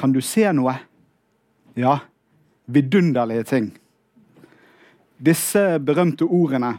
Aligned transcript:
Kan 0.00 0.12
du 0.12 0.20
se 0.24 0.46
noe? 0.56 0.72
Ja, 1.76 1.98
vidunderlige 2.66 3.44
ting. 3.44 3.66
Disse 5.20 5.76
berømte 5.84 6.24
ordene 6.24 6.78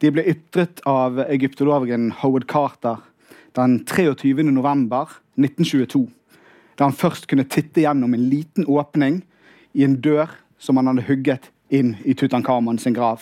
de 0.00 0.10
ble 0.10 0.24
ytret 0.32 0.80
av 0.88 1.20
egyptologen 1.28 2.08
Howard 2.22 2.48
Carter 2.50 3.02
den 3.54 3.82
23. 3.84 4.32
november 4.48 5.12
1922. 5.36 6.06
Da 6.78 6.88
han 6.88 6.96
først 6.96 7.28
kunne 7.28 7.44
titte 7.44 7.84
gjennom 7.84 8.16
en 8.16 8.24
liten 8.32 8.66
åpning 8.66 9.20
i 9.76 9.84
en 9.84 10.00
dør 10.00 10.32
som 10.58 10.80
han 10.80 10.88
hadde 10.90 11.06
hugget 11.06 11.52
inn 11.68 11.94
i 12.08 12.16
Tutankhamon 12.16 12.80
sin 12.80 12.96
grav. 12.96 13.20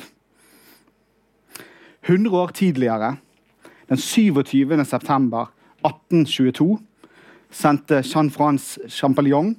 100 2.07 2.37
år 2.37 2.49
tidligere, 2.49 3.17
den 3.89 3.99
27. 3.99 4.85
september 4.85 5.51
1822, 5.83 6.79
sendte 7.51 8.03
Jean-France 8.03 8.81
Champollion 8.89 9.55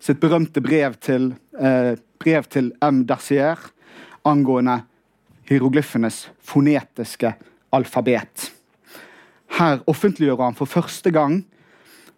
sitt 0.00 0.20
berømte 0.20 0.60
brev 0.60 0.96
til, 1.00 1.34
eh, 1.58 1.96
brev 2.18 2.44
til 2.44 2.72
M. 2.82 3.04
Dersier 3.06 3.58
angående 4.24 4.82
hieroglyfenes 5.48 6.30
fonetiske 6.42 7.34
alfabet. 7.72 8.50
Her 9.58 9.80
offentliggjør 9.86 10.44
han 10.44 10.54
for 10.54 10.66
første 10.66 11.10
gang 11.10 11.44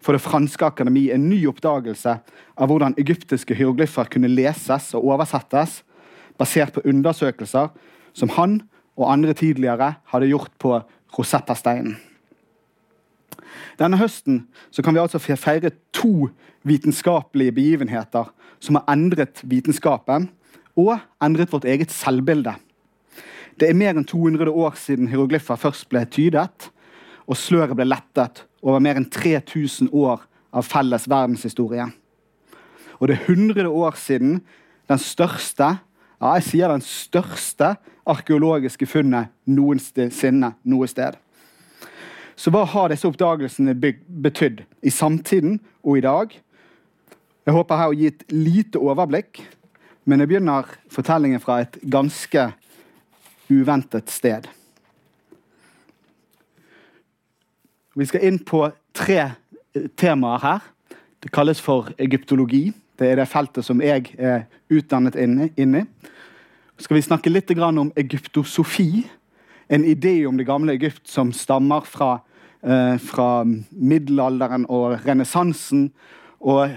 for 0.03 0.11
Det 0.13 0.21
franske 0.21 0.65
akademi 0.65 1.11
en 1.11 1.29
ny 1.29 1.47
oppdagelse 1.47 2.19
av 2.57 2.67
hvordan 2.67 2.95
egyptiske 2.99 3.55
hieroglyfer 3.55 4.03
kunne 4.11 4.27
leses 4.27 4.93
og 4.93 5.05
oversettes, 5.05 5.83
basert 6.37 6.73
på 6.73 6.83
undersøkelser 6.85 7.69
som 8.13 8.29
han 8.29 8.61
og 8.97 9.11
andre 9.11 9.33
tidligere 9.33 9.93
hadde 10.11 10.29
gjort 10.29 10.51
på 10.61 10.77
Rosetta-steinen. 11.17 11.97
Denne 13.79 13.97
høsten 13.97 14.43
kan 14.83 14.93
vi 14.93 15.01
altså 15.01 15.21
feire 15.21 15.71
to 15.93 16.29
vitenskapelige 16.63 17.55
begivenheter 17.55 18.29
som 18.63 18.77
har 18.77 18.85
endret 18.93 19.41
vitenskapen 19.43 20.29
og 20.79 20.97
endret 21.23 21.51
vårt 21.53 21.65
eget 21.65 21.91
selvbilde. 21.91 22.53
Det 23.59 23.69
er 23.69 23.77
mer 23.77 23.93
enn 23.93 24.07
200 24.07 24.49
år 24.49 24.77
siden 24.79 25.09
hieroglyfer 25.11 25.59
først 25.59 25.85
ble 25.91 26.05
tydet, 26.09 26.69
og 27.29 27.37
sløret 27.37 27.77
ble 27.77 27.85
lettet 27.87 28.43
over 28.63 28.81
mer 28.83 28.97
enn 28.97 29.09
3000 29.09 29.91
år 29.93 30.23
av 30.53 30.65
felles 30.67 31.05
verdenshistorie. 31.09 31.85
Og 32.99 33.09
det 33.09 33.17
er 33.17 33.29
100 33.29 33.69
år 33.69 33.97
siden 33.99 34.39
den 34.89 35.01
største 35.01 35.69
ja, 36.23 36.37
jeg 36.39 36.45
sier 36.47 36.71
den 36.71 36.83
største 36.85 37.73
arkeologiske 38.07 38.87
funnet 38.87 39.33
noensinne 39.43 40.53
noe 40.63 40.87
sted. 40.87 41.17
Så 42.39 42.51
hva 42.53 42.63
har 42.65 42.89
disse 42.89 43.07
oppdagelsene 43.07 43.75
betydd 43.75 44.63
i 44.81 44.91
samtiden 44.91 45.59
og 45.83 45.99
i 45.99 46.05
dag? 46.05 46.31
Jeg 47.43 47.55
håper 47.57 47.79
her 47.79 47.91
å 47.91 47.97
gi 47.97 48.07
et 48.07 48.23
lite 48.31 48.79
overblikk, 48.79 49.41
men 50.07 50.23
jeg 50.23 50.31
begynner 50.31 50.69
fortellingen 50.91 51.43
fra 51.43 51.59
et 51.65 51.75
ganske 51.83 52.47
uventet 53.51 54.11
sted. 54.11 54.47
Vi 57.93 58.07
skal 58.09 58.23
inn 58.25 58.39
på 58.41 58.63
tre 58.95 59.19
eh, 59.21 59.89
temaer 59.99 60.41
her. 60.41 60.63
Det 61.21 61.31
kalles 61.35 61.59
for 61.61 61.91
egyptologi. 62.01 62.71
Det 63.03 63.09
er 63.11 63.19
det 63.19 63.27
feltet 63.27 63.65
som 63.67 63.81
jeg 63.83 64.13
er 64.15 64.45
utdannet 64.71 65.17
inn 65.19 65.73
i. 65.75 65.81
Skal 66.79 66.95
vi 66.95 67.01
snakke 67.03 67.31
litt 67.31 67.49
om 67.59 67.89
egyptosofi? 67.99 69.03
En 69.67 69.83
idé 69.83 70.25
om 70.25 70.37
det 70.37 70.45
gamle 70.47 70.71
Egypt 70.71 71.09
som 71.11 71.33
stammer 71.33 71.81
fra, 71.81 72.21
eh, 72.63 72.95
fra 72.97 73.43
middelalderen 73.71 74.65
og 74.69 75.03
renessansen, 75.05 75.91
og 76.39 76.71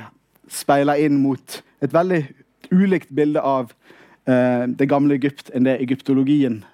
speiler 0.49 0.99
inn 0.99 1.23
mot 1.23 1.63
et 1.81 1.93
veldig 1.93 2.27
ulikt 2.73 3.15
bilde 3.15 3.41
av 3.41 3.73
eh, 4.27 4.67
det 4.67 4.89
gamle 4.89 5.15
Egypt 5.15 5.51
enn 5.55 5.63
det 5.63 5.81
egyptologien 5.81 6.65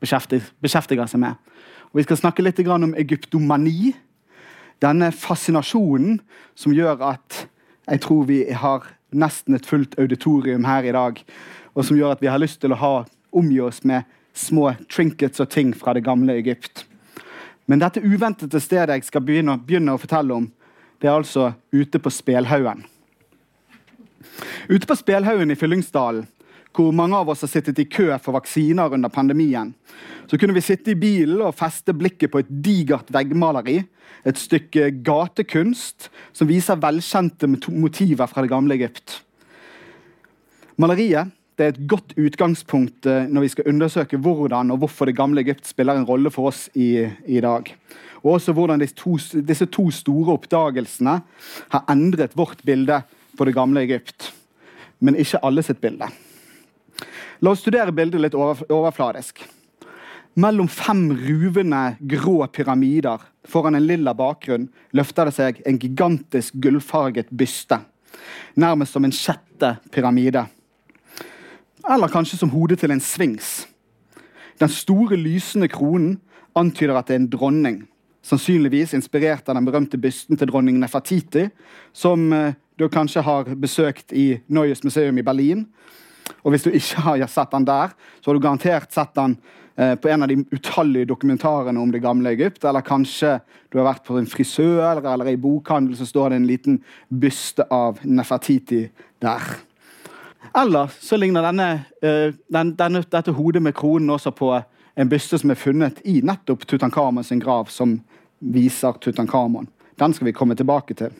beskjeftiger, 0.00 1.06
seg 1.06 1.20
med. 1.20 1.38
Og 1.92 2.00
vi 2.00 2.02
skal 2.02 2.16
snakke 2.16 2.42
litt 2.42 2.58
om 2.66 2.94
egyptomani. 2.94 3.94
Denne 4.82 5.12
fascinasjonen 5.12 6.20
som 6.56 6.72
gjør 6.74 6.98
at 7.14 7.46
jeg 7.86 8.00
tror 8.04 8.24
vi 8.28 8.44
har 8.52 8.86
nesten 9.10 9.56
et 9.56 9.66
fullt 9.66 9.98
auditorium 9.98 10.64
her 10.64 10.86
i 10.86 10.94
dag. 10.94 11.18
Og 11.74 11.84
som 11.84 11.96
gjør 11.98 12.16
at 12.16 12.22
vi 12.22 12.30
har 12.30 12.40
lyst 12.40 12.60
til 12.62 12.74
å 12.74 12.80
ha, 12.80 12.94
omgi 13.32 13.60
oss 13.64 13.82
med 13.88 14.04
små 14.36 14.72
trinkets 14.92 15.40
og 15.40 15.50
ting 15.52 15.72
fra 15.76 15.94
det 15.96 16.04
gamle 16.04 16.36
Egypt. 16.40 16.86
Men 17.66 17.80
dette 17.80 18.02
uventede 18.02 18.60
stedet 18.60 18.98
jeg 18.98 19.08
skal 19.08 19.24
begynne, 19.24 19.58
begynne 19.58 19.94
å 19.94 20.00
fortelle 20.00 20.34
om, 20.36 20.48
det 21.00 21.08
er 21.08 21.16
altså 21.16 21.52
ute 21.72 21.98
på 21.98 22.10
Spelhaugen. 22.12 22.84
Ute 24.68 24.86
på 24.86 24.96
Spelhaugen 24.96 25.50
i 25.50 25.58
Fyllingsdalen 25.58 26.26
hvor 26.76 26.92
mange 26.96 27.18
av 27.18 27.28
oss 27.32 27.44
har 27.44 27.50
sittet 27.52 27.80
i 27.82 27.88
kø 27.90 28.08
for 28.22 28.36
vaksiner 28.36 28.94
under 28.96 29.12
pandemien. 29.12 29.72
Så 30.26 30.38
kunne 30.38 30.56
vi 30.56 30.64
sitte 30.64 30.94
i 30.94 30.98
bilen 30.98 31.42
og 31.44 31.56
feste 31.58 31.94
blikket 31.96 32.32
på 32.32 32.40
et 32.42 32.54
digert 32.64 33.10
veggmaleri. 33.12 33.82
Et 34.24 34.38
stykke 34.38 34.90
gatekunst 35.04 36.08
som 36.32 36.48
viser 36.48 36.80
velkjente 36.80 37.48
motiver 37.50 38.30
fra 38.30 38.44
det 38.44 38.52
gamle 38.52 38.76
Egypt. 38.78 39.20
Maleriet 40.80 41.32
er 41.62 41.72
et 41.72 41.82
godt 41.86 42.14
utgangspunkt 42.18 43.06
eh, 43.06 43.28
når 43.30 43.44
vi 43.44 43.50
skal 43.52 43.68
undersøke 43.70 44.18
hvordan 44.18 44.72
og 44.72 44.82
hvorfor 44.82 45.06
det 45.06 45.16
gamle 45.18 45.42
Egypt 45.44 45.68
spiller 45.68 45.98
en 45.98 46.08
rolle 46.08 46.32
for 46.32 46.50
oss 46.50 46.68
i, 46.74 47.04
i 47.26 47.42
dag. 47.44 47.68
Og 48.22 48.36
også 48.38 48.54
hvordan 48.56 48.82
disse 48.82 48.96
to, 48.98 49.16
disse 49.42 49.66
to 49.70 49.88
store 49.94 50.36
oppdagelsene 50.36 51.18
har 51.74 51.86
endret 51.92 52.36
vårt 52.38 52.62
bilde 52.66 53.02
på 53.38 53.46
det 53.46 53.54
gamle 53.56 53.82
Egypt. 53.84 54.32
Men 55.02 55.18
ikke 55.18 55.42
alle 55.42 55.64
sitt 55.66 55.82
bilde. 55.82 56.08
La 57.42 57.50
oss 57.50 57.60
studere 57.64 57.90
bildet 57.90 58.22
litt 58.22 58.36
overfladisk. 58.38 59.40
Mellom 60.38 60.68
fem 60.70 61.08
ruvende, 61.10 61.96
grå 61.98 62.46
pyramider 62.54 63.20
foran 63.44 63.74
en 63.74 63.86
lilla 63.86 64.14
bakgrunn 64.14 64.68
løfter 64.94 65.26
det 65.28 65.34
seg 65.36 65.58
en 65.66 65.80
gigantisk 65.82 66.54
gullfarget 66.62 67.32
byste. 67.34 67.80
Nærmest 68.54 68.94
som 68.94 69.04
en 69.04 69.14
sjette 69.16 69.74
pyramide. 69.90 70.44
Eller 71.82 72.12
kanskje 72.12 72.38
som 72.38 72.52
hodet 72.54 72.78
til 72.80 72.94
en 72.94 73.02
svings. 73.02 73.66
Den 74.62 74.70
store, 74.70 75.18
lysende 75.18 75.66
kronen 75.68 76.20
antyder 76.54 76.94
at 76.94 77.10
det 77.10 77.16
er 77.16 77.22
en 77.24 77.32
dronning. 77.32 77.80
Sannsynligvis 78.22 78.94
inspirert 78.94 79.48
av 79.50 79.58
den 79.58 79.66
berømte 79.66 79.98
bysten 79.98 80.38
til 80.38 80.52
dronning 80.52 80.78
Nefertiti, 80.78 81.48
som 81.92 82.30
eh, 82.32 82.54
du 82.78 82.86
kanskje 82.86 83.24
har 83.26 83.50
besøkt 83.58 84.14
i 84.14 84.36
Neues 84.46 84.84
museum 84.86 85.18
i 85.18 85.26
Berlin. 85.26 85.66
Og 86.42 86.52
hvis 86.52 86.66
du 86.66 86.70
ikke 86.74 87.02
har 87.06 87.26
sett 87.30 87.52
den 87.54 87.66
der, 87.66 87.92
så 88.20 88.30
har 88.30 88.38
du 88.38 88.42
garantert 88.42 88.92
sett 88.94 89.14
den 89.18 89.36
eh, 89.76 89.94
på 89.94 90.10
en 90.10 90.24
av 90.24 90.30
de 90.30 90.40
utallige 90.50 91.10
dokumentarene 91.10 91.80
om 91.80 91.92
det 91.92 92.02
gamle 92.02 92.32
Egypt. 92.34 92.64
Eller 92.64 92.84
kanskje 92.86 93.38
du 93.70 93.78
har 93.80 93.90
vært 93.92 94.06
på 94.06 94.18
en 94.18 94.28
frisør 94.28 95.02
eller 95.02 95.32
i 95.32 95.38
bokhandel, 95.40 95.96
så 95.98 96.06
står 96.08 96.30
det 96.30 96.40
en 96.40 96.48
liten 96.50 96.80
byste 97.08 97.66
av 97.70 98.02
Nefertiti 98.04 98.84
der. 99.22 99.54
Eller 100.58 100.90
så 101.00 101.16
ligner 101.16 101.46
denne, 101.46 101.68
eh, 102.02 102.34
den, 102.52 102.74
denne, 102.76 103.04
dette 103.08 103.32
hodet 103.32 103.62
med 103.62 103.76
kronen 103.78 104.10
også 104.12 104.34
på 104.36 104.52
en 104.94 105.08
byste 105.08 105.38
som 105.40 105.52
er 105.52 105.60
funnet 105.60 106.02
i 106.04 106.20
nettopp 106.20 106.66
Tutankhamon 106.68 107.24
sin 107.24 107.40
grav, 107.40 107.70
som 107.72 108.00
viser 108.38 108.98
Tutankhamon. 109.00 109.70
Den 109.96 110.12
skal 110.12 110.28
vi 110.28 110.36
komme 110.36 110.56
tilbake 110.58 110.94
til. 110.98 111.14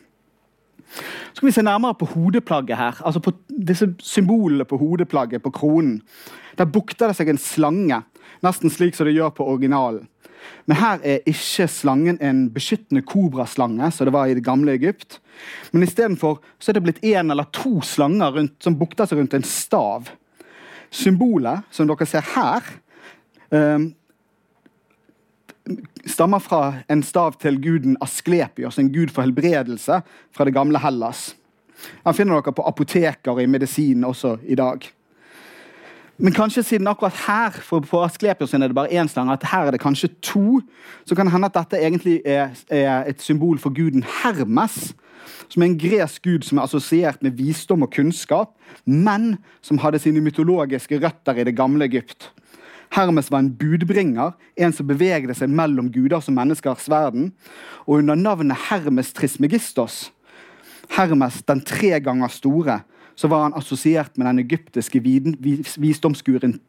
Så 1.33 1.39
kan 1.39 1.47
vi 1.47 1.55
se 1.55 1.65
nærmere 1.65 1.97
på 1.97 2.05
hodeplagget 2.05 2.77
her. 2.77 3.01
altså 3.05 3.19
på 3.19 3.33
disse 3.49 3.93
Symbolene 3.99 4.65
på 4.65 4.77
hodeplagget, 4.77 5.43
på 5.43 5.49
kronen. 5.49 6.01
Der 6.57 6.65
bukter 6.65 7.07
det 7.07 7.17
seg 7.17 7.29
en 7.29 7.41
slange, 7.41 8.03
nesten 8.43 8.69
slik 8.69 8.95
som 8.95 9.07
det 9.07 9.15
gjør 9.15 9.29
på 9.29 9.47
originalen. 9.47 10.07
Men 10.65 10.77
her 10.77 10.99
er 11.03 11.23
ikke 11.27 11.67
slangen 11.71 12.19
en 12.21 12.45
beskyttende 12.53 13.03
kobraslange, 13.07 13.91
som 13.91 14.07
det 14.07 14.13
var 14.13 14.27
i 14.27 14.35
det 14.37 14.43
gamle 14.45 14.75
Egypt. 14.75 15.19
Men 15.71 15.83
istedenfor 15.83 16.39
er 16.67 16.77
det 16.77 16.83
blitt 16.83 17.03
én 17.03 17.31
eller 17.31 17.49
to 17.51 17.81
slanger 17.81 18.31
rundt, 18.37 18.57
som 18.63 18.77
bukter 18.79 19.07
seg 19.07 19.19
rundt 19.19 19.33
en 19.33 19.47
stav. 19.47 20.11
Symbolet, 20.93 21.65
som 21.71 21.87
dere 21.89 22.05
ser 22.05 22.25
her, 22.35 22.67
um, 23.49 23.93
stammer 26.05 26.39
fra 26.43 26.83
en 26.91 27.03
stav 27.03 27.37
til 27.39 27.59
guden 27.61 27.95
Asklepios, 28.03 28.79
en 28.79 28.91
gud 28.93 29.13
for 29.13 29.23
helbredelse 29.23 30.01
fra 30.35 30.45
det 30.45 30.53
gamle 30.55 30.79
Hellas. 30.83 31.31
Han 32.05 32.15
finner 32.15 32.39
dere 32.39 32.55
på 32.55 32.65
apoteker 32.67 33.33
og 33.33 33.41
i 33.43 33.49
medisin 33.49 34.03
også 34.03 34.37
i 34.43 34.55
dag. 34.59 34.83
Men 36.17 36.35
kanskje 36.35 36.63
siden 36.63 36.87
akkurat 36.87 37.15
her 37.25 37.55
for 37.65 37.81
på 37.81 38.03
Asklepios 38.03 38.53
er 38.53 38.67
det 38.67 38.75
bare 38.75 38.91
én 38.93 39.09
slange, 39.09 39.33
at 39.33 39.47
her 39.49 39.67
er 39.67 39.71
det 39.71 39.81
kanskje 39.81 40.11
to, 40.21 40.61
så 41.05 41.15
kan 41.15 41.25
det 41.25 41.33
hende 41.33 41.49
at 41.49 41.57
dette 41.57 41.79
egentlig 41.81 42.21
er, 42.25 42.53
er 42.69 43.09
et 43.09 43.21
symbol 43.21 43.57
for 43.59 43.73
guden 43.73 44.05
Hermes, 44.21 44.93
som 45.49 45.63
er 45.63 45.71
en 45.71 45.79
gresk 45.79 46.23
gud 46.23 46.45
som 46.45 46.57
er 46.57 46.67
assosiert 46.67 47.23
med 47.23 47.31
visdom 47.39 47.81
og 47.81 47.91
kunnskap, 47.95 48.53
men 48.85 49.37
som 49.61 49.81
hadde 49.81 49.99
sine 49.99 50.21
mytologiske 50.21 51.01
røtter 51.01 51.39
i 51.41 51.43
det 51.43 51.57
gamle 51.57 51.85
Egypt. 51.85 52.31
Hermes 52.93 53.31
var 53.31 53.41
en 53.41 53.53
budbringer, 53.57 54.35
en 54.55 54.73
som 54.73 54.87
bevegde 54.87 55.33
seg 55.37 55.49
mellom 55.49 55.89
guders 55.93 56.27
og 56.29 56.35
menneskers 56.37 56.85
verden. 56.91 57.31
Og 57.87 58.03
under 58.03 58.15
navnet 58.19 58.67
Hermes 58.69 59.13
Trismegistos, 59.17 60.11
Hermes 60.93 61.41
den 61.47 61.63
tre 61.65 61.97
ganger 62.03 62.29
store, 62.29 62.81
så 63.15 63.29
var 63.29 63.43
han 63.45 63.57
assosiert 63.57 64.17
med 64.17 64.27
den 64.27 64.39
egyptiske 64.39 65.01
visdomsguden 65.81 66.59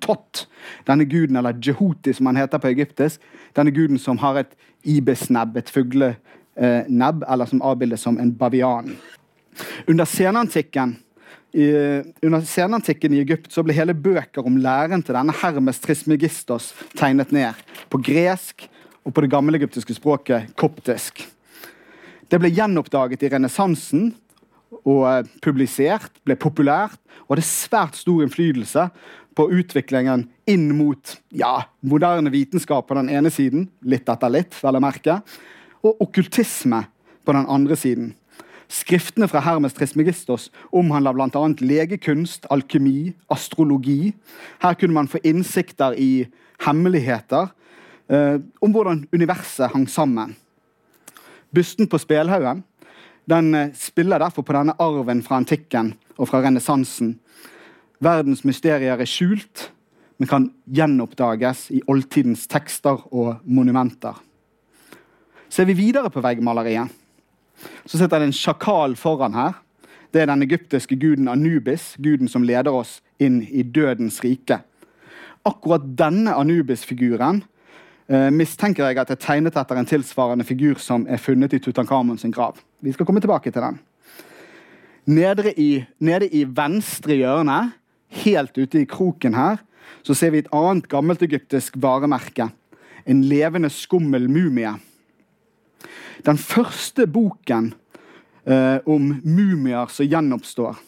Tot. 0.00 0.44
Denne 0.86 1.04
guden, 1.10 1.36
eller 1.36 1.56
Jehuti, 1.58 2.12
som 2.14 2.28
han 2.30 2.36
heter 2.38 2.60
på 2.62 2.68
egyptisk. 2.70 3.20
Denne 3.56 3.72
guden 3.74 3.98
som 3.98 4.20
har 4.22 4.38
et 4.38 4.52
ibisnebb, 4.84 5.56
et 5.56 5.72
fuglenebb, 5.72 7.24
eller 7.26 7.50
som 7.50 7.62
avbildes 7.64 8.04
som 8.06 8.20
en 8.22 8.30
bavian. 8.38 8.92
Under 9.88 10.04
senantikken 10.04 10.96
i, 11.56 11.66
under 12.22 12.42
senantikken 12.44 13.14
i 13.16 13.22
Egypt 13.22 13.48
så 13.54 13.62
ble 13.64 13.76
hele 13.76 13.94
bøker 13.96 14.44
om 14.44 14.58
læren 14.60 15.00
til 15.04 15.16
denne 15.16 15.34
Hermes 15.40 15.80
Trismegistos 15.80 16.72
tegnet 16.98 17.32
ned. 17.32 17.56
På 17.88 18.00
gresk 18.02 18.66
og 19.06 19.14
på 19.14 19.24
det 19.24 19.32
gamle 19.32 19.56
egyptiske 19.56 19.96
språket 19.96 20.52
koptisk. 20.58 21.22
Det 22.28 22.40
ble 22.42 22.50
gjenoppdaget 22.52 23.22
i 23.24 23.30
renessansen 23.32 24.10
og 24.82 25.04
eh, 25.08 25.28
publisert, 25.44 26.10
ble 26.26 26.36
populært 26.36 26.98
og 27.24 27.36
hadde 27.36 27.46
svært 27.48 27.96
stor 27.96 28.24
innflytelse 28.26 28.88
på 29.36 29.48
utviklingen 29.52 30.26
inn 30.48 30.68
mot 30.76 31.16
ja, 31.32 31.68
moderne 31.86 32.32
vitenskap 32.34 32.88
på 32.88 32.96
den 32.98 33.08
ene 33.12 33.32
siden, 33.32 33.68
litt 33.84 34.08
etter 34.08 34.32
litt, 34.32 34.56
vel 34.60 34.78
å 34.78 34.82
merke, 34.82 35.20
og 35.84 36.04
okkultisme 36.04 36.82
på 37.26 37.34
den 37.36 37.48
andre 37.52 37.76
siden. 37.78 38.12
Skriftene 38.68 39.28
fra 39.30 39.40
Hermes 39.44 39.76
Trismegistos 39.76 40.48
omhandler 40.74 41.14
bl.a. 41.14 41.42
legekunst, 41.60 42.48
alkemi, 42.50 43.12
astrologi. 43.30 44.14
Her 44.62 44.74
kunne 44.74 44.96
man 44.96 45.08
få 45.08 45.20
innsikter 45.24 45.94
i 45.94 46.26
hemmeligheter 46.66 47.52
eh, 48.10 48.40
om 48.60 48.74
hvordan 48.74 49.04
universet 49.14 49.70
hang 49.70 49.86
sammen. 49.90 50.34
Bysten 51.54 51.86
på 51.86 52.00
spelhaugen 52.02 52.64
den 53.30 53.54
eh, 53.54 53.72
spiller 53.74 54.18
derfor 54.18 54.42
på 54.42 54.54
denne 54.56 54.74
arven 54.82 55.22
fra 55.22 55.38
antikken 55.40 55.94
og 56.16 56.28
fra 56.30 56.42
renessansen. 56.42 57.16
Verdens 58.02 58.44
mysterier 58.44 58.98
er 58.98 59.08
skjult, 59.08 59.70
men 60.18 60.28
kan 60.28 60.50
gjenoppdages 60.66 61.68
i 61.76 61.82
oldtidens 61.86 62.46
tekster 62.50 63.02
og 63.12 63.42
monumenter. 63.44 64.16
Ser 65.48 65.68
vi 65.68 65.76
videre 65.78 66.10
på 66.10 66.22
veggmaleriet, 66.24 66.90
så 67.86 67.98
sitter 67.98 68.20
det 68.20 68.30
en 68.30 68.36
sjakal 68.36 68.96
foran 68.98 69.36
her. 69.36 69.58
Det 70.12 70.22
er 70.22 70.30
den 70.30 70.44
egyptiske 70.46 70.96
guden 70.96 71.28
Anubis, 71.28 71.94
guden 72.02 72.28
som 72.28 72.44
leder 72.46 72.74
oss 72.74 73.00
inn 73.20 73.42
i 73.42 73.62
dødens 73.62 74.22
rike. 74.24 74.60
Akkurat 75.46 75.84
denne 75.98 76.34
Anubis-figuren 76.34 77.42
eh, 78.08 78.30
mistenker 78.34 78.88
jeg 78.88 79.00
at 79.02 79.12
er 79.12 79.20
tegnet 79.20 79.58
etter 79.58 79.78
en 79.78 79.88
tilsvarende 79.88 80.46
figur 80.46 80.80
som 80.82 81.06
er 81.08 81.20
funnet 81.22 81.54
i 81.54 81.60
Tutankhamon 81.62 82.18
sin 82.18 82.34
grav. 82.34 82.58
Vi 82.80 82.94
skal 82.94 83.06
komme 83.06 83.22
tilbake 83.22 83.52
til 83.52 83.62
den. 83.62 83.78
Nede 85.06 85.52
i, 85.54 85.84
nede 86.02 86.26
i 86.34 86.42
venstre 86.48 87.14
hjørne, 87.14 87.60
helt 88.24 88.58
ute 88.58 88.80
i 88.82 88.88
kroken 88.90 89.36
her, 89.38 89.60
så 90.02 90.14
ser 90.14 90.32
vi 90.34 90.42
et 90.42 90.50
annet 90.54 90.88
gammelt 90.90 91.22
egyptisk 91.22 91.76
varemerke. 91.82 92.48
En 93.06 93.22
levende 93.26 93.70
skummel 93.70 94.26
mumie. 94.30 94.72
Den 96.26 96.38
første 96.38 97.06
boken 97.06 97.74
eh, 98.46 98.78
om 98.86 99.12
mumier 99.22 99.90
som 99.92 100.08
gjenoppstår, 100.08 100.78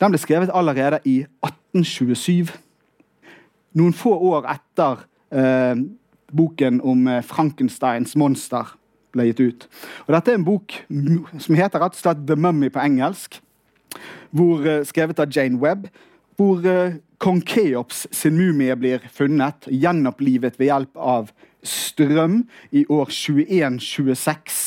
den 0.00 0.12
ble 0.12 0.20
skrevet 0.20 0.52
allerede 0.54 1.00
i 1.06 1.22
1827. 1.42 2.52
Noen 3.78 3.96
få 3.96 4.12
år 4.30 4.46
etter 4.52 5.02
eh, 5.34 5.82
boken 6.32 6.80
om 6.86 7.08
eh, 7.08 7.24
Frankensteins 7.26 8.16
monster 8.18 8.74
ble 9.12 9.28
gitt 9.28 9.42
ut. 9.42 9.68
Og 10.06 10.14
Dette 10.16 10.32
er 10.32 10.40
en 10.40 10.46
bok 10.46 10.74
som 11.42 11.58
heter 11.58 11.82
rett 11.82 11.96
og 11.96 12.00
slett 12.00 12.26
The 12.28 12.38
Mummy 12.38 12.70
på 12.72 12.82
engelsk. 12.82 13.40
Hvor, 14.32 14.66
eh, 14.66 14.84
skrevet 14.88 15.20
av 15.20 15.32
Jane 15.32 15.60
Webb. 15.60 15.88
Hvor 16.38 16.64
eh, 16.66 16.98
kong 17.22 17.42
Keops 17.46 18.06
sin 18.10 18.38
mumie 18.38 18.74
blir 18.76 19.02
funnet, 19.12 19.68
gjenopplivet 19.68 20.58
ved 20.58 20.70
hjelp 20.70 20.96
av 20.96 21.32
strøm 21.62 22.42
i 22.70 22.84
år 22.88 23.10
2126. 23.10 24.62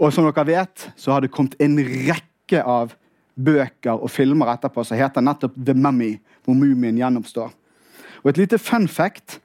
Og 0.00 0.12
som 0.14 0.26
dere 0.26 0.46
vet, 0.48 0.88
så 0.96 1.14
har 1.14 1.22
det 1.24 1.32
kommet 1.34 1.58
en 1.60 1.78
rekke 1.80 2.62
av 2.64 2.94
bøker 3.40 4.00
og 4.00 4.10
filmer 4.12 4.52
etterpå 4.54 4.84
som 4.84 4.98
heter 4.98 5.24
nettopp 5.24 5.54
The 5.56 5.74
Mummy, 5.76 6.14
hvor 6.44 6.56
mumien 6.56 6.98
gjenoppstår. 6.98 7.52
Og 8.22 8.32
et 8.32 8.40
lite 8.40 8.58
fun 8.58 8.88
fact. 8.88 9.40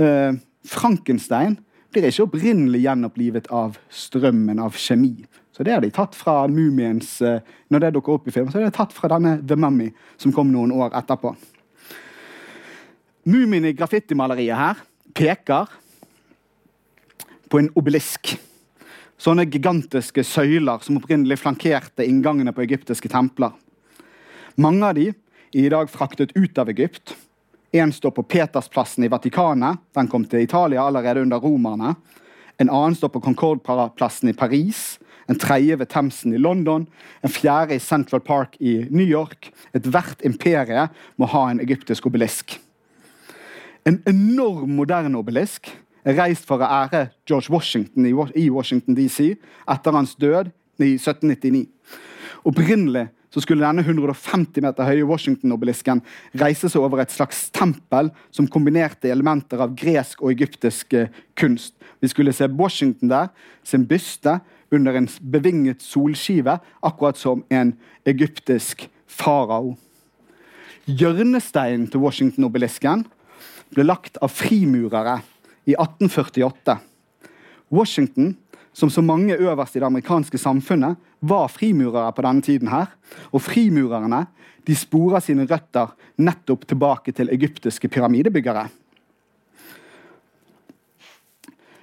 Eh, 0.00 0.36
Frankenstein 0.64 1.58
blir 1.92 2.06
ikke 2.08 2.26
opprinnelig 2.28 2.84
gjenopplivet 2.84 3.48
av 3.52 3.78
strømmen 3.90 4.60
av 4.62 4.76
kjemi. 4.78 5.24
Så 5.56 5.64
det 5.66 5.74
har 5.74 5.82
de 5.84 5.90
tatt 5.92 6.14
fra 6.16 6.46
mumiens 6.48 7.18
eh, 7.26 7.40
Når 7.68 7.82
det 7.82 7.90
dukker 7.94 8.16
opp 8.16 8.28
i 8.28 8.32
filmen, 8.34 8.52
så 8.52 8.60
er 8.60 8.68
det 8.68 8.76
tatt 8.76 8.94
fra 8.94 9.10
denne 9.12 9.38
The 9.46 9.56
Mummy, 9.58 9.90
som 10.20 10.32
kom 10.32 10.52
noen 10.52 10.72
år 10.72 10.94
etterpå. 11.00 11.34
Mumien 13.28 13.66
i 13.68 13.74
graffitimaleriet 13.76 14.56
her 14.56 14.80
peker 15.14 15.70
på 17.50 17.58
en 17.58 17.70
obelisk. 17.78 18.36
Sånne 19.20 19.44
gigantiske 19.50 20.24
søyler 20.24 20.80
som 20.84 20.96
opprinnelig 21.00 21.40
flankerte 21.42 22.06
inngangene 22.08 22.54
på 22.56 22.64
egyptiske 22.64 23.10
templer. 23.12 23.52
Mange 24.60 24.86
av 24.86 24.96
de 24.96 25.10
er 25.10 25.66
i 25.66 25.72
dag 25.72 25.90
fraktet 25.90 26.32
ut 26.36 26.58
av 26.58 26.70
Egypt. 26.72 27.14
En 27.72 27.92
står 27.92 28.14
på 28.16 28.24
Petersplassen 28.26 29.04
i 29.04 29.10
Vatikanet. 29.12 29.78
Den 29.94 30.08
kom 30.10 30.24
til 30.24 30.46
Italia 30.46 30.86
allerede 30.86 31.22
under 31.22 31.42
romerne. 31.42 31.94
En 32.58 32.70
annen 32.70 32.96
står 32.96 33.12
på 33.14 33.22
Concorde-plassen 33.24 34.32
i 34.32 34.36
Paris. 34.36 34.98
En 35.30 35.38
tredje 35.38 35.76
ved 35.78 35.88
Themsen 35.92 36.34
i 36.34 36.40
London. 36.40 36.86
En 37.22 37.30
fjerde 37.30 37.76
i 37.76 37.82
Central 37.82 38.20
Park 38.20 38.56
i 38.60 38.80
New 38.90 39.06
York. 39.06 39.52
Ethvert 39.72 40.24
imperie 40.26 40.88
må 41.16 41.28
ha 41.30 41.46
en 41.50 41.62
egyptisk 41.62 42.10
obelisk. 42.10 42.58
En 43.88 44.00
enorm 44.08 44.74
moderne 44.76 45.18
obelisk 45.18 45.70
reist 46.04 46.46
for 46.48 46.60
å 46.60 46.68
ære 46.68 47.06
George 47.28 47.52
Washington 47.52 48.08
i 48.08 48.48
Washington 48.52 48.96
DC 48.96 49.32
etter 49.70 49.96
hans 49.96 50.16
død 50.20 50.50
i 50.80 50.94
1799. 50.96 51.66
Opprinnelig 52.48 53.08
så 53.30 53.42
skulle 53.44 53.62
denne 53.62 53.84
150 53.86 54.64
meter 54.64 54.88
høye 54.88 55.06
Washington-obelisken 55.06 56.00
reise 56.40 56.70
seg 56.70 56.82
over 56.82 57.02
et 57.02 57.12
slags 57.14 57.44
tempel 57.54 58.10
som 58.34 58.48
kombinerte 58.50 59.10
elementer 59.12 59.62
av 59.62 59.76
gresk 59.78 60.24
og 60.24 60.32
egyptisk 60.32 60.96
eh, 60.98 61.12
kunst. 61.38 61.76
Vi 62.02 62.10
skulle 62.10 62.34
se 62.34 62.50
Washington 62.50 63.12
der, 63.12 63.30
sin 63.62 63.86
byste, 63.86 64.40
under 64.74 64.98
en 64.98 65.08
bevinget 65.30 65.82
solskive, 65.82 66.58
akkurat 66.82 67.18
som 67.18 67.44
en 67.50 67.72
egyptisk 68.06 68.88
farao. 69.06 69.76
Hjørnesteinen 70.90 71.86
til 71.90 72.02
Washington-obelisken 72.02 73.04
ble 73.74 73.86
lagt 73.86 74.18
av 74.22 74.32
frimurere 74.32 75.20
i 75.68 75.76
1848. 75.76 76.78
Washington, 77.70 78.34
som 78.72 78.90
så 78.90 79.02
mange 79.02 79.36
øverst 79.36 79.76
i 79.76 79.80
det 79.80 79.86
amerikanske 79.86 80.38
samfunnet, 80.38 80.98
var 81.20 81.48
frimurere 81.52 82.12
på 82.12 82.22
denne 82.22 82.42
tiden. 82.42 82.68
her, 82.68 82.86
Og 83.32 83.42
frimurerne 83.42 84.26
de 84.66 84.74
sporer 84.74 85.20
sine 85.20 85.46
røtter 85.46 85.92
nettopp 86.18 86.66
tilbake 86.66 87.12
til 87.12 87.30
egyptiske 87.32 87.88
pyramidebyggere. 87.88 88.68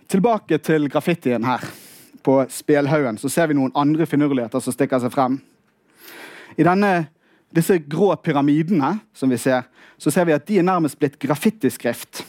Tilbake 0.08 0.58
til 0.58 0.90
graffitien 0.90 1.44
her. 1.44 1.64
På 2.24 2.46
spelhaugen 2.50 3.18
så 3.18 3.30
ser 3.30 3.48
vi 3.48 3.58
noen 3.58 3.76
andre 3.76 4.06
finurligheter 4.06 4.60
som 4.64 4.74
stikker 4.74 5.00
seg 5.00 5.12
frem. 5.12 5.40
I 6.58 6.64
denne, 6.64 7.08
disse 7.56 7.78
grå 7.78 8.16
pyramidene 8.16 8.98
som 9.16 9.30
vi 9.32 9.38
ser, 9.40 9.68
så 9.98 10.12
ser 10.12 10.28
vi 10.28 10.36
at 10.36 10.46
de 10.48 10.60
er 10.60 10.68
nærmest 10.68 11.00
blitt 11.00 11.18
graffitiskrift. 11.22 12.24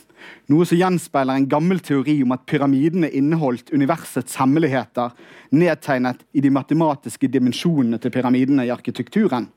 Noe 0.48 0.64
som 0.68 0.78
gjenspeiler 0.78 1.36
en 1.36 1.48
gammel 1.48 1.80
teori 1.84 2.16
om 2.24 2.32
at 2.36 2.46
pyramidene 2.48 3.10
inneholdt 3.16 3.72
universets 3.74 4.38
hemmeligheter, 4.40 5.12
nedtegnet 5.50 6.22
i 6.32 6.42
de 6.44 6.52
matematiske 6.52 7.28
dimensjonene 7.32 8.00
til 8.00 8.12
pyramidene 8.14 8.66
i 8.68 8.72
arkitekturen. 8.72 9.48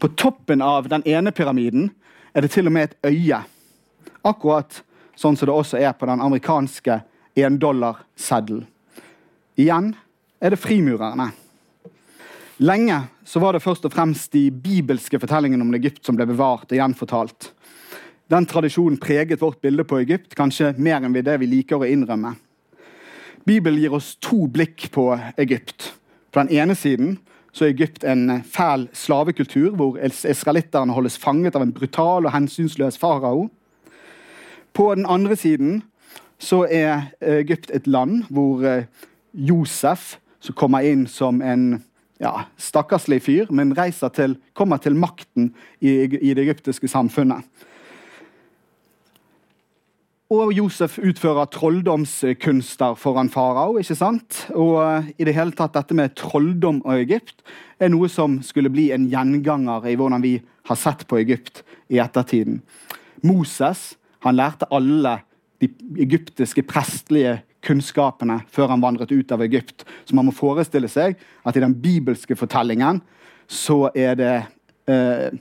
På 0.00 0.10
toppen 0.16 0.62
av 0.64 0.88
den 0.88 1.04
ene 1.08 1.32
pyramiden 1.32 1.90
er 2.34 2.44
det 2.44 2.52
til 2.54 2.68
og 2.68 2.74
med 2.76 2.90
et 2.90 3.10
øye. 3.12 3.42
Akkurat 4.24 4.82
sånn 5.16 5.36
som 5.36 5.48
det 5.48 5.54
også 5.54 5.78
er 5.78 5.92
på 5.96 6.08
den 6.08 6.22
amerikanske 6.24 6.98
endollarseddelen. 7.38 8.66
Igjen 9.60 9.92
er 10.42 10.50
det 10.50 10.58
frimurerne. 10.58 11.30
Lenge 12.56 13.00
så 13.24 13.40
var 13.40 13.52
det 13.52 13.64
først 13.64 13.84
og 13.88 13.92
fremst 13.92 14.32
de 14.32 14.46
bibelske 14.50 15.18
fortellingene 15.18 15.64
om 15.64 15.74
Egypt 15.74 16.06
som 16.06 16.14
ble 16.14 16.26
bevart 16.30 16.70
og 16.70 16.78
gjenfortalt. 16.78 17.48
Den 18.30 18.46
tradisjonen 18.46 18.98
preget 19.02 19.42
vårt 19.42 19.58
bilde 19.60 19.84
på 19.84 19.98
Egypt, 19.98 20.36
kanskje 20.38 20.70
mer 20.78 21.02
enn 21.02 21.16
det 21.16 21.34
vi 21.42 21.48
liker 21.50 21.82
å 21.82 21.88
innrømme. 21.88 22.36
Bibelen 23.44 23.80
gir 23.82 23.96
oss 23.98 24.14
to 24.22 24.46
blikk 24.46 24.86
på 24.94 25.10
Egypt. 25.36 25.90
På 26.30 26.44
den 26.44 26.54
ene 26.54 26.76
siden 26.78 27.18
så 27.52 27.66
er 27.66 27.74
Egypt 27.74 28.04
en 28.06 28.42
fæl 28.46 28.86
slavekultur, 28.94 29.74
hvor 29.74 29.98
israelitterne 29.98 30.94
holdes 30.94 31.18
fanget 31.18 31.56
av 31.58 31.62
en 31.66 31.74
brutal 31.74 32.26
og 32.26 32.32
hensynsløs 32.34 32.98
farao. 32.98 33.48
På 34.72 34.94
den 34.94 35.06
andre 35.10 35.36
siden 35.36 35.82
så 36.38 36.64
er 36.70 37.10
Egypt 37.20 37.74
et 37.74 37.86
land 37.86 38.24
hvor 38.30 38.62
eh, 38.66 38.86
Josef, 39.34 40.16
som 40.40 40.54
kommer 40.54 40.86
inn 40.86 41.06
som 41.10 41.42
en 41.42 41.82
ja, 42.24 42.46
stakkarslig 42.56 43.20
fyr, 43.24 43.52
men 43.54 43.74
reiser 43.76 44.12
til, 44.14 44.38
kommer 44.56 44.80
til 44.82 44.96
makten 44.96 45.52
i, 45.80 45.92
i 46.04 46.32
det 46.34 46.46
egyptiske 46.46 46.88
samfunnet. 46.90 47.44
Og 50.32 50.54
Josef 50.56 50.96
utfører 50.98 51.50
trolldomskunster 51.52 52.96
foran 52.98 53.28
farao. 53.30 53.76
ikke 53.78 53.96
sant? 53.98 54.46
Og 54.56 54.78
uh, 54.80 55.10
i 55.20 55.26
det 55.28 55.34
hele 55.36 55.52
tatt 55.54 55.76
Dette 55.76 55.94
med 55.94 56.16
trolldom 56.16 56.80
og 56.82 56.96
Egypt 56.96 57.44
er 57.78 57.92
noe 57.92 58.08
som 58.08 58.40
skulle 58.42 58.72
bli 58.72 58.88
en 58.94 59.04
gjenganger 59.12 59.84
i 59.90 59.94
hvordan 60.00 60.24
vi 60.24 60.38
har 60.64 60.80
sett 60.80 61.04
på 61.06 61.20
Egypt 61.20 61.60
i 61.92 62.00
ettertiden. 62.02 62.62
Moses 63.22 63.94
han 64.24 64.38
lærte 64.40 64.66
alle 64.72 65.18
de 65.60 65.68
egyptiske 66.00 66.64
prestlige 66.66 67.42
kunnskapene 67.64 68.40
før 68.52 68.72
han 68.74 68.84
vandret 68.84 69.12
ut 69.14 69.32
av 69.34 69.42
Egypt. 69.46 69.86
Så 70.04 70.16
man 70.16 70.28
må 70.28 70.36
forestille 70.36 70.90
seg 70.90 71.18
at 71.44 71.56
i 71.56 71.64
den 71.64 71.76
bibelske 71.80 72.36
fortellingen 72.38 73.00
så 73.50 73.88
er 73.94 74.16
det 74.20 74.34
eh, 74.90 75.34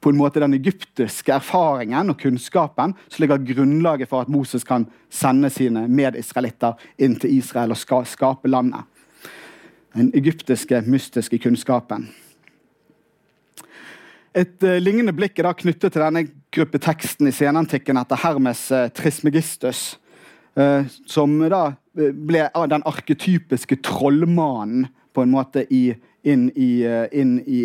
på 0.00 0.10
en 0.10 0.16
måte 0.16 0.40
den 0.40 0.56
egyptiske 0.56 1.32
erfaringen 1.34 2.12
og 2.12 2.18
kunnskapen 2.20 2.94
som 3.08 3.22
ligger 3.22 3.44
grunnlaget 3.52 4.08
for 4.08 4.24
at 4.24 4.32
Moses 4.32 4.64
kan 4.64 4.86
sende 5.12 5.50
sine 5.52 5.84
medisraelitter 5.88 6.80
inn 6.98 7.18
til 7.20 7.36
Israel 7.36 7.74
og 7.74 7.80
ska 7.80 8.00
skape 8.08 8.48
landet. 8.48 8.86
Den 9.92 10.12
egyptiske, 10.14 10.82
mystiske 10.86 11.38
kunnskapen. 11.42 12.08
Et 14.30 14.62
uh, 14.62 14.78
lignende 14.78 15.12
blikk 15.12 15.40
er 15.40 15.48
da 15.48 15.56
knyttet 15.58 15.90
til 15.90 16.04
denne 16.04 16.22
gruppeteksten 16.54 17.26
i 17.26 17.34
senantikken 17.34 17.98
etter 17.98 18.20
Hermes 18.22 18.68
uh, 18.70 18.86
Trismegistus, 18.94 19.98
som 21.06 21.36
da 21.52 21.60
ble 21.94 22.42
den 22.70 22.82
arketypiske 22.88 23.76
trollmannen 23.86 24.88
på 25.14 25.22
en 25.22 25.30
måte 25.30 25.62
i, 25.70 25.94
inn 26.26 26.48
i, 26.58 26.70
inn 27.14 27.36
i 27.46 27.60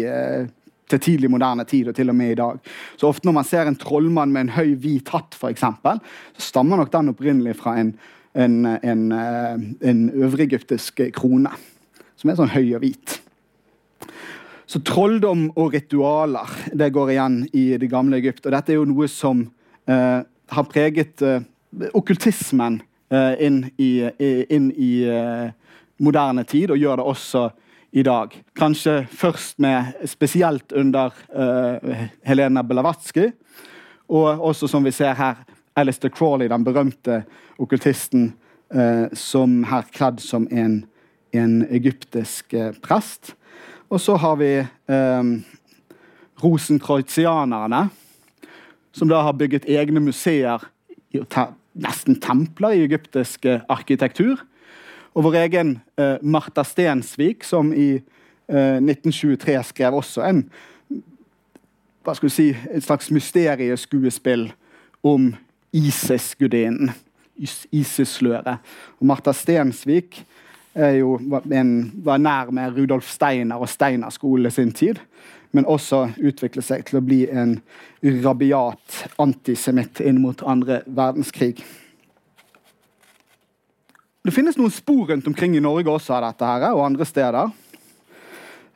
til 0.92 1.01
tidlig 1.01 1.32
moderne 1.34 1.65
tid 1.68 1.89
og 1.89 1.98
til 1.98 2.12
og 2.12 2.18
med 2.18 2.34
i 2.34 2.39
dag. 2.39 2.60
Så 2.98 3.10
ofte 3.10 3.27
når 3.27 3.38
man 3.39 3.48
ser 3.48 3.70
en 3.70 3.77
trollmann 3.80 4.34
med 4.34 4.48
en 4.48 4.56
høy, 4.58 4.75
hvit 4.82 5.10
hatt, 5.13 5.38
for 5.38 5.54
eksempel, 5.54 6.01
så 6.38 6.50
stammer 6.51 6.82
nok 6.82 6.92
den 6.94 7.13
opprinnelig 7.13 7.58
fra 7.62 7.77
en, 7.82 7.96
en, 8.38 8.60
en, 8.65 9.06
eh, 9.12 9.56
en 9.89 10.04
øvrigegyptisk 10.13 11.01
krone, 11.15 11.54
som 12.15 12.30
er 12.30 12.39
sånn 12.39 12.54
høy 12.54 12.75
og 12.77 12.86
hvit. 12.86 13.18
Så 14.70 14.82
trolldom 14.86 15.48
og 15.54 15.75
ritualer 15.75 16.54
det 16.74 16.92
går 16.94 17.13
igjen 17.13 17.42
i 17.54 17.68
det 17.82 17.89
gamle 17.92 18.18
Egypt. 18.18 18.46
Og 18.46 18.54
dette 18.56 18.74
er 18.74 18.80
jo 18.80 18.88
noe 18.89 19.10
som 19.12 19.44
eh, 19.89 20.22
har 20.25 20.70
preget 20.72 21.22
eh, 21.25 21.44
okkultismen 21.94 22.82
eh, 23.12 23.46
inn 23.46 23.63
i, 23.77 23.91
inn 24.50 24.72
i 24.72 24.91
eh, 25.10 25.51
moderne 25.98 26.44
tid, 26.44 26.72
og 26.72 26.79
gjør 26.79 27.01
det 27.01 27.08
også 27.12 27.50
i 27.96 28.03
dag. 28.03 28.34
Kanskje 28.55 29.05
først 29.08 29.60
med 29.60 29.94
spesielt 30.05 30.72
under 30.75 31.13
uh, 31.32 32.08
Helena 32.27 32.62
Blavatsky. 32.62 33.29
Og 34.12 34.41
også, 34.44 34.67
som 34.67 34.84
vi 34.84 34.91
ser 34.91 35.13
her, 35.15 35.36
Alistair 35.75 36.12
Crawley, 36.12 36.50
den 36.51 36.63
berømte 36.63 37.24
okkultisten, 37.60 38.34
uh, 38.75 39.08
som 39.13 39.63
her 39.63 39.88
kledd 39.96 40.20
som 40.20 40.48
en, 40.51 40.82
en 41.32 41.62
egyptisk 41.72 42.53
uh, 42.53 42.74
prest. 42.84 43.32
Og 43.89 44.01
så 44.01 44.17
har 44.20 44.36
vi 44.36 44.51
um, 44.91 45.46
rosenkreuzianerne, 46.44 47.89
som 48.91 49.08
da 49.08 49.22
har 49.24 49.39
bygget 49.39 49.70
egne 49.72 50.03
museer, 50.03 50.60
nesten 51.75 52.20
templer, 52.24 52.75
i 52.75 52.86
egyptisk 52.88 53.46
arkitektur. 53.70 54.41
Og 55.15 55.27
vår 55.27 55.39
egen 55.46 55.77
eh, 56.00 56.17
Martha 56.22 56.63
Stensvik, 56.67 57.44
som 57.48 57.72
i 57.74 57.96
eh, 57.96 58.77
1923 58.82 59.58
skrev 59.72 60.00
også 60.01 60.25
en 60.27 60.44
si, 62.29 62.51
et 62.72 62.84
slags 62.84 63.12
mysterieskuespill 63.12 64.50
om 65.03 65.34
ISIS-gudinnen. 65.74 66.91
ISIS-sløret. 67.72 68.60
Og 69.00 69.08
Martha 69.08 69.34
Stensvik 69.34 70.22
jo, 70.75 71.15
en, 71.51 71.72
var 72.03 72.20
nær 72.20 72.51
med 72.51 72.77
Rudolf 72.77 73.10
Steiner 73.10 73.55
og 73.55 73.70
Steiner-skolen 73.70 74.51
sin 74.51 74.72
tid. 74.72 75.00
Men 75.55 75.67
også 75.71 76.09
utvikle 76.19 76.63
seg 76.65 76.83
til 76.89 77.00
å 77.00 77.05
bli 77.05 77.24
en 77.31 77.57
rabiat 78.25 79.05
antisemitt 79.24 80.01
inn 80.03 80.19
mot 80.19 80.43
andre 80.43 80.81
verdenskrig. 80.85 81.63
Det 84.25 84.33
finnes 84.33 84.57
noen 84.57 84.74
spor 84.74 85.12
rundt 85.12 85.27
omkring 85.29 85.55
i 85.55 85.63
Norge 85.63 85.91
også 85.91 86.17
av 86.17 86.25
dette 86.25 86.50
her, 86.50 86.71
og 86.74 86.83
andre 86.88 87.05
steder. 87.07 87.53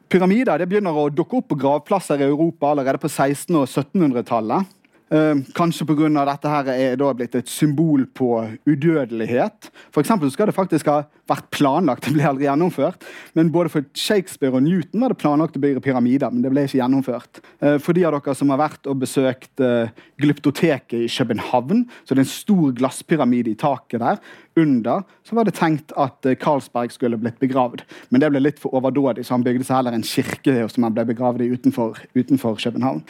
Pyramider 0.09 0.61
det 0.61 0.69
begynner 0.69 0.95
å 0.95 1.09
dukke 1.13 1.37
opp 1.37 1.51
på 1.51 1.57
gravplasser 1.59 2.21
i 2.21 2.27
Europa 2.29 2.71
allerede 2.71 3.01
på 3.01 3.09
1600- 3.09 3.65
og 3.65 3.67
1700-tallet. 3.67 4.75
Eh, 5.09 5.35
kanskje 5.57 5.87
pga. 5.89 6.25
dette 6.25 6.49
her 6.49 6.67
er 6.69 6.95
da 6.95 7.13
blitt 7.17 7.35
et 7.35 7.49
symbol 7.49 8.05
på 8.05 8.45
udødelighet. 8.69 9.71
For 9.91 10.03
så 10.03 10.29
skal 10.29 10.45
det 10.45 10.55
faktisk 10.55 10.85
ha 10.85 11.03
vært 11.27 11.49
planlagt, 11.49 12.05
det 12.05 12.13
ble 12.13 12.27
aldri 12.29 12.45
gjennomført. 12.45 13.01
Men 13.33 13.49
både 13.49 13.69
for 13.69 13.85
Shakespeare 13.93 14.53
og 14.53 14.63
Newton 14.63 15.01
var 15.01 15.09
det 15.09 15.17
planlagt 15.17 15.57
å 15.57 15.61
bygge 15.61 15.81
pyramider, 15.81 16.29
men 16.29 16.43
det 16.43 16.51
ble 16.53 16.65
ikke 16.67 16.77
gjennomført. 16.77 17.41
Eh, 17.59 17.77
for 17.81 17.97
de 17.97 18.05
av 18.05 18.13
dere 18.13 18.35
som 18.37 18.53
har 18.53 18.61
vært 18.61 18.89
og 18.89 18.99
besøkt 19.01 19.63
eh, 19.65 19.89
Glyptoteket 20.21 20.99
i 20.99 21.09
København, 21.09 21.87
så 22.03 22.13
det 22.13 22.21
er 22.21 22.27
en 22.27 22.33
stor 22.35 22.75
glasspyramide 22.77 23.53
i 23.53 23.57
taket 23.57 24.03
der. 24.03 24.21
Under 24.59 25.05
så 25.25 25.37
var 25.37 25.47
det 25.47 25.55
tenkt 25.57 25.93
at 25.97 26.25
Karlsberg 26.41 26.91
skulle 26.93 27.17
blitt 27.21 27.39
begravd, 27.41 27.81
men 28.09 28.21
det 28.21 28.29
ble 28.33 28.41
litt 28.43 28.59
for 28.61 28.75
overdådig, 28.77 29.23
så 29.25 29.37
han 29.37 29.45
bygde 29.45 29.65
seg 29.65 29.79
heller 29.79 29.95
en 29.95 30.05
kirke 30.05 30.67
som 30.69 30.85
han 30.85 30.93
ble 30.93 31.07
begravd 31.09 31.45
i 31.45 31.49
utenfor, 31.53 32.01
utenfor 32.17 32.59
København. 32.59 33.01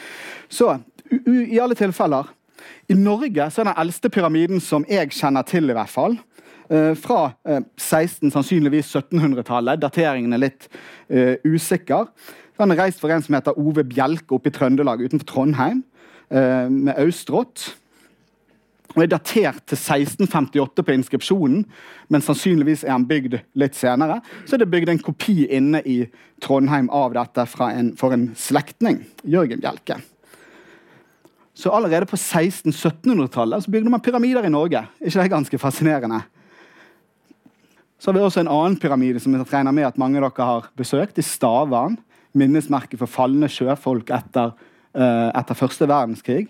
Så 0.51 0.77
i 1.09 1.59
alle 1.59 1.77
tilfeller. 1.77 2.29
I 2.89 2.97
Norge 2.97 3.49
så 3.51 3.61
er 3.61 3.69
den 3.69 3.81
eldste 3.83 4.11
pyramiden 4.11 4.61
som 4.63 4.85
jeg 4.89 5.13
kjenner 5.15 5.45
til, 5.47 5.69
i 5.69 5.77
hvert 5.77 5.91
fall, 5.91 6.17
eh, 6.69 6.93
fra 6.97 7.31
16, 7.77 8.27
eh, 8.27 8.33
sannsynligvis 8.33 8.93
1700-tallet. 8.95 9.81
Dateringen 9.81 10.33
er 10.33 10.43
litt 10.47 10.69
uh, 11.09 11.35
usikker. 11.45 12.09
Den 12.59 12.73
er 12.73 12.81
reist 12.83 12.99
for 12.99 13.13
en 13.13 13.23
som 13.23 13.37
heter 13.37 13.57
Ove 13.57 13.85
Bjelke 13.87 14.35
oppe 14.35 14.51
i 14.51 14.55
Trøndelag 14.55 15.05
utenfor 15.05 15.29
Trondheim, 15.29 15.83
uh, 16.33 16.67
med 16.69 16.97
Austrått. 16.97 17.69
Og 18.95 19.03
er 19.03 19.11
datert 19.11 19.61
til 19.69 19.77
1658 19.77 20.83
på 20.83 20.93
inskripsjonen, 20.97 21.65
men 22.09 22.23
sannsynligvis 22.25 22.83
er 22.87 22.95
han 22.95 23.05
bygd 23.07 23.37
litt 23.61 23.77
senere. 23.77 24.17
Så 24.49 24.57
er 24.57 24.63
det 24.63 24.71
bygd 24.73 24.89
en 24.89 25.03
kopi 25.05 25.43
inne 25.45 25.83
i 25.85 26.01
Trondheim 26.41 26.89
av 26.89 27.13
dette 27.13 27.45
en, 27.69 27.93
for 27.99 28.17
en 28.17 28.31
slektning, 28.35 29.03
Jørgen 29.23 29.61
Bjelke. 29.61 29.99
Så 31.59 31.71
allerede 31.75 32.05
på 32.07 32.15
1600-1700-tallet 32.15 33.67
bygde 33.67 33.91
man 33.91 33.99
pyramider 33.99 34.45
i 34.47 34.49
Norge. 34.49 34.85
ikke 35.01 35.19
det 35.19 35.23
er 35.25 35.31
ganske 35.33 35.57
fascinerende? 35.59 36.21
Så 37.99 38.11
har 38.11 38.15
vi 38.15 38.21
også 38.23 38.39
en 38.39 38.51
annen 38.51 38.77
pyramide 38.79 39.19
som 39.19 39.33
jeg 39.35 39.43
regner 39.51 39.75
med 39.75 39.87
at 39.89 39.97
mange 39.99 40.21
av 40.21 40.29
dere 40.29 40.45
har 40.47 40.69
besøkt, 40.79 41.19
i 41.19 41.25
Stavern. 41.25 41.97
Minnesmerket 42.31 43.01
for 43.01 43.11
falne 43.11 43.49
sjøfolk 43.51 44.07
etter, 44.15 44.53
uh, 44.95 45.29
etter 45.35 45.57
første 45.59 45.87
verdenskrig. 45.89 46.45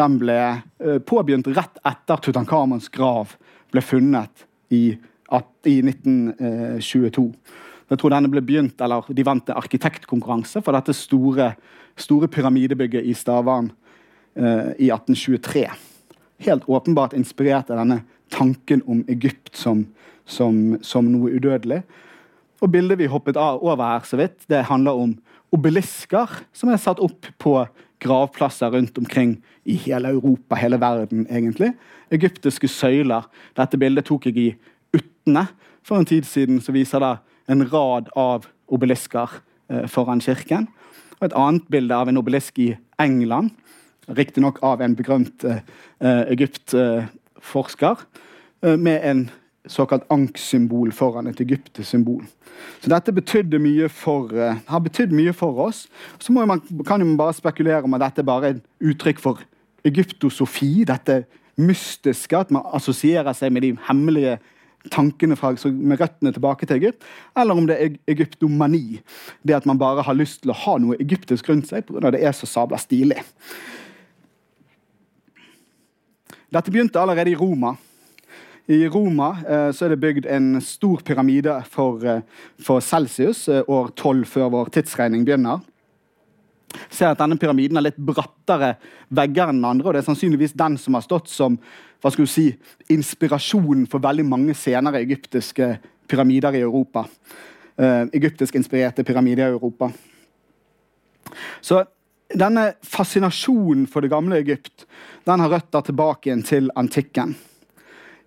Den 0.00 0.16
ble 0.22 0.38
uh, 0.80 0.96
påbegynt 1.04 1.52
rett 1.52 1.76
etter 1.84 2.24
Tutankhamons 2.24 2.88
grav 2.88 3.34
ble 3.74 3.84
funnet 3.84 4.46
i, 4.72 4.96
i 5.68 5.76
1922. 5.90 7.26
Jeg 7.92 8.00
tror 8.00 8.16
denne 8.16 8.32
ble 8.32 8.40
begynt, 8.40 8.80
eller 8.80 9.04
De 9.12 9.28
vant 9.28 9.52
arkitektkonkurranse 9.52 10.64
for 10.64 10.72
dette 10.72 10.96
store, 10.96 11.52
store 12.00 12.32
pyramidebygget 12.32 13.04
i 13.04 13.12
Stavern 13.12 13.68
Eh, 13.68 13.81
i 14.32 14.88
1823. 14.88 15.66
Helt 16.46 16.64
åpenbart 16.64 17.12
inspirert 17.12 17.70
av 17.70 17.82
denne 17.82 17.98
tanken 18.32 18.80
om 18.88 19.02
Egypt 19.12 19.52
som, 19.56 19.84
som, 20.24 20.78
som 20.82 21.10
noe 21.12 21.34
udødelig. 21.36 21.82
Og 22.62 22.70
Bildet 22.70 23.00
vi 23.00 23.10
hoppet 23.10 23.36
over 23.36 23.82
her, 23.82 24.04
så 24.06 24.16
vidt, 24.20 24.44
det 24.48 24.64
handler 24.70 24.98
om 24.98 25.16
obelisker 25.52 26.30
som 26.56 26.70
er 26.72 26.80
satt 26.80 27.02
opp 27.02 27.28
på 27.42 27.56
gravplasser 28.02 28.70
rundt 28.70 28.98
omkring 28.98 29.36
i 29.64 29.76
hele 29.84 30.08
Europa, 30.14 30.56
hele 30.58 30.80
verden, 30.80 31.26
egentlig. 31.30 31.72
Egyptiske 32.10 32.68
søyler. 32.68 33.26
Dette 33.56 33.78
bildet 33.78 34.08
tok 34.08 34.26
jeg 34.30 34.38
i 34.38 34.52
Utne 34.92 35.46
for 35.86 35.98
en 35.98 36.06
tid 36.08 36.26
siden, 36.28 36.60
som 36.60 36.74
viser 36.74 37.02
da 37.02 37.16
en 37.50 37.64
rad 37.70 38.10
av 38.18 38.46
obelisker 38.72 39.38
eh, 39.70 39.86
foran 39.90 40.20
kirken. 40.20 40.66
Og 41.20 41.28
et 41.28 41.36
annet 41.38 41.68
bilde 41.70 41.96
av 41.96 42.10
en 42.10 42.18
obelisk 42.20 42.58
i 42.62 42.72
England, 43.00 43.54
Riktignok 44.10 44.58
av 44.66 44.80
en 44.82 44.96
begrønt 44.98 45.44
uh, 45.46 45.60
Egypt-forsker. 46.02 48.02
Uh, 48.64 48.76
med 48.76 49.04
en 49.06 49.28
såkalt 49.70 50.02
anksymbol 50.10 50.90
foran 50.92 51.28
et 51.30 51.40
egyptisk 51.40 51.88
symbol. 51.88 52.24
Så 52.82 52.90
dette 52.90 53.58
mye 53.62 53.88
for, 53.88 54.32
uh, 54.34 54.58
har 54.66 54.82
betydd 54.82 55.14
mye 55.14 55.32
for 55.32 55.60
oss. 55.68 55.86
Så 56.18 56.32
man, 56.32 56.60
kan 56.86 57.04
man 57.04 57.16
bare 57.16 57.38
spekulere 57.38 57.82
om 57.82 57.94
at 57.94 58.08
dette 58.08 58.26
bare 58.26 58.46
er 58.46 58.56
et 58.56 58.64
uttrykk 58.80 59.22
for 59.22 59.44
egyptosofi. 59.84 60.84
Dette 60.84 61.24
mystiske, 61.56 62.36
at 62.36 62.50
man 62.50 62.66
assosierer 62.74 63.32
seg 63.36 63.52
med 63.52 63.62
de 63.62 63.76
hemmelige 63.88 64.38
tankene 64.90 65.36
fra, 65.38 65.52
med 65.70 66.00
røttene 66.00 66.32
tilbake 66.34 66.66
til 66.66 66.80
Egypt, 66.80 67.04
eller 67.38 67.54
om 67.54 67.68
det 67.68 67.76
er 67.78 67.98
egyptomani. 68.10 68.98
Det 69.46 69.54
at 69.54 69.66
man 69.66 69.78
bare 69.78 70.02
har 70.02 70.18
lyst 70.18 70.42
til 70.42 70.50
å 70.50 70.58
ha 70.64 70.74
noe 70.82 70.98
egyptisk 71.00 71.50
rundt 71.50 71.70
seg 71.70 71.86
pga. 71.86 72.10
det 72.10 72.24
er 72.24 72.34
så 72.34 72.50
sabla 72.50 72.80
stilig. 72.82 73.22
Dette 76.52 76.68
begynte 76.68 77.00
allerede 77.00 77.32
i 77.32 77.36
Roma. 77.38 77.76
I 78.68 78.84
Roma 78.92 79.30
eh, 79.40 79.70
er 79.72 79.92
det 79.92 80.00
bygd 80.02 80.26
en 80.28 80.60
stor 80.60 81.00
pyramide 81.00 81.54
for, 81.64 82.02
eh, 82.04 82.20
for 82.60 82.84
Celsius 82.84 83.46
eh, 83.48 83.62
år 83.64 83.88
12 83.96 84.26
før 84.28 84.50
vår 84.52 84.68
tidsregning 84.76 85.24
begynner. 85.24 85.62
Ser 86.92 87.14
at 87.14 87.22
denne 87.22 87.38
pyramiden 87.40 87.80
har 87.80 87.86
litt 87.86 87.96
brattere 87.96 88.74
vegger 89.08 89.48
enn 89.48 89.62
den 89.62 89.70
andre. 89.70 89.88
og 89.88 89.96
Det 89.96 90.02
er 90.02 90.10
sannsynligvis 90.10 90.52
den 90.60 90.76
som 90.80 90.96
har 90.98 91.06
stått 91.06 91.32
som 91.32 91.56
hva 92.02 92.12
skal 92.12 92.28
du 92.28 92.30
si, 92.30 92.46
inspirasjonen 92.92 93.86
for 93.88 94.04
veldig 94.04 94.28
mange 94.28 94.56
senere 94.58 95.00
egyptiske 95.00 95.72
pyramider 96.10 96.58
i 96.58 96.64
Europa. 96.66 97.06
Eh, 97.80 98.04
egyptisk 98.12 98.60
inspirerte 98.60 99.06
pyramider 99.08 99.48
i 99.48 99.56
Europa. 99.56 99.88
Så 101.64 101.80
denne 102.38 102.72
fascinasjonen 102.86 103.86
for 103.90 104.04
det 104.04 104.12
gamle 104.12 104.40
Egypt 104.42 104.86
den 105.28 105.42
har 105.42 105.52
røtter 105.52 105.86
tilbake 105.86 106.28
igjen 106.30 106.44
til 106.46 106.70
antikken. 106.78 107.34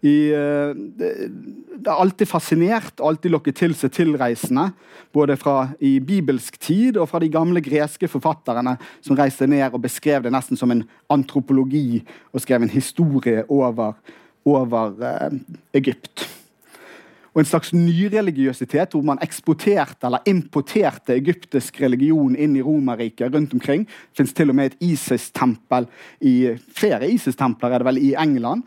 I, 0.05 0.15
uh, 0.31 0.75
det 0.75 1.89
har 1.89 2.01
alltid 2.03 2.29
fascinert 2.29 2.99
og 2.99 3.09
alltid 3.09 3.33
lokket 3.33 3.57
til 3.57 3.73
seg 3.77 3.93
tilreisende. 3.95 4.69
Både 5.15 5.37
fra 5.39 5.71
i 5.79 5.97
bibelsk 6.03 6.59
tid 6.61 6.99
og 6.99 7.09
fra 7.09 7.21
de 7.23 7.31
gamle 7.33 7.63
greske 7.65 8.09
forfatterne 8.11 8.75
som 8.99 9.17
reiste 9.17 9.47
ned 9.49 9.65
og 9.71 9.81
beskrev 9.87 10.25
det 10.25 10.33
nesten 10.35 10.59
som 10.59 10.73
en 10.75 10.85
antropologi 11.13 12.03
og 12.31 12.43
skrev 12.43 12.65
en 12.65 12.73
historie 12.75 13.45
over, 13.49 13.95
over 14.45 14.97
uh, 15.01 15.61
Egypt 15.73 16.27
og 17.35 17.41
en 17.41 17.47
slags 17.49 17.73
nyreligiøsitet 17.75 18.93
hvor 18.95 19.03
man 19.03 19.19
eksporterte 19.23 20.07
eller 20.07 20.23
importerte 20.31 21.17
egyptisk 21.17 21.81
religion 21.83 22.37
inn 22.39 22.55
i 22.55 22.63
Romerriket 22.63 23.33
rundt 23.35 23.53
omkring. 23.57 23.83
Det 23.83 24.21
fins 24.21 24.31
til 24.33 24.53
og 24.53 24.55
med 24.55 24.71
et 24.71 24.85
ISIS-tempel 24.87 25.89
i 26.23 26.55
flere 26.79 27.11
ISIS-templer 27.11 27.75
er 27.75 27.83
det 27.83 27.89
vel 27.89 27.99
i 27.99 28.13
England. 28.15 28.63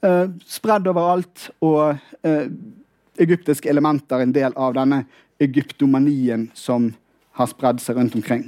Eh, 0.00 0.32
spredd 0.48 0.88
overalt, 0.88 1.50
og 1.60 2.00
eh, 2.24 2.48
egyptiske 3.20 3.68
elementer 3.68 4.24
en 4.24 4.32
del 4.32 4.56
av 4.56 4.72
denne 4.80 5.04
egyptomanien 5.40 6.48
som 6.56 6.94
har 7.36 7.52
spredd 7.52 7.84
seg 7.84 8.00
rundt 8.00 8.16
omkring. 8.16 8.46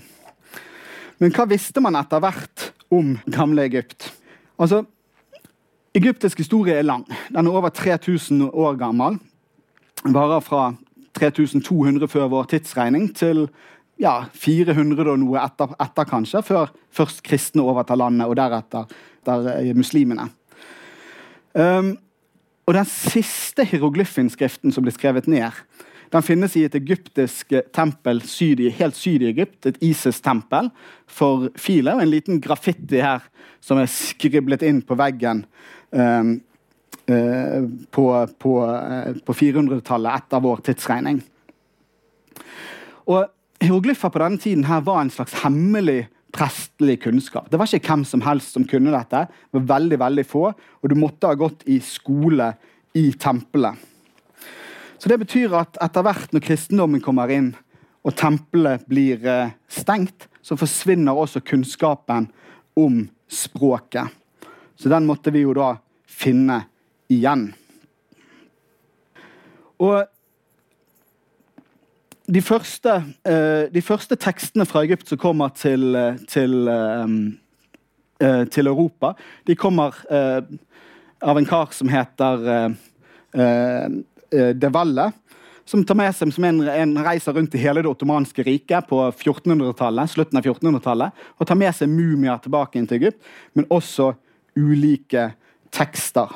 Men 1.21 1.35
hva 1.37 1.45
visste 1.51 1.85
man 1.85 1.99
etter 2.01 2.25
hvert 2.25 2.71
om 2.89 3.19
gamle 3.29 3.69
Egypt? 3.69 4.15
Altså, 4.57 4.87
Egyptisk 5.97 6.39
historie 6.39 6.77
er 6.79 6.85
lang. 6.85 7.03
Den 7.33 7.47
er 7.49 7.57
over 7.59 7.73
3000 7.75 8.51
år 8.53 8.77
gammel 8.79 9.17
varer 10.05 10.41
fra 10.45 10.73
3200 11.19 12.09
før 12.11 12.31
vår 12.33 12.49
tidsregning 12.53 13.09
til 13.17 13.47
ja, 13.99 14.29
400 14.33 15.11
og 15.11 15.19
noe 15.25 15.41
etter, 15.43 15.73
etter, 15.83 16.07
kanskje, 16.09 16.43
før 16.47 16.71
først 16.95 17.23
kristne 17.27 17.65
overtar 17.67 17.99
landet, 17.99 18.29
og 18.29 18.37
deretter 18.39 18.87
der, 19.27 19.49
eh, 19.57 19.75
muslimene. 19.75 20.29
Um, 21.55 21.97
og 22.67 22.75
Den 22.75 22.85
siste 22.85 23.65
hieroglyfinnskriften 23.65 24.73
som 24.73 24.85
ble 24.85 24.93
skrevet 24.93 25.27
ned, 25.27 25.51
den 26.13 26.23
finnes 26.23 26.55
i 26.57 26.65
et 26.65 26.75
egyptisk 26.75 27.53
tempel 27.73 28.23
syd 28.23 28.61
i, 28.61 28.69
helt 28.71 28.97
syd 28.97 29.23
i 29.23 29.29
Egypt. 29.29 29.67
Et 29.67 29.77
Isis-tempel 29.83 30.71
for 31.07 31.49
filer, 31.57 31.95
Og 31.95 32.03
en 32.03 32.11
liten 32.11 32.41
graffiti 32.41 33.01
her 33.01 33.21
som 33.61 33.79
er 33.79 33.87
skriblet 33.87 34.63
inn 34.63 34.81
på 34.83 34.97
veggen 34.97 35.45
um, 35.93 36.41
Eh, 36.41 36.48
på, 37.95 38.05
på, 38.39 38.55
eh, 38.69 39.19
på 39.25 39.37
400-tallet 39.37 40.23
etter 40.23 40.45
vår 40.45 40.63
tidsregning. 40.69 41.23
Og 43.09 43.27
Hieroglyfer 43.59 44.13
på 44.15 44.21
denne 44.23 44.39
tiden 44.39 44.67
her 44.69 44.85
var 44.87 45.01
en 45.03 45.11
slags 45.11 45.41
hemmelig 45.43 46.07
prestelig 46.35 47.01
kunnskap. 47.03 47.49
Det 47.51 47.59
var 47.59 47.71
ikke 47.71 47.89
hvem 47.89 48.05
som 48.07 48.23
helst 48.23 48.55
som 48.55 48.67
kunne 48.69 48.93
dette. 48.95 49.25
Det 49.27 49.59
var 49.59 49.71
veldig, 49.79 49.99
veldig 50.05 50.27
få, 50.29 50.45
og 50.53 50.91
du 50.91 50.95
måtte 50.99 51.31
ha 51.31 51.39
gått 51.39 51.65
i 51.67 51.81
skole 51.83 52.53
i 52.99 53.11
tempelet. 53.19 53.75
Så 54.99 55.09
Det 55.09 55.19
betyr 55.19 55.55
at 55.55 55.79
etter 55.83 56.05
hvert 56.05 56.33
når 56.35 56.45
kristendommen 56.45 57.03
kommer 57.03 57.31
inn 57.31 57.53
og 58.07 58.15
tempelet 58.19 58.87
blir 58.89 59.25
eh, 59.27 59.55
stengt, 59.69 60.29
så 60.43 60.57
forsvinner 60.57 61.17
også 61.19 61.43
kunnskapen 61.45 62.29
om 62.79 63.03
språket. 63.29 64.09
Så 64.79 64.89
den 64.89 65.07
måtte 65.07 65.33
vi 65.35 65.43
jo 65.43 65.55
da 65.57 65.75
finne 66.09 66.63
igjen. 67.13 67.49
Og 69.79 70.07
de 72.29 72.43
første, 72.45 72.99
uh, 73.29 73.65
de 73.73 73.83
første, 73.83 74.19
tekstene 74.21 74.67
fra 74.69 74.83
Egypt 74.85 75.09
som 75.09 75.21
kommer 75.21 75.55
til, 75.57 75.97
til, 76.29 76.69
uh, 76.69 78.45
til 78.51 78.67
Europa, 78.67 79.15
de 79.47 79.57
kommer 79.57 79.95
av 81.19 81.39
en 81.39 81.47
kar 81.47 81.73
som 81.75 81.89
heter 81.91 82.75
De 84.59 84.71
Valle. 84.75 85.07
Som 85.69 85.83
tar 85.85 85.99
med 86.01 86.15
seg 86.17 86.31
som 86.33 86.47
en, 86.49 86.63
en 86.65 86.95
reiser 87.05 87.35
rundt 87.37 87.53
i 87.53 87.61
hele 87.61 87.83
det 87.85 87.91
ottomanske 87.91 88.45
riket 88.47 88.87
på 88.89 89.03
1400-tallet, 89.11 90.09
slutten 90.09 90.41
av 90.41 90.47
1400-tallet, 90.47 91.27
og 91.37 91.49
tar 91.49 91.59
med 91.61 91.77
seg 91.77 91.91
mumier 91.93 92.41
tilbake 92.41 92.81
inn 92.81 92.89
til 92.89 93.03
Egypt, 93.03 93.21
men 93.53 93.69
også 93.69 94.15
ulike 94.57 95.27
tekster. 95.75 96.33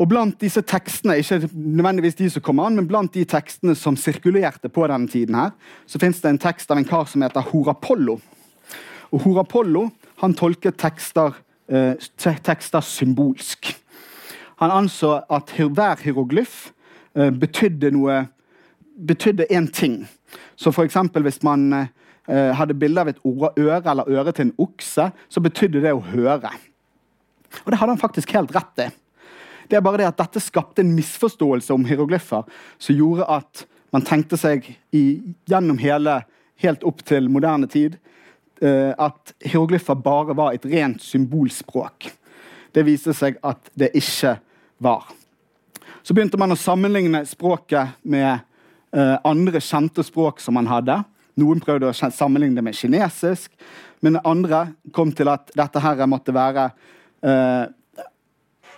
Og 0.00 0.08
blant 0.08 0.36
disse 0.40 0.62
tekstene 0.64 1.18
ikke 1.20 1.50
nødvendigvis 1.52 2.16
de 2.16 2.30
som 2.32 2.42
kommer 2.44 2.66
an, 2.66 2.78
men 2.78 2.88
blant 2.88 3.12
de 3.12 3.26
tekstene 3.28 3.74
som 3.76 3.98
sirkulerte 4.00 4.70
på 4.72 4.86
denne 4.88 5.08
tiden, 5.12 5.36
her, 5.36 5.52
så 5.86 6.00
fins 6.00 6.22
det 6.22 6.32
en 6.32 6.40
tekst 6.40 6.72
av 6.72 6.80
en 6.80 6.88
kar 6.88 7.04
som 7.10 7.20
heter 7.20 7.44
Horapollo. 7.50 8.16
Og 9.12 9.26
Horapollo 9.26 9.90
han 10.22 10.36
tolket 10.36 10.78
tekster, 10.80 11.36
eh, 11.68 11.94
tekster 12.16 12.80
symbolsk. 12.80 13.74
Han 14.60 14.70
anså 14.70 15.18
at 15.28 15.52
hver 15.56 16.00
hieroglyf 16.00 16.70
eh, 17.14 17.30
betydde 17.30 17.92
noe 17.92 18.26
betydde 19.00 19.46
én 19.50 19.68
ting. 19.72 20.08
Så 20.56 20.72
for 20.72 20.84
eksempel 20.84 21.24
hvis 21.24 21.42
man 21.42 21.72
eh, 21.72 22.52
hadde 22.56 22.76
bilde 22.76 23.00
av 23.00 23.08
et 23.08 23.20
øre 23.24 23.80
eller 23.90 24.08
øre 24.08 24.32
til 24.32 24.48
en 24.48 24.56
okse, 24.58 25.10
så 25.28 25.40
betydde 25.40 25.80
det 25.80 25.92
å 25.96 26.04
høre. 26.04 26.52
Og 27.64 27.72
det 27.72 27.80
hadde 27.80 27.94
han 27.94 28.02
faktisk 28.02 28.32
helt 28.36 28.52
rett 28.54 28.84
i. 28.84 28.90
Det 29.70 29.78
er 29.78 29.84
bare 29.86 30.00
det 30.02 30.08
at 30.10 30.18
dette 30.18 30.42
skapte 30.42 30.82
en 30.82 30.94
misforståelse 30.96 31.70
om 31.74 31.84
hieroglyfer 31.86 32.46
som 32.82 32.96
gjorde 32.96 33.28
at 33.30 33.64
man 33.94 34.02
tenkte 34.06 34.38
seg 34.38 34.66
i, 34.94 35.20
gjennom 35.46 35.78
hele, 35.78 36.20
helt 36.62 36.82
opp 36.86 37.04
til 37.06 37.28
moderne 37.30 37.68
tid 37.70 37.94
uh, 38.64 38.90
at 38.98 39.34
hieroglyfer 39.46 39.98
bare 40.02 40.34
var 40.38 40.56
et 40.56 40.66
rent 40.66 41.02
symbolspråk. 41.02 42.10
Det 42.74 42.86
viste 42.86 43.14
seg 43.14 43.38
at 43.46 43.70
det 43.78 43.92
ikke 43.98 44.36
var. 44.82 45.06
Så 46.02 46.14
begynte 46.16 46.38
man 46.40 46.54
å 46.54 46.58
sammenligne 46.58 47.22
språket 47.28 47.98
med 48.02 48.42
uh, 48.96 49.16
andre 49.22 49.62
kjente 49.62 50.02
språk 50.06 50.42
som 50.42 50.58
man 50.58 50.70
hadde. 50.70 50.98
Noen 51.38 51.62
prøvde 51.62 51.90
å 51.90 52.10
sammenligne 52.10 52.58
det 52.58 52.66
med 52.66 52.78
kinesisk, 52.78 53.52
men 54.02 54.18
andre 54.26 54.72
kom 54.94 55.14
til 55.14 55.30
at 55.30 55.52
dette 55.54 55.82
her 55.82 56.08
måtte 56.10 56.34
være 56.34 56.72
uh, 57.22 57.70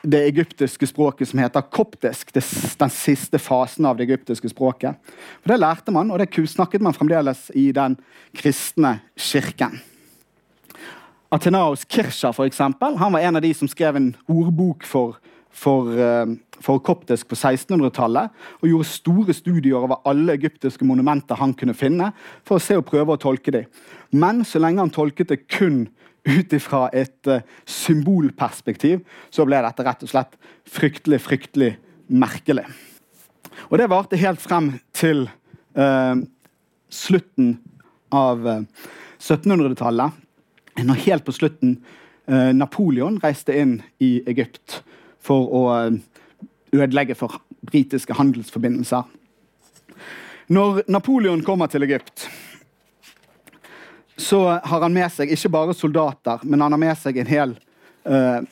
det 0.02 0.24
egyptiske 0.26 0.86
språket 0.86 1.28
som 1.28 1.38
heter 1.38 1.62
koptisk. 1.70 2.32
Det, 2.34 2.42
den 2.78 2.90
siste 2.90 3.38
fasen 3.38 3.86
av 3.86 3.96
det 3.96 4.08
egyptiske 4.08 4.50
språket. 4.50 4.98
For 5.42 5.52
Det 5.52 5.60
lærte 5.60 5.94
man, 5.94 6.10
og 6.10 6.18
det 6.18 6.48
snakket 6.48 6.82
man 6.82 6.94
fremdeles 6.94 7.50
i 7.54 7.70
den 7.72 7.96
kristne 8.34 8.98
kirken. 9.16 9.80
Athenaos 11.32 11.86
Kircher 11.88 12.32
for 12.32 12.44
eksempel, 12.44 12.98
han 12.98 13.12
var 13.12 13.20
en 13.20 13.36
av 13.36 13.42
de 13.42 13.54
som 13.54 13.68
skrev 13.68 13.96
en 13.96 14.10
ordbok 14.28 14.84
for, 14.84 15.16
for, 15.48 15.88
uh, 15.96 16.28
for 16.60 16.82
koptisk 16.84 17.30
på 17.30 17.38
1600-tallet. 17.38 18.28
Og 18.60 18.68
gjorde 18.68 18.90
store 18.90 19.36
studier 19.36 19.78
over 19.80 20.02
alle 20.04 20.34
egyptiske 20.36 20.84
monumenter 20.84 21.40
han 21.40 21.54
kunne 21.54 21.74
finne. 21.74 22.12
for 22.44 22.58
å 22.58 22.60
se 22.60 22.76
og 22.76 22.84
prøve 22.84 23.14
å 23.14 23.22
tolke 23.22 23.50
dem. 23.50 23.64
Men 24.12 24.44
så 24.44 24.58
lenge 24.58 24.82
han 24.82 24.90
tolket 24.90 25.28
det 25.28 25.46
kun 25.48 25.86
ut 26.28 26.54
ifra 26.54 26.86
et 26.94 27.30
uh, 27.30 27.42
symbolperspektiv, 27.66 29.02
så 29.30 29.46
ble 29.48 29.60
dette 29.64 29.86
rett 29.86 30.04
og 30.04 30.12
slett 30.12 30.36
fryktelig, 30.68 31.20
fryktelig 31.24 31.72
merkelig. 32.12 32.66
Og 33.70 33.78
det 33.80 33.90
varte 33.90 34.20
helt 34.20 34.42
frem 34.42 34.72
til 34.96 35.26
uh, 35.78 36.14
slutten 36.92 37.56
av 38.12 38.46
uh, 38.46 38.60
eh, 38.60 38.86
1700-tallet. 39.22 40.20
Når 40.82 41.04
helt 41.06 41.24
på 41.26 41.34
slutten 41.36 41.76
Napoleon 42.56 43.18
reiste 43.20 43.52
inn 43.58 43.74
i 44.00 44.22
Egypt 44.30 44.78
for 45.20 45.50
å 45.52 45.62
ødelegge 46.72 47.16
for 47.18 47.40
britiske 47.66 48.14
handelsforbindelser. 48.16 49.02
Når 50.52 50.82
Napoleon 50.88 51.42
kommer 51.44 51.66
til 51.66 51.84
Egypt, 51.86 52.28
så 54.16 54.40
har 54.64 54.82
han 54.84 54.94
med 54.94 55.08
seg 55.12 55.32
ikke 55.32 55.50
bare 55.52 55.76
soldater, 55.76 56.42
men 56.44 56.60
han 56.60 56.74
har 56.74 56.80
med 56.80 56.98
seg 57.00 57.18
en 57.22 57.30
hel 57.30 57.54
uh, 58.04 58.42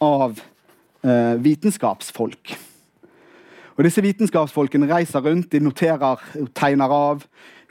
av 0.00 0.40
uh, 0.40 1.34
vitenskapsfolk. 1.42 2.56
Og 3.76 3.84
Disse 3.84 4.00
vitenskapsfolkene 4.00 4.88
reiser 4.88 5.20
rundt, 5.20 5.52
de 5.52 5.60
noterer, 5.60 6.22
tegner 6.56 6.92
av 6.92 7.24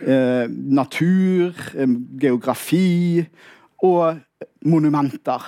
uh, 0.05 0.45
natur, 0.49 1.53
geografi 2.21 3.25
og 3.83 4.21
monumenter. 4.65 5.41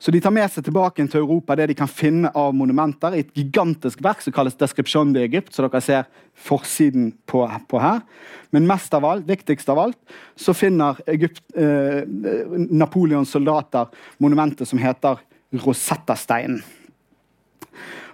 Så 0.00 0.10
de 0.10 0.20
tar 0.24 0.32
med 0.32 0.48
seg 0.48 0.64
tilbake 0.64 1.04
til 1.12 1.20
Europa 1.20 1.54
det 1.58 1.66
de 1.68 1.74
kan 1.76 1.88
finne 1.90 2.30
av 2.32 2.54
monumenter 2.56 3.12
i 3.12 3.20
et 3.20 3.34
gigantisk 3.36 4.00
verk 4.00 4.22
som 4.24 4.32
kalles 4.32 4.56
'Description 4.56 5.12
de 5.12 5.20
Egypt', 5.26 5.52
så 5.52 5.68
dere 5.68 5.80
ser 5.84 6.06
forsiden 6.34 7.12
på, 7.26 7.44
på 7.68 7.80
her. 7.80 8.00
Men 8.50 8.66
mest 8.66 8.94
av 8.96 9.04
alt, 9.04 9.28
viktigst 9.28 9.68
av 9.68 9.78
alt 9.78 9.98
så 10.36 10.54
finner 10.56 10.96
Egypt, 11.06 11.42
eh, 11.54 12.00
Napoleons 12.70 13.28
soldater 13.28 13.92
monumentet 14.18 14.68
som 14.68 14.78
heter 14.78 15.20
Rosetta-steinen. 15.52 16.62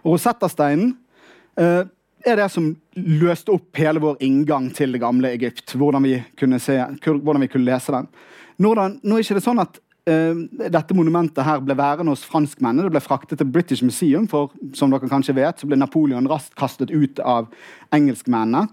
Rosetta-steinen 0.03 0.97
eh, 1.57 1.87
er 2.27 2.37
det 2.37 2.51
som 2.51 2.73
løste 2.97 3.55
opp 3.55 3.79
hele 3.79 4.03
vår 4.03 4.19
inngang 4.27 4.73
til 4.75 4.91
det 4.91 5.05
gamle 5.07 5.31
Egypt. 5.39 5.77
Hvordan 5.79 6.03
vi 6.03 6.19
kunne, 6.35 6.59
se, 6.59 6.81
hvordan 7.05 7.47
vi 7.47 7.49
kunne 7.53 7.71
lese 7.71 7.95
den. 7.95 8.11
Nå, 8.59 8.73
er 8.75 8.97
det 8.99 9.23
ikke 9.23 9.45
sånn 9.45 9.63
at 9.63 9.79
dette 10.07 10.95
monumentet 10.95 11.43
her 11.43 11.63
ble 11.67 11.75
værende 11.75 12.13
hos 12.15 12.23
franskmennene. 12.29 12.87
Det 12.87 12.95
ble 12.95 13.03
fraktet 13.03 13.41
til 13.41 13.49
British 13.51 13.83
Museum, 13.83 14.29
for 14.31 14.53
som 14.79 14.93
dere 14.93 15.11
kanskje 15.11 15.35
vet, 15.35 15.59
så 15.59 15.67
ble 15.67 15.79
Napoleon 15.81 16.29
raskt 16.31 16.55
kastet 16.59 16.93
ut 16.95 17.19
av 17.27 17.49
engelskmennene. 17.95 18.69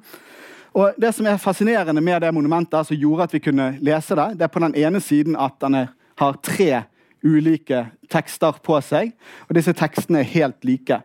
Og 0.74 0.94
Det 0.98 1.12
som 1.14 1.26
er 1.30 1.42
fascinerende 1.42 2.02
med 2.02 2.22
det 2.22 2.34
monumentet, 2.34 2.88
som 2.88 2.98
gjorde 2.98 3.28
at 3.28 3.34
vi 3.34 3.44
kunne 3.46 3.78
lese 3.82 4.18
det, 4.18 4.38
det 4.38 4.46
er 4.48 4.54
på 4.54 4.62
den 4.62 4.76
ene 4.76 5.02
siden 5.02 5.36
at 5.38 5.60
den 5.62 5.88
har 6.18 6.40
tre 6.42 6.84
ulike 7.24 7.86
tekster 8.12 8.58
på 8.64 8.80
seg. 8.82 9.14
Og 9.48 9.56
disse 9.58 9.74
tekstene 9.74 10.22
er 10.22 10.32
helt 10.34 10.66
like. 10.66 11.00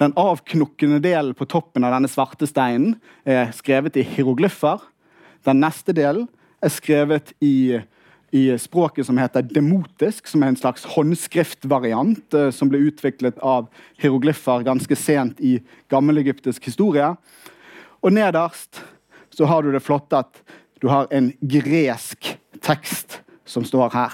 Den 0.00 0.16
avknokkende 0.16 1.00
delen 1.04 1.36
på 1.36 1.48
toppen 1.48 1.84
av 1.84 1.92
denne 1.94 2.08
svarte 2.08 2.48
steinen 2.48 2.96
er 3.28 3.52
skrevet 3.56 3.96
i 4.00 4.06
hieroglyffer. 4.16 4.80
Den 5.44 5.60
neste 5.60 5.92
delen 5.96 6.26
er 6.64 6.72
skrevet 6.72 7.34
i 7.44 7.80
i 8.30 8.58
språket 8.58 9.06
som 9.06 9.18
heter 9.18 9.42
demotisk, 9.42 10.28
som 10.30 10.42
er 10.42 10.52
en 10.52 10.58
slags 10.58 10.84
håndskriftvariant 10.94 12.36
eh, 12.36 12.50
som 12.54 12.70
ble 12.70 12.82
utviklet 12.90 13.38
av 13.42 13.68
hieroglyffer 14.00 14.64
ganske 14.66 14.96
sent 14.98 15.40
i 15.42 15.58
gammelegyptisk 15.90 16.70
historie. 16.70 17.12
Og 18.00 18.14
nederst 18.14 18.82
så 19.34 19.48
har 19.50 19.62
du 19.62 19.72
det 19.74 19.82
flotte 19.82 20.22
at 20.22 20.42
du 20.80 20.88
har 20.88 21.10
en 21.12 21.32
gresk 21.40 22.34
tekst 22.64 23.20
som 23.50 23.64
står 23.66 23.90
her. 23.92 24.12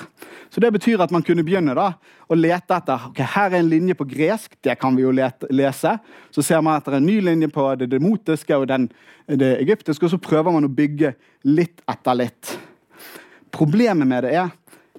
Så 0.51 0.61
Det 0.61 0.73
betyr 0.73 1.03
at 1.05 1.11
man 1.13 1.23
kunne 1.23 1.45
begynne 1.45 1.75
da, 1.77 1.91
å 2.27 2.35
lete 2.35 2.75
etter 2.75 3.03
ok, 3.11 3.19
her 3.21 3.53
er 3.53 3.59
en 3.61 3.69
linje 3.69 3.95
på 3.95 4.07
gresk. 4.09 4.57
Det 4.65 4.79
kan 4.81 4.97
vi 4.97 5.05
jo 5.05 5.13
lete, 5.13 5.47
lese. 5.53 5.99
Så 6.33 6.43
ser 6.43 6.63
man 6.65 6.81
etter 6.81 6.97
en 6.97 7.05
ny 7.07 7.21
linje 7.21 7.51
på 7.53 7.67
det 7.77 7.91
demotiske 7.93 8.57
og 8.57 8.65
den, 8.71 8.89
det 9.29 9.59
egyptiske, 9.61 10.07
og 10.07 10.15
så 10.15 10.23
prøver 10.23 10.57
man 10.57 10.65
å 10.65 10.73
bygge 10.73 11.13
litt 11.45 11.85
etter 11.85 12.17
litt. 12.17 12.57
Problemet 13.57 14.05
med 14.05 14.27
det 14.27 14.35
er 14.37 14.51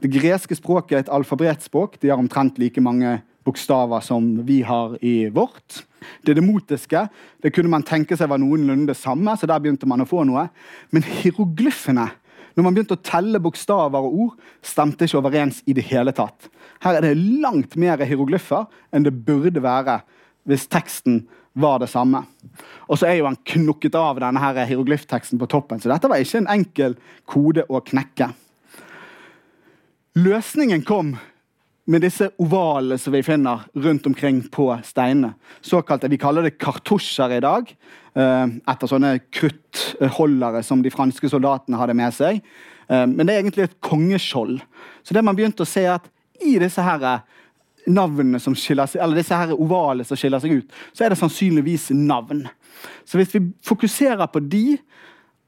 det 0.02 0.10
greske 0.14 0.56
språket 0.58 0.96
er 0.96 1.04
et 1.04 1.12
alfabetspråk. 1.14 2.00
De 2.02 2.10
har 2.10 2.18
omtrent 2.18 2.58
like 2.58 2.82
mange 2.82 3.20
bokstaver 3.46 4.02
som 4.02 4.26
vi 4.48 4.64
har 4.66 4.96
i 5.06 5.30
vårt. 5.34 5.84
Det 6.26 6.34
demotiske 6.38 7.04
det 7.44 7.52
kunne 7.54 7.70
man 7.70 7.86
tenke 7.86 8.18
seg 8.18 8.30
var 8.32 8.42
noenlunde 8.42 8.90
det 8.90 8.98
samme, 8.98 9.36
så 9.38 9.50
der 9.50 9.62
begynte 9.62 9.90
man 9.90 10.02
å 10.02 10.10
få 10.10 10.24
noe. 10.26 10.48
Men 10.90 11.06
hieroglyfene, 11.06 12.08
når 12.58 12.66
man 12.66 12.74
begynte 12.74 12.98
å 12.98 13.06
telle 13.06 13.42
bokstaver 13.42 14.10
og 14.10 14.18
ord, 14.26 14.40
stemte 14.66 15.06
ikke 15.06 15.22
overens 15.22 15.62
i 15.70 15.78
det 15.78 15.86
hele 15.92 16.14
tatt. 16.18 16.50
Her 16.82 16.98
er 16.98 17.08
det 17.08 17.42
langt 17.44 17.78
mer 17.78 18.02
hieroglyfer 18.02 18.66
enn 18.90 19.06
det 19.06 19.14
burde 19.28 19.62
være 19.62 20.00
hvis 20.50 20.66
teksten 20.72 21.28
var 21.58 21.78
det 21.82 21.92
samme. 21.94 22.24
Og 22.90 22.98
så 22.98 23.10
er 23.10 23.20
jo 23.20 23.30
han 23.30 23.38
knukket 23.54 23.98
av 23.98 24.18
denne 24.22 24.52
hieroglyfteksten 24.58 25.38
på 25.42 25.50
toppen, 25.54 25.82
så 25.82 25.94
dette 25.94 26.10
var 26.10 26.22
ikke 26.22 26.42
en 26.42 26.52
enkel 26.58 26.98
kode 27.30 27.66
å 27.70 27.86
knekke. 27.86 28.32
Løsningen 30.18 30.82
kom 30.82 31.12
med 31.86 32.02
disse 32.02 32.30
ovalene 32.42 32.96
som 32.98 33.14
vi 33.14 33.20
finner 33.22 33.68
rundt 33.78 34.08
omkring 34.10 34.40
på 34.50 34.72
steinene. 34.84 35.36
Såkalte, 35.62 36.08
Vi 36.08 36.18
kaller 36.18 36.42
det 36.42 36.58
kartusjer 36.58 37.38
i 37.38 37.40
dag, 37.40 37.76
eh, 38.16 38.48
etter 38.68 38.88
sånne 38.88 39.20
kruttholdere 39.30 40.64
som 40.64 40.82
de 40.82 40.90
franske 40.90 41.30
soldatene 41.30 41.78
hadde 41.78 41.94
med 41.94 42.14
seg. 42.14 42.42
Eh, 42.90 43.06
men 43.06 43.28
det 43.28 43.36
er 43.36 43.44
egentlig 43.44 43.64
et 43.64 43.82
kongeskjold. 43.82 44.62
Så 45.04 45.14
det 45.14 45.24
man 45.24 45.36
begynte 45.36 45.62
å 45.62 45.70
se 45.70 45.82
er 45.86 46.00
at 46.00 46.10
i 46.42 46.58
disse 46.58 46.82
her 46.82 47.04
eh, 47.04 47.20
navnene 47.88 48.40
som 48.40 48.56
skiller 48.56 48.88
seg, 48.88 49.02
eller 49.02 49.16
disse 49.22 49.36
her 49.36 49.54
ovale 49.54 50.04
som 50.04 50.18
skiller 50.18 50.40
seg 50.40 50.52
ut, 50.52 50.72
så 50.94 51.06
er 51.06 51.10
det 51.10 51.20
sannsynligvis 51.20 51.92
navn. 51.92 52.48
Så 53.06 53.18
hvis 53.18 53.36
vi 53.36 53.52
fokuserer 53.62 54.26
på 54.26 54.40
de, 54.40 54.80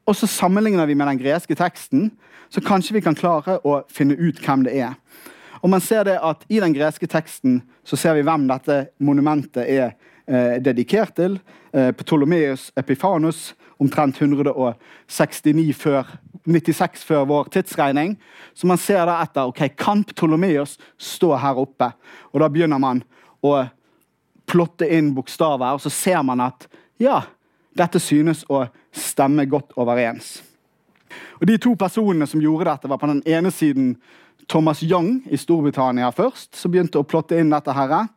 og 0.09 0.15
så 0.17 0.27
sammenligner 0.27 0.89
vi 0.89 0.95
med 0.97 1.07
den 1.07 1.19
greske 1.21 1.55
teksten, 1.55 2.09
så 2.49 2.61
kanskje 2.65 2.95
vi 2.97 3.03
kan 3.05 3.17
klare 3.17 3.59
å 3.61 3.83
finne 3.93 4.17
ut 4.17 4.39
hvem 4.41 4.65
det 4.65 4.73
er. 4.81 4.95
Og 5.61 5.69
man 5.69 5.83
ser 5.83 6.07
det 6.07 6.17
at 6.23 6.45
I 6.49 6.61
den 6.63 6.73
greske 6.73 7.07
teksten 7.09 7.59
så 7.85 7.99
ser 7.99 8.15
vi 8.17 8.25
hvem 8.25 8.47
dette 8.49 8.87
monumentet 9.05 9.67
er 9.67 9.91
eh, 10.25 10.57
dedikert 10.63 11.13
til. 11.19 11.37
Eh, 11.75 11.91
Ptolomeus 11.93 12.71
Epifanus, 12.79 13.51
omtrent 13.79 14.17
169 14.17 15.75
før, 15.77 16.09
96 16.47 17.05
før 17.05 17.27
vår 17.29 17.51
tidsregning. 17.53 18.15
Så 18.57 18.67
man 18.67 18.81
ser 18.81 19.05
da 19.05 19.19
etter 19.21 19.51
ok, 19.51 19.67
kan 19.77 20.01
Ptolomeus 20.07 20.79
stå 20.97 21.35
her 21.37 21.59
oppe. 21.61 21.91
Og 22.33 22.41
Da 22.41 22.49
begynner 22.49 22.81
man 22.81 23.03
å 23.45 23.59
plotte 24.49 24.87
inn 24.89 25.13
bokstaver, 25.13 25.77
og 25.77 25.83
så 25.83 25.91
ser 25.93 26.23
man 26.25 26.41
at 26.41 26.65
ja, 26.99 27.21
dette 27.77 27.99
synes 28.01 28.43
å 28.49 28.65
stemme 28.95 29.45
godt 29.49 29.75
overens. 29.79 30.39
Og 31.39 31.47
De 31.47 31.57
to 31.57 31.75
personene 31.79 32.27
som 32.27 32.41
gjorde 32.41 32.69
dette, 32.69 32.89
var 32.89 32.99
på 33.01 33.09
den 33.09 33.21
ene 33.25 33.51
siden 33.51 33.95
Thomas 34.49 34.81
Young 34.83 35.21
i 35.29 35.37
Storbritannia 35.37 36.11
først, 36.11 36.55
som 36.57 36.71
begynte 36.71 36.99
å 36.99 37.07
plotte 37.07 37.37
inn 37.37 37.53
dette. 37.53 37.71
her. 37.73 38.07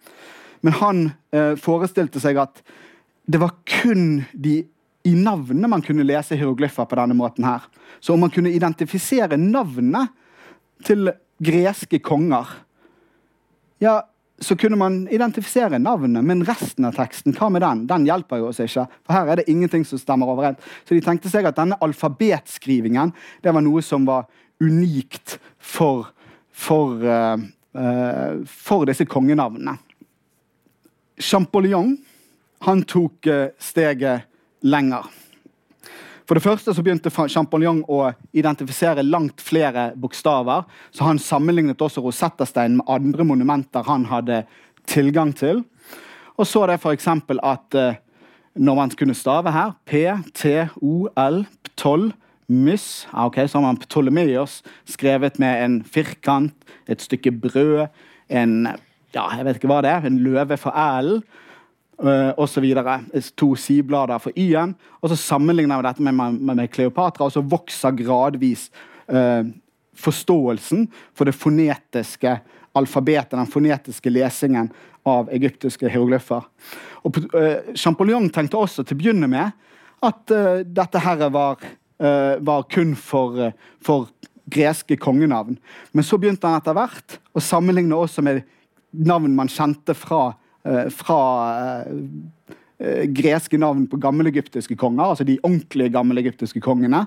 Men 0.61 0.73
han 0.73 1.12
eh, 1.33 1.55
forestilte 1.57 2.21
seg 2.21 2.38
at 2.41 2.62
det 3.27 3.38
var 3.38 3.55
kun 3.67 4.25
de 4.33 4.62
i 5.05 5.15
navnet 5.15 5.71
man 5.71 5.83
kunne 5.83 6.07
lese 6.07 6.37
hieroglyffer 6.38 6.87
på 6.87 6.97
denne 6.97 7.15
måten. 7.15 7.45
her. 7.45 7.61
Så 8.01 8.15
om 8.15 8.21
man 8.21 8.31
kunne 8.31 8.53
identifisere 8.53 9.37
navnet 9.37 10.09
til 10.85 11.11
greske 11.43 11.99
konger 11.99 12.47
ja, 13.83 14.03
så 14.42 14.57
kunne 14.59 14.76
man 14.76 15.09
identifisere 15.12 15.78
navnet, 15.78 16.24
men 16.24 16.44
resten 16.46 16.87
av 16.88 16.96
teksten, 16.96 17.35
hva 17.37 17.48
med 17.52 17.62
den? 17.62 17.85
Den 17.90 18.07
hjelper 18.09 18.42
jo 18.42 18.50
oss 18.50 18.61
ikke. 18.62 18.87
For 19.07 19.16
her 19.16 19.31
er 19.31 19.40
det 19.40 19.48
ingenting 19.50 19.85
som 19.87 20.00
stemmer 20.00 20.31
overens. 20.33 20.61
Så 20.85 20.96
de 20.96 21.02
tenkte 21.05 21.31
seg 21.33 21.46
at 21.48 21.59
denne 21.59 21.78
alfabetskrivingen 21.83 23.14
det 23.44 23.55
var 23.55 23.64
noe 23.64 23.83
som 23.87 24.07
var 24.09 24.26
unikt 24.62 25.38
for, 25.59 26.11
for, 26.50 27.02
uh, 27.02 27.38
uh, 27.78 28.42
for 28.46 28.87
disse 28.90 29.07
kongenavnene. 29.11 29.76
Champollion 31.22 31.96
han 32.66 32.85
tok 32.88 33.31
uh, 33.31 33.48
steget 33.62 34.28
lenger. 34.62 35.07
For 36.33 36.38
det 36.40 36.47
første 36.47 36.73
så 36.73 36.81
begynte 36.81 37.11
Champollion 37.12 37.83
å 37.92 38.07
identifisere 38.33 39.03
langt 39.05 39.42
flere 39.45 39.90
bokstaver. 40.01 40.62
Så 40.88 41.05
han 41.05 41.18
sammenlignet 41.21 41.83
også 41.85 42.01
Rosetta-steinen 42.01 42.79
med 42.79 42.88
andre 42.88 43.27
monumenter 43.29 43.85
han 43.85 44.07
hadde 44.09 44.38
tilgang 44.88 45.35
til. 45.37 45.61
Og 46.40 46.49
så 46.49 46.62
det 46.71 46.79
f.eks. 46.81 47.11
at 47.37 47.77
uh, 47.77 48.01
når 48.57 48.81
man 48.81 48.97
kunne 48.97 49.18
stave 49.18 49.53
her 49.53 49.77
P, 49.85 50.07
T, 50.33 50.55
O, 50.81 51.11
L, 51.21 51.42
Ptol, 51.68 52.09
Mys 52.49 53.05
ok, 53.12 53.42
Så 53.45 53.61
har 53.61 53.66
man 53.66 53.83
Ptolemeos 53.85 54.62
skrevet 54.88 55.37
med 55.37 55.66
en 55.66 55.79
firkant, 55.85 56.57
et 56.88 57.05
stykke 57.05 57.37
brød, 57.45 57.92
en 58.33 58.71
ja, 59.12 59.29
jeg 59.37 59.45
vet 59.45 59.61
ikke 59.61 59.68
hva 59.68 59.83
det 59.85 59.92
er, 59.92 60.09
en 60.09 60.23
løve 60.25 60.57
for 60.57 60.73
uh, 60.73 61.18
osv. 62.03 62.65
To 63.38 63.53
sideblader 63.55 64.19
for 64.23 64.35
Y-en. 64.37 64.75
Og 65.01 65.12
så 65.12 65.19
sammenligner 65.21 65.79
vi 65.79 65.87
dette 65.87 66.03
med, 66.03 66.17
med, 66.19 66.57
med 66.57 66.71
Kleopatra, 66.73 67.29
og 67.29 67.35
så 67.35 67.45
vokser 67.45 67.95
gradvis 67.99 68.69
eh, 69.07 69.47
forståelsen 69.95 70.88
for 71.15 71.29
det 71.29 71.37
fonetiske 71.37 72.38
alfabetet, 72.73 73.37
den 73.37 73.47
fonetiske 73.47 74.11
lesingen 74.11 74.71
av 75.09 75.31
egyptiske 75.35 75.88
hieroglyffer. 75.88 76.47
Og 77.03 77.19
eh, 77.38 77.75
Champollion 77.75 78.31
tenkte 78.33 78.61
også 78.61 78.85
til 78.87 78.97
å 78.97 79.03
begynne 79.03 79.29
med 79.31 79.53
at 80.03 80.35
eh, 80.35 80.65
dette 80.67 81.03
her 81.03 81.29
var, 81.31 81.62
uh, 82.03 82.35
var 82.43 82.67
kun 82.71 82.97
for, 82.99 83.53
for, 83.85 84.11
greske 84.53 84.97
kongenavn. 85.01 85.55
Men 85.95 86.05
så 86.05 86.19
begynte 86.21 86.49
han 86.51 86.59
etter 86.59 86.75
hvert 86.77 87.15
å 87.33 87.41
sammenligne 87.41 87.97
også 87.97 88.25
med 88.27 88.43
navn 88.91 89.37
man 89.38 89.49
kjente 89.49 89.95
fra 89.97 90.33
eh, 90.33 90.41
fra 90.94 91.22
eh, 92.79 93.05
greske 93.11 93.59
navn 93.59 93.87
på 93.90 94.01
gammelegyptiske 94.03 94.77
konger, 94.79 95.05
altså 95.05 95.27
de 95.27 95.38
ordentlige 95.42 95.92
gammelegyptiske 95.94 96.62
kongene. 96.62 97.05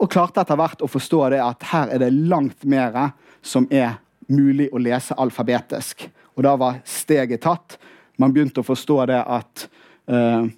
Og 0.00 0.08
klarte 0.12 0.40
etter 0.40 0.56
hvert 0.56 0.80
å 0.80 0.88
forstå 0.88 1.26
det 1.34 1.42
at 1.44 1.68
her 1.72 1.92
er 1.92 2.00
det 2.00 2.14
langt 2.14 2.64
mer 2.64 3.12
som 3.42 3.68
er 3.70 3.98
mulig 4.30 4.70
å 4.72 4.80
lese 4.80 5.16
alfabetisk. 5.20 6.06
Og 6.38 6.44
da 6.46 6.54
var 6.56 6.80
steget 6.88 7.42
tatt. 7.44 7.76
Man 8.20 8.32
begynte 8.32 8.62
å 8.62 8.66
forstå 8.66 8.98
det 9.10 9.20
at 9.20 9.66
eh, 10.08 10.48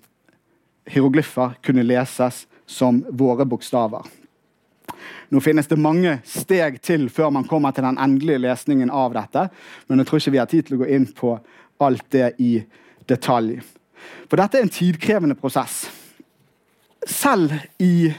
hieroglyffer 0.93 1.57
kunne 1.65 1.87
leses 1.87 2.45
som 2.67 3.03
våre 3.11 3.47
bokstaver. 3.49 4.07
Nå 5.33 5.41
finnes 5.41 5.67
det 5.67 5.79
mange 5.81 6.19
steg 6.29 6.77
til 6.85 7.07
før 7.11 7.31
man 7.33 7.47
kommer 7.49 7.73
til 7.73 7.87
den 7.87 7.99
endelige 8.01 8.43
lesningen 8.45 8.91
av 8.93 9.15
dette, 9.17 9.47
men 9.89 10.03
jeg 10.03 10.09
tror 10.09 10.21
ikke 10.21 10.35
vi 10.35 10.41
har 10.43 10.51
tid 10.51 10.67
til 10.69 10.77
å 10.77 10.83
gå 10.83 10.89
inn 10.93 11.07
på 11.17 11.37
alt 11.87 12.05
det 12.13 12.33
i 12.39 12.63
detalj. 13.09 13.61
For 14.31 14.37
dette 14.41 14.59
er 14.59 14.63
en 14.67 14.73
tidkrevende 14.73 15.37
prosess. 15.39 15.91
Selv 17.07 17.53
i 17.83 18.13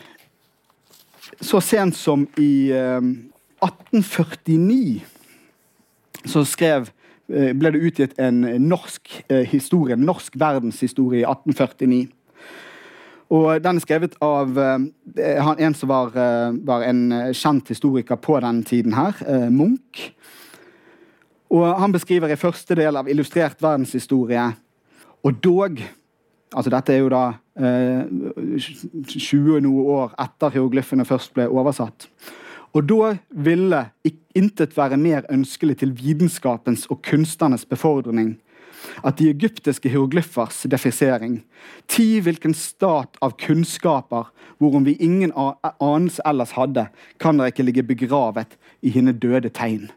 så 1.42 1.60
sent 1.64 1.96
som 1.98 2.28
i 2.40 2.72
1849 2.72 4.96
eh, 4.96 5.02
så 6.26 6.44
skrev, 6.48 6.90
eh, 7.32 7.54
ble 7.58 7.72
det 7.74 7.84
utgitt 7.84 8.20
en 8.22 8.42
norsk 8.64 9.24
eh, 9.28 9.46
historie, 9.50 9.94
en 9.98 10.06
norsk 10.08 10.36
verdenshistorie 10.40 11.22
i 11.24 11.28
1849. 11.28 12.08
Og 13.34 13.64
Den 13.64 13.76
er 13.80 13.82
skrevet 13.82 14.14
av 14.22 14.58
en 14.60 15.74
som 15.74 15.90
var, 15.90 16.12
var, 16.68 16.84
en 16.86 17.34
kjent 17.34 17.68
historiker 17.72 18.16
på 18.22 18.36
den 18.44 18.64
tiden, 18.64 18.94
her, 18.94 19.14
Munch. 19.50 20.12
Og 21.54 21.80
Han 21.80 21.94
beskriver 21.94 22.32
i 22.34 22.40
første 22.40 22.76
del 22.76 22.98
av 22.98 23.10
Illustrert 23.10 23.62
verdenshistorie 23.62 24.48
og 25.24 25.44
dog 25.44 25.84
altså 26.54 26.70
Dette 26.70 26.94
er 26.94 27.02
jo 27.02 27.10
da 27.10 27.24
eh, 27.58 28.04
20 29.10 29.62
noe 29.66 29.84
år 29.96 30.16
etter 30.22 30.54
hieroglyfene 30.54 31.06
først 31.08 31.34
ble 31.34 31.48
oversatt. 31.50 32.08
Og 32.74 32.86
da 32.90 33.14
ville 33.30 33.80
intet 34.38 34.78
være 34.78 34.98
mer 34.98 35.28
ønskelig 35.34 35.80
til 35.82 35.94
vitenskapens 35.98 36.88
og 36.94 37.02
kunstnernes 37.06 37.66
befordring 37.70 38.36
at 39.06 39.18
de 39.20 39.30
egyptiske 39.32 39.90
hieroglyfers 39.90 40.66
defisering, 40.70 41.40
ti 41.88 42.20
hvilken 42.20 42.54
stat 42.58 43.18
av 43.24 43.38
kunnskaper 43.40 44.30
hvorom 44.60 44.86
vi 44.86 44.98
ingen 45.00 45.32
anelse 45.34 46.24
ellers 46.28 46.56
hadde, 46.58 46.90
kan 47.18 47.40
dere 47.40 47.54
ikke 47.54 47.66
ligge 47.66 47.86
begravet 47.88 48.58
i 48.82 48.92
henne 48.94 49.16
døde 49.16 49.54
tegn. 49.54 49.88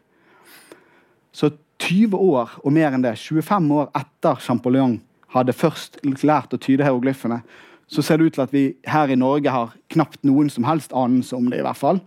Så 1.37 1.51
20 1.83 2.17
år 2.17 2.57
og 2.63 2.73
mer 2.73 2.95
enn 2.95 3.03
det, 3.05 3.13
25 3.21 3.69
år 3.77 3.91
etter 3.97 4.39
Champollion 4.41 4.97
hadde 5.35 5.53
først 5.53 5.99
lært 6.25 6.55
å 6.55 6.61
tyde 6.61 6.85
hieroglyfene, 6.85 7.43
så 7.87 8.01
ser 8.01 8.17
det 8.17 8.25
ut 8.25 8.37
til 8.37 8.43
at 8.47 8.55
vi 8.55 8.63
her 8.89 9.11
i 9.13 9.19
Norge 9.19 9.51
har 9.53 9.75
knapt 9.93 10.23
noen 10.25 10.49
som 10.51 10.65
helst 10.67 10.95
anelse 10.97 11.35
om 11.37 11.51
det. 11.51 11.59
i 11.61 11.67
hvert 11.67 11.77
fall. 11.77 12.01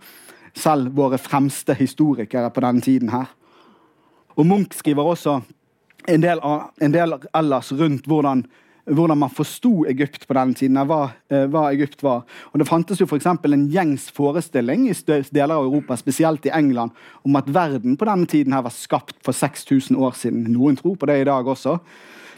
Selv 0.53 0.91
våre 0.97 1.17
fremste 1.17 1.73
historikere 1.79 2.51
på 2.51 2.61
denne 2.61 2.83
tiden 2.83 3.09
her. 3.09 3.31
Og 4.35 4.45
Munch 4.45 4.75
skriver 4.75 5.03
også 5.03 5.39
en 6.09 6.21
del, 6.21 6.39
en 6.81 6.93
del 6.93 7.15
ellers 7.33 7.71
rundt 7.71 8.07
hvordan, 8.07 8.43
hvordan 8.85 9.17
man 9.17 9.33
forsto 9.33 9.85
Egypt 9.89 10.27
på 10.27 10.33
den 10.37 10.53
tiden. 10.57 10.79
Hva, 10.87 11.11
eh, 11.29 11.45
hva, 11.51 11.67
Egypt 11.71 12.03
var. 12.03 12.23
Og 12.53 12.59
Det 12.59 12.67
fantes 12.67 12.99
jo 12.99 13.05
for 13.05 13.17
en 13.17 13.69
gjengs 13.69 14.09
forestilling 14.11 14.89
i 14.89 14.93
deler 15.31 15.55
av 15.55 15.65
Europa, 15.65 15.97
spesielt 15.97 16.45
i 16.45 16.49
England, 16.49 16.91
om 17.23 17.35
at 17.35 17.47
verden 17.47 17.97
på 17.97 18.05
denne 18.05 18.25
tiden 18.25 18.53
her 18.53 18.61
var 18.61 18.71
skapt 18.71 19.15
for 19.23 19.33
6000 19.33 19.95
år 19.95 20.11
siden. 20.11 20.51
Noen 20.51 20.75
tror 20.75 20.95
på 20.95 21.05
det 21.05 21.21
i 21.21 21.25
dag 21.25 21.45
også. 21.45 21.79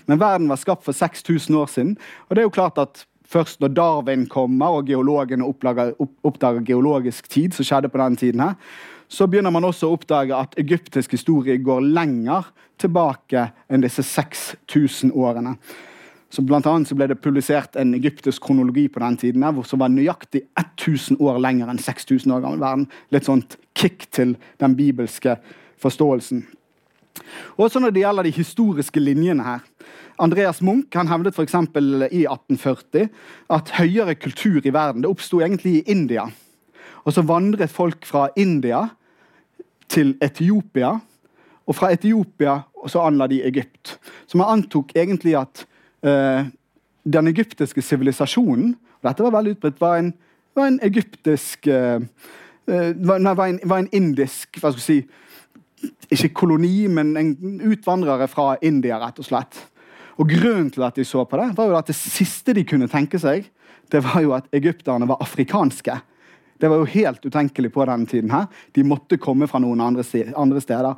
Men 0.07 0.19
verden 0.19 0.49
var 0.49 0.57
skapt 0.57 0.83
for 0.83 0.91
6000 0.91 1.55
år 1.55 1.67
siden. 1.67 1.97
Og 2.29 2.35
det 2.35 2.41
er 2.41 2.45
jo 2.45 2.49
klart 2.49 2.77
at 2.77 3.05
Først 3.33 3.61
når 3.61 3.67
Darwin 3.73 4.27
kommer 4.29 4.75
og 4.77 4.85
geologene 4.85 5.45
oppdager, 5.47 5.93
oppdager 6.23 6.61
geologisk 6.61 7.29
tid, 7.29 7.55
som 7.55 7.65
skjedde 7.65 7.89
på 7.89 7.97
den 7.97 8.17
tiden, 8.19 8.43
her, 8.43 8.53
så 9.07 9.27
begynner 9.27 9.53
man 9.53 9.65
også 9.65 9.89
å 9.89 9.95
oppdage 9.97 10.35
at 10.37 10.53
egyptisk 10.61 11.15
historie 11.15 11.57
går 11.57 11.81
lenger 11.81 12.51
tilbake 12.81 13.47
enn 13.69 13.81
disse 13.81 14.03
6000 14.05 15.13
årene. 15.13 15.55
Så 16.33 16.41
blant 16.41 16.65
annet 16.65 16.89
så 16.89 16.95
ble 16.97 17.05
det 17.11 17.19
publisert 17.21 17.75
en 17.77 17.93
egyptisk 17.93 18.41
kronologi 18.47 18.87
på 18.89 19.01
den 19.03 19.17
tiden 19.21 19.43
her, 19.45 19.59
som 19.69 19.83
var 19.83 19.91
nøyaktig 19.93 20.47
1000 20.57 21.19
år 21.21 21.37
lenger 21.43 21.69
enn 21.69 21.81
6000 21.81 22.33
år 22.33 22.41
gammel 22.41 22.63
verden. 22.63 22.87
Litt 23.13 23.27
sånt 23.27 23.59
kick 23.77 24.07
til 24.09 24.33
den 24.63 24.73
bibelske 24.79 25.35
forståelsen. 25.83 26.41
Også 27.61 27.77
når 27.77 27.93
det 27.93 28.01
gjelder 28.01 28.25
de 28.25 28.31
historiske 28.33 29.03
linjene 29.03 29.45
her. 29.45 29.61
Andreas 30.21 30.61
Munch 30.65 30.97
han 30.97 31.11
hevdet 31.11 31.37
f.eks. 31.37 31.53
i 31.53 32.23
1840 32.25 33.11
at 33.53 33.73
høyere 33.77 34.15
kultur 34.17 34.65
i 34.65 34.73
verden 34.73 35.03
det 35.03 35.11
oppsto 35.11 35.41
egentlig 35.41 35.75
i 35.79 35.91
India. 35.93 36.25
Og 37.05 37.13
så 37.13 37.21
vandret 37.21 37.73
folk 37.73 38.07
fra 38.09 38.29
India 38.39 38.87
til 39.91 40.15
Etiopia, 40.23 40.95
og 41.63 41.77
fra 41.77 41.91
Etiopia 41.93 42.57
så 42.89 43.05
anla 43.05 43.27
de 43.29 43.43
Egypt. 43.45 43.99
Så 44.25 44.39
man 44.39 44.49
antok 44.57 44.95
egentlig 44.97 45.35
at 45.37 45.65
den 46.03 47.27
egyptiske 47.31 47.81
sivilisasjonen 47.81 48.73
Dette 49.03 49.23
var 49.23 49.31
veldig 49.35 49.53
utbredt. 49.55 49.79
Var 49.79 49.97
en, 49.99 50.09
var 50.55 50.67
en 50.67 50.79
egyptisk 50.83 51.67
uh, 51.67 52.03
var, 52.65 53.35
var, 53.35 53.45
en, 53.47 53.59
var 53.63 53.83
en 53.83 53.89
indisk 53.91 54.59
hva 54.59 54.71
skal 54.71 54.81
jeg 54.81 54.85
si, 54.85 55.91
ikke 56.13 56.33
koloni, 56.43 56.87
men 56.87 57.15
en 57.19 57.33
utvandrere 57.67 58.27
fra 58.31 58.53
India, 58.63 58.99
rett 59.01 59.19
og 59.19 59.27
slett. 59.27 59.59
Og 60.21 60.29
Grunnen 60.29 60.69
til 60.71 60.85
at 60.85 60.95
de 60.95 61.05
så 61.07 61.25
på 61.25 61.39
det, 61.39 61.49
var 61.57 61.69
jo 61.69 61.77
at 61.79 61.89
det 61.89 61.97
siste 61.97 62.55
de 62.55 62.65
kunne 62.67 62.87
tenke 62.91 63.19
seg, 63.19 63.49
det 63.91 64.03
var 64.05 64.21
jo 64.23 64.33
at 64.37 64.47
egypterne 64.55 65.07
var 65.09 65.21
afrikanske. 65.21 65.97
Det 66.61 66.69
var 66.69 66.79
jo 66.79 66.91
helt 66.93 67.25
utenkelig 67.25 67.73
på 67.73 67.85
denne 67.85 68.07
tiden. 68.07 68.31
her. 68.31 68.45
De 68.71 68.83
måtte 68.83 69.17
komme 69.17 69.47
fra 69.47 69.59
noen 69.59 69.81
andre, 69.81 70.03
steder. 70.03 70.95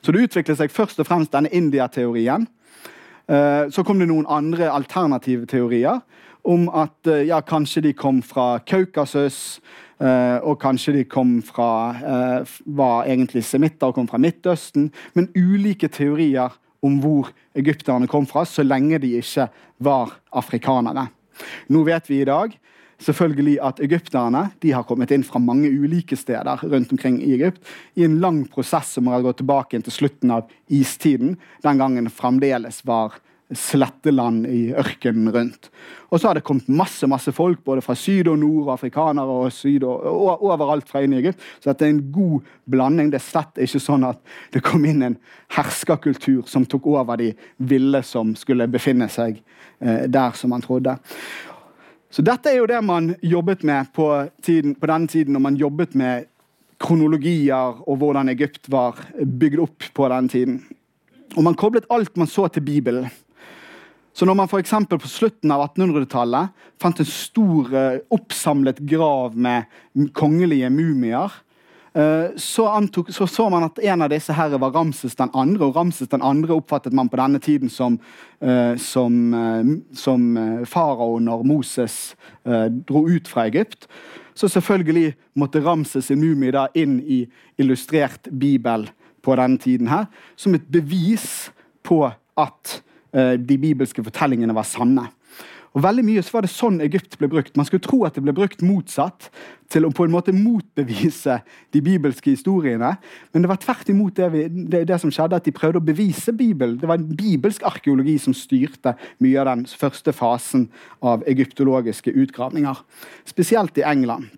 Så 0.00 0.12
det 0.12 0.28
utviklet 0.28 0.58
seg 0.58 0.70
først 0.70 1.00
og 1.00 1.08
fremst 1.08 1.32
denne 1.32 1.50
India-teorien. 1.50 2.46
Eh, 3.28 3.68
så 3.70 3.84
kom 3.84 4.00
det 4.00 4.08
noen 4.08 4.28
andre 4.30 4.70
alternative 4.72 5.48
teorier 5.50 6.00
om 6.48 6.68
at 6.72 7.10
eh, 7.10 7.26
ja, 7.28 7.42
kanskje 7.44 7.84
de 7.88 7.92
kom 7.96 8.22
fra 8.24 8.56
Kaukasus. 8.66 9.60
Uh, 9.98 10.38
og 10.46 10.60
kanskje 10.62 10.92
de 10.94 11.00
kom 11.10 11.40
fra 11.42 11.98
var 12.70 13.08
egentlig 13.10 13.40
semitter 13.42 13.90
og 13.90 13.96
kom 13.96 14.06
fra 14.06 14.20
Midtøsten. 14.22 14.92
Men 15.18 15.26
ulike 15.34 15.88
teorier 15.90 16.54
om 16.86 17.00
hvor 17.02 17.32
egypterne 17.58 18.06
kom 18.06 18.28
fra, 18.30 18.44
så 18.46 18.62
lenge 18.62 19.00
de 19.02 19.16
ikke 19.18 19.48
var 19.82 20.12
afrikanere. 20.30 21.08
Nå 21.74 21.82
vet 21.88 22.06
vi 22.06 22.20
i 22.22 22.28
dag 22.30 22.54
selvfølgelig 23.02 23.58
at 23.62 23.80
egypterne 23.84 24.48
de 24.62 24.72
har 24.74 24.86
kommet 24.88 25.12
inn 25.14 25.26
fra 25.26 25.40
mange 25.42 25.70
ulike 25.70 26.16
steder 26.18 26.64
rundt 26.64 26.92
omkring 26.92 27.20
i 27.22 27.34
Egypt. 27.36 27.62
I 27.94 28.04
en 28.08 28.18
lang 28.22 28.44
prosess 28.50 28.96
som 28.98 29.10
har 29.12 29.24
gått 29.26 29.42
tilbake 29.42 29.80
til 29.82 29.94
slutten 29.94 30.34
av 30.34 30.50
istiden, 30.66 31.36
den 31.62 31.80
gangen 31.80 32.10
fremdeles 32.10 32.82
var 32.88 33.20
sletteland 33.54 34.46
i 34.46 34.74
ørkenen 34.76 35.30
rundt. 35.32 35.70
Og 36.08 36.20
så 36.20 36.28
har 36.28 36.36
det 36.36 36.44
kommet 36.44 36.68
masse 36.68 37.06
masse 37.08 37.32
folk 37.32 37.62
både 37.64 37.82
fra 37.84 37.96
syd 37.96 38.28
og 38.28 38.38
nord, 38.42 38.68
afrikanere 38.74 39.36
og 39.44 39.52
syd 39.52 39.86
og, 39.88 40.04
og 40.04 40.44
overalt 40.50 40.88
fra 40.88 41.00
inn 41.04 41.14
i 41.16 41.20
Egypt. 41.22 41.40
Så 41.60 41.70
dette 41.70 41.86
er 41.86 41.94
en 41.94 42.02
god 42.12 42.48
blanding. 42.68 43.12
Det 43.12 43.20
er 43.20 43.24
slett 43.24 43.62
ikke 43.64 43.80
sånn 43.82 44.04
at 44.08 44.20
det 44.52 44.64
kom 44.66 44.84
inn 44.88 45.04
en 45.04 45.18
herskerkultur 45.56 46.44
som 46.48 46.66
tok 46.68 46.90
over 46.92 47.20
de 47.20 47.32
ville 47.56 48.02
som 48.04 48.34
skulle 48.36 48.68
befinne 48.68 49.08
seg 49.12 49.40
eh, 49.80 50.04
der 50.08 50.36
som 50.36 50.52
man 50.52 50.64
trodde. 50.64 50.98
Så 52.10 52.24
dette 52.24 52.50
er 52.50 52.62
jo 52.62 52.68
det 52.68 52.80
man 52.84 53.12
jobbet 53.20 53.62
med 53.68 53.92
på, 53.92 54.08
tiden, 54.42 54.74
på 54.74 54.88
denne 54.88 55.10
tiden 55.12 55.36
når 55.36 55.44
man 55.44 55.60
jobbet 55.60 55.94
med 55.98 56.28
kronologier 56.80 57.80
og 57.84 58.00
hvordan 58.00 58.30
Egypt 58.32 58.70
var 58.72 59.00
bygd 59.18 59.62
opp 59.64 59.88
på 59.94 60.08
den 60.12 60.28
tiden. 60.32 60.60
Og 61.36 61.44
man 61.44 61.58
koblet 61.58 61.88
alt 61.92 62.16
man 62.16 62.30
så 62.30 62.46
til 62.48 62.64
Bibelen. 62.64 63.08
Så 64.16 64.26
når 64.26 64.34
man 64.34 64.48
f.eks. 64.50 64.72
på 64.90 65.10
slutten 65.10 65.52
av 65.54 65.66
1800-tallet 65.68 66.54
fant 66.82 67.02
en 67.02 67.06
stor 67.06 67.68
uh, 67.70 68.00
oppsamlet 68.14 68.80
grav 68.88 69.36
med 69.38 69.68
kongelige 70.16 70.70
mumier, 70.74 71.30
så, 72.36 72.64
antok, 72.70 73.08
så, 73.10 73.26
så 73.26 73.48
man 73.50 73.64
at 73.66 73.80
en 73.82 74.04
av 74.04 74.12
disse 74.12 74.34
her 74.36 74.52
var 74.62 74.70
Ramses 74.76 75.16
den 75.18 75.32
andre, 75.34 75.66
og 75.66 75.74
Ramses 75.74 76.10
den 76.12 76.22
andre 76.22 76.54
oppfattet 76.54 76.94
man 76.94 77.08
på 77.10 77.18
denne 77.18 77.40
tiden 77.42 77.72
som, 77.72 77.96
uh, 78.44 78.76
som, 78.78 79.16
som 79.98 80.28
farao 80.68 81.18
når 81.18 81.42
Moses 81.48 81.96
dro 82.44 83.02
ut 83.08 83.26
fra 83.28 83.48
Egypt. 83.50 83.88
Så 84.38 84.46
selvfølgelig 84.52 85.16
måtte 85.34 85.64
Ramses 85.64 86.06
sin 86.06 86.22
mumie 86.22 86.54
da 86.54 86.68
inn 86.78 87.00
i 87.02 87.24
illustrert 87.58 88.30
bibel 88.30 88.86
på 89.26 89.34
denne 89.40 89.58
tiden 89.58 89.90
her, 89.90 90.06
som 90.38 90.54
et 90.54 90.70
bevis 90.70 91.48
på 91.82 92.04
at 92.38 92.78
Eh, 93.12 93.38
de 93.40 93.56
bibelske 93.58 94.04
fortellingene 94.04 94.54
var 94.56 94.66
sanne. 94.68 95.06
Og 95.76 95.84
veldig 95.84 96.04
mye 96.06 96.22
så 96.24 96.36
var 96.36 96.46
det 96.46 96.50
sånn 96.52 96.80
Egypt 96.84 97.18
ble 97.20 97.28
brukt. 97.30 97.56
Man 97.58 97.66
skulle 97.68 97.84
tro 97.84 98.00
at 98.06 98.16
det 98.16 98.24
ble 98.24 98.34
brukt 98.36 98.64
motsatt, 98.64 99.28
til 99.68 99.84
å 99.84 99.90
på 99.92 100.06
en 100.06 100.12
måte 100.14 100.32
motbevise 100.32 101.34
de 101.76 101.82
bibelske 101.84 102.32
historiene. 102.32 102.94
Men 103.34 103.44
det 103.44 103.50
var 103.50 103.60
tvert 103.60 103.90
imot 103.92 104.16
det, 104.16 104.30
vi, 104.32 104.46
det, 104.48 104.86
det 104.88 104.96
som 105.02 105.12
skjedde, 105.12 105.36
at 105.36 105.44
de 105.44 105.52
prøvde 105.52 105.82
å 105.82 105.84
bevise 105.84 106.32
Bibelen. 106.32 106.78
Det 106.80 106.88
var 106.88 106.96
en 106.96 107.10
bibelsk 107.18 107.66
arkeologi 107.68 108.16
som 108.22 108.36
styrte 108.36 108.96
mye 109.20 109.36
av 109.42 109.50
den 109.50 109.66
første 109.68 110.14
fasen 110.16 110.70
av 111.04 111.26
egyptologiske 111.28 112.16
utgravninger. 112.16 112.80
Spesielt 113.28 113.76
i 113.76 113.84
England. 113.84 114.32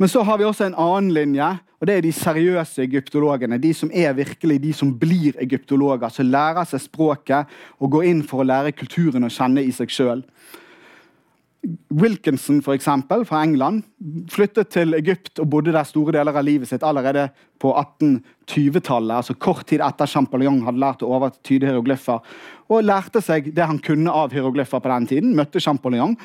Men 0.00 0.08
så 0.08 0.22
har 0.24 0.38
vi 0.40 0.46
også 0.48 0.64
en 0.64 0.78
annen 0.80 1.10
linje, 1.12 1.46
og 1.76 1.88
det 1.88 1.96
er 1.96 2.04
de 2.04 2.12
seriøse 2.16 2.86
egyptologene. 2.86 3.58
De 3.60 3.72
som 3.76 3.90
er 3.92 4.14
virkelig 4.16 4.56
de 4.62 4.72
som 4.76 4.94
blir 4.96 5.36
egyptologer, 5.40 6.08
som 6.08 6.28
lærer 6.32 6.64
seg 6.68 6.80
språket 6.86 7.50
og 7.76 7.92
går 7.92 8.06
inn 8.08 8.22
for 8.24 8.40
å 8.40 8.48
lære 8.48 8.72
kulturen 8.72 9.28
å 9.28 9.32
kjenne 9.32 9.60
i 9.60 9.74
seg 9.76 9.92
sjøl. 9.92 10.22
Wilkinson 11.92 12.62
for 12.64 12.72
eksempel, 12.72 13.26
fra 13.28 13.42
England 13.44 13.82
flyttet 14.32 14.70
til 14.72 14.96
Egypt 14.96 15.42
og 15.42 15.50
bodde 15.52 15.74
der 15.76 15.84
store 15.84 16.14
deler 16.16 16.38
av 16.40 16.46
livet 16.48 16.70
sitt 16.70 16.84
allerede 16.86 17.26
på 17.60 17.74
1820-tallet, 17.76 19.18
altså 19.18 19.36
kort 19.36 19.66
tid 19.68 19.84
etter 19.84 20.08
Champollion 20.08 20.62
hadde 20.64 20.80
lært 20.80 21.04
å 21.04 21.12
overtyde 21.18 21.68
hieroglyffer. 21.68 22.24
Og 22.72 22.88
lærte 22.88 23.20
seg 23.20 23.52
det 23.52 23.68
han 23.68 23.82
kunne 23.84 24.16
av 24.16 24.32
hieroglyffer 24.32 24.80
på 24.80 24.94
den 24.94 25.12
tiden. 25.12 25.36
Møtte 25.36 25.60
Champollion. 25.60 26.16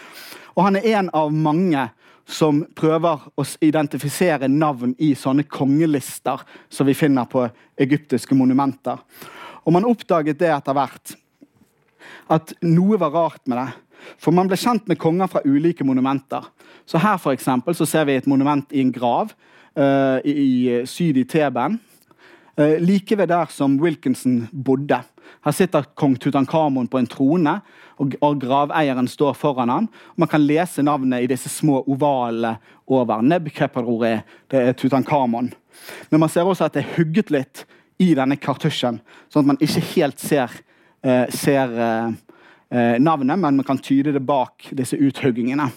Og 0.55 0.63
han 0.63 0.79
er 0.79 0.88
en 1.01 1.11
av 1.11 1.35
mange 1.35 1.89
som 2.25 2.63
prøver 2.75 3.27
å 3.38 3.45
identifisere 3.61 4.49
navn 4.49 4.95
i 4.97 5.13
sånne 5.17 5.45
kongelister 5.45 6.41
som 6.69 6.88
vi 6.89 6.97
finner 6.97 7.29
på 7.29 7.45
egyptiske 7.81 8.35
monumenter. 8.38 8.97
Og 9.65 9.73
man 9.73 9.85
oppdaget 9.85 10.39
det 10.41 10.51
etter 10.53 10.77
hvert, 10.77 11.15
at 12.29 12.53
noe 12.65 12.97
var 13.01 13.13
rart 13.13 13.43
med 13.49 13.59
det. 13.61 13.69
For 14.21 14.33
man 14.35 14.49
ble 14.49 14.57
kjent 14.59 14.85
med 14.89 14.99
konger 15.01 15.29
fra 15.29 15.41
ulike 15.45 15.85
monumenter. 15.85 16.45
Så 16.85 17.01
Her 17.01 17.17
for 17.21 17.33
eksempel, 17.33 17.75
så 17.77 17.85
ser 17.89 18.05
vi 18.05 18.17
et 18.17 18.29
monument 18.29 18.69
i 18.73 18.81
en 18.81 18.93
grav 18.93 19.33
uh, 19.77 20.21
i, 20.25 20.33
i, 20.33 20.81
syd 20.89 21.17
i 21.17 21.25
Teben. 21.29 21.79
Uh, 22.57 22.77
like 22.81 23.17
ved 23.17 23.29
der 23.33 23.49
som 23.53 23.79
Wilkinson 23.81 24.45
bodde. 24.51 25.01
Her 25.45 25.53
sitter 25.55 25.85
kong 25.97 26.15
Tutankhamon 26.19 26.88
på 26.91 26.99
en 26.99 27.09
trone, 27.09 27.59
og, 28.01 28.15
og 28.25 28.41
graveieren 28.41 29.07
står 29.07 29.35
foran 29.38 29.71
han. 29.71 29.88
Man 30.19 30.29
kan 30.31 30.43
lese 30.43 30.83
navnet 30.83 31.23
i 31.23 31.29
disse 31.31 31.51
små 31.51 31.83
ovale 31.85 32.55
over. 32.88 33.21
Nebkeperore, 33.21 34.17
det 34.51 34.61
er 34.61 34.77
Tutankhamon. 34.77 35.51
Men 36.09 36.23
man 36.23 36.31
ser 36.31 36.47
også 36.47 36.67
at 36.67 36.75
det 36.75 36.83
er 36.83 36.93
hugget 36.97 37.31
litt 37.33 37.65
i 38.01 38.11
denne 38.17 38.35
kartusjen, 38.41 38.99
sånn 39.31 39.45
at 39.45 39.51
man 39.53 39.61
ikke 39.63 39.83
helt 39.93 40.19
ser, 40.19 40.51
eh, 41.05 41.25
ser 41.31 41.71
eh, 41.79 42.97
navnet, 42.99 43.39
men 43.39 43.61
man 43.61 43.67
kan 43.67 43.79
tyde 43.79 44.11
det 44.15 44.23
bak 44.25 44.67
disse 44.75 44.99
uthuggingene. 44.99 45.69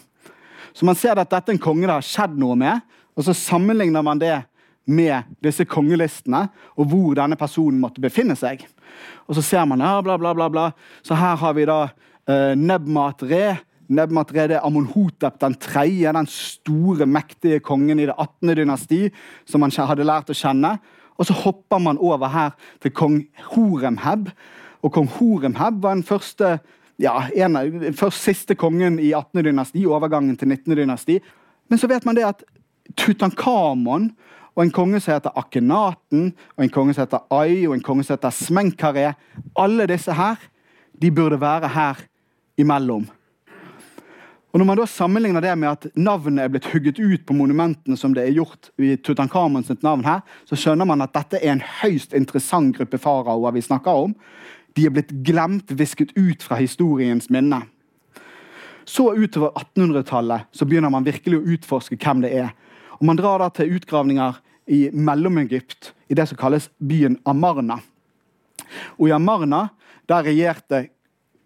Så 0.72 0.86
man 0.86 0.98
ser 0.98 1.18
at 1.18 1.30
dette 1.30 1.52
er 1.52 1.56
en 1.56 1.62
konge 1.62 1.86
det 1.86 1.94
har 1.94 2.06
skjedd 2.06 2.38
noe 2.38 2.56
med, 2.58 2.82
og 3.18 3.26
så 3.26 3.34
sammenligner 3.34 4.02
man 4.06 4.20
det 4.20 4.34
med 4.88 5.28
disse 5.44 5.66
kongelistene 5.68 6.46
og 6.76 6.90
hvor 6.90 7.16
denne 7.18 7.38
personen 7.38 7.80
måtte 7.82 8.02
befinne 8.02 8.36
seg. 8.38 8.64
Og 9.28 9.36
så 9.36 9.44
ser 9.44 9.66
man 9.68 9.84
ja, 9.84 9.98
bla, 10.04 10.18
bla, 10.20 10.34
bla, 10.34 10.48
bla. 10.52 10.68
Så 11.04 11.18
her 11.18 11.36
har 11.40 11.56
vi 11.56 11.66
da 11.68 11.80
eh, 12.28 12.54
Nebmat 12.56 13.24
Re. 13.28 13.58
Nebmat 13.88 14.32
Re 14.36 14.46
det 14.50 14.58
er 14.58 14.66
Amonhotep 14.66 15.38
den 15.40 15.56
tredje, 15.60 16.12
den 16.12 16.30
store, 16.32 17.08
mektige 17.08 17.60
kongen 17.64 18.00
i 18.00 18.08
det 18.08 18.16
18. 18.16 18.54
dynasti, 18.56 19.02
som 19.48 19.64
man 19.64 19.74
hadde 19.76 20.08
lært 20.08 20.32
å 20.32 20.36
kjenne. 20.36 20.76
Og 21.18 21.28
så 21.28 21.36
hopper 21.36 21.82
man 21.82 21.98
over 21.98 22.30
her 22.32 22.56
til 22.82 22.94
kong 22.94 23.20
Horemheb. 23.52 24.30
Og 24.84 24.92
kong 24.94 25.08
Horemheb 25.18 25.82
var 25.82 25.96
den 25.98 26.06
første 26.06 26.58
ja, 26.98 27.14
en, 27.34 27.58
først 27.94 28.24
siste 28.24 28.56
kongen 28.58 28.98
i 28.98 29.12
18. 29.12 29.44
dynasti, 29.46 29.84
overgangen 29.86 30.36
til 30.36 30.48
19. 30.50 30.76
dynasti. 30.76 31.18
Men 31.70 31.78
så 31.78 31.90
vet 31.90 32.06
man 32.08 32.16
det 32.18 32.26
at 32.26 32.42
Tutankhamon 32.96 34.10
og 34.58 34.64
en 34.64 34.72
konge 34.74 34.98
som 34.98 35.14
heter 35.14 35.36
Akenaten, 35.38 36.32
og 36.56 36.64
en 36.64 36.72
konge 36.74 36.94
som 36.94 37.04
heter 37.04 37.28
Ai, 37.30 37.62
og 37.68 37.76
en 37.76 37.84
konge 37.86 38.02
som 38.02 38.16
heter 38.16 38.34
Smenkare. 38.34 39.12
Alle 39.54 39.86
disse 39.86 40.10
her, 40.18 40.34
de 40.98 41.12
burde 41.14 41.38
være 41.38 41.70
her 41.70 42.00
imellom. 42.58 43.06
Og 44.52 44.58
Når 44.58 44.66
man 44.66 44.80
da 44.80 44.86
sammenligner 44.86 45.40
det 45.44 45.52
med 45.58 45.68
at 45.68 45.86
navnet 45.94 46.42
er 46.42 46.48
blitt 46.50 46.66
hugget 46.72 46.98
ut 46.98 47.26
på 47.26 47.36
monumentene 47.36 47.96
som 47.96 48.14
det 48.16 48.24
er 48.24 48.34
gjort 48.34 48.70
i 48.82 48.96
Tutankhamon 48.96 49.64
navn 49.82 50.04
her, 50.04 50.24
så 50.44 50.56
skjønner 50.56 50.88
man 50.88 51.04
at 51.06 51.14
dette 51.14 51.38
er 51.38 51.52
en 51.52 51.62
høyst 51.82 52.16
interessant 52.16 52.74
gruppe 52.76 52.98
faraoer 52.98 53.54
vi 53.54 53.62
snakker 53.62 53.90
om. 54.08 54.16
De 54.74 54.86
er 54.86 54.90
blitt 54.90 55.12
glemt, 55.22 55.70
visket 55.70 56.10
ut 56.16 56.42
fra 56.42 56.58
historiens 56.58 57.30
minne. 57.30 57.62
Så 58.84 59.12
utover 59.14 59.52
1800-tallet 59.54 60.50
så 60.50 60.66
begynner 60.66 60.90
man 60.90 61.06
virkelig 61.06 61.38
å 61.38 61.46
utforske 61.54 62.00
hvem 62.00 62.24
det 62.24 62.34
er. 62.34 62.50
Og 62.98 63.06
Man 63.06 63.16
drar 63.16 63.38
da 63.38 63.52
til 63.54 63.76
utgravninger 63.76 64.40
i 64.68 64.88
Mellom-Egypt, 64.92 65.92
i 66.08 66.14
det 66.14 66.28
som 66.28 66.38
kalles 66.38 66.68
byen 66.78 67.18
Amarna. 67.28 67.80
Og 68.98 69.08
I 69.08 69.16
Amarna 69.16 69.68
der 70.08 70.24
regjerte 70.28 70.86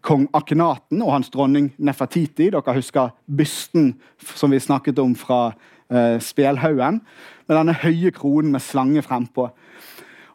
kong 0.03 0.27
Akenaten 0.35 1.03
og 1.03 1.15
hans 1.15 1.31
dronning 1.31 1.71
Nefertiti. 1.79 2.51
Dere 2.51 2.75
husker 2.77 3.15
bysten 3.27 3.93
som 4.35 4.53
vi 4.53 4.61
snakket 4.63 4.99
om 5.03 5.15
fra 5.19 5.53
eh, 5.91 6.19
Spelhaugen. 6.23 7.01
Med 7.47 7.59
denne 7.59 7.77
høye 7.85 8.13
kronen 8.15 8.53
med 8.55 8.65
slange 8.65 9.03
frempå. 9.07 9.49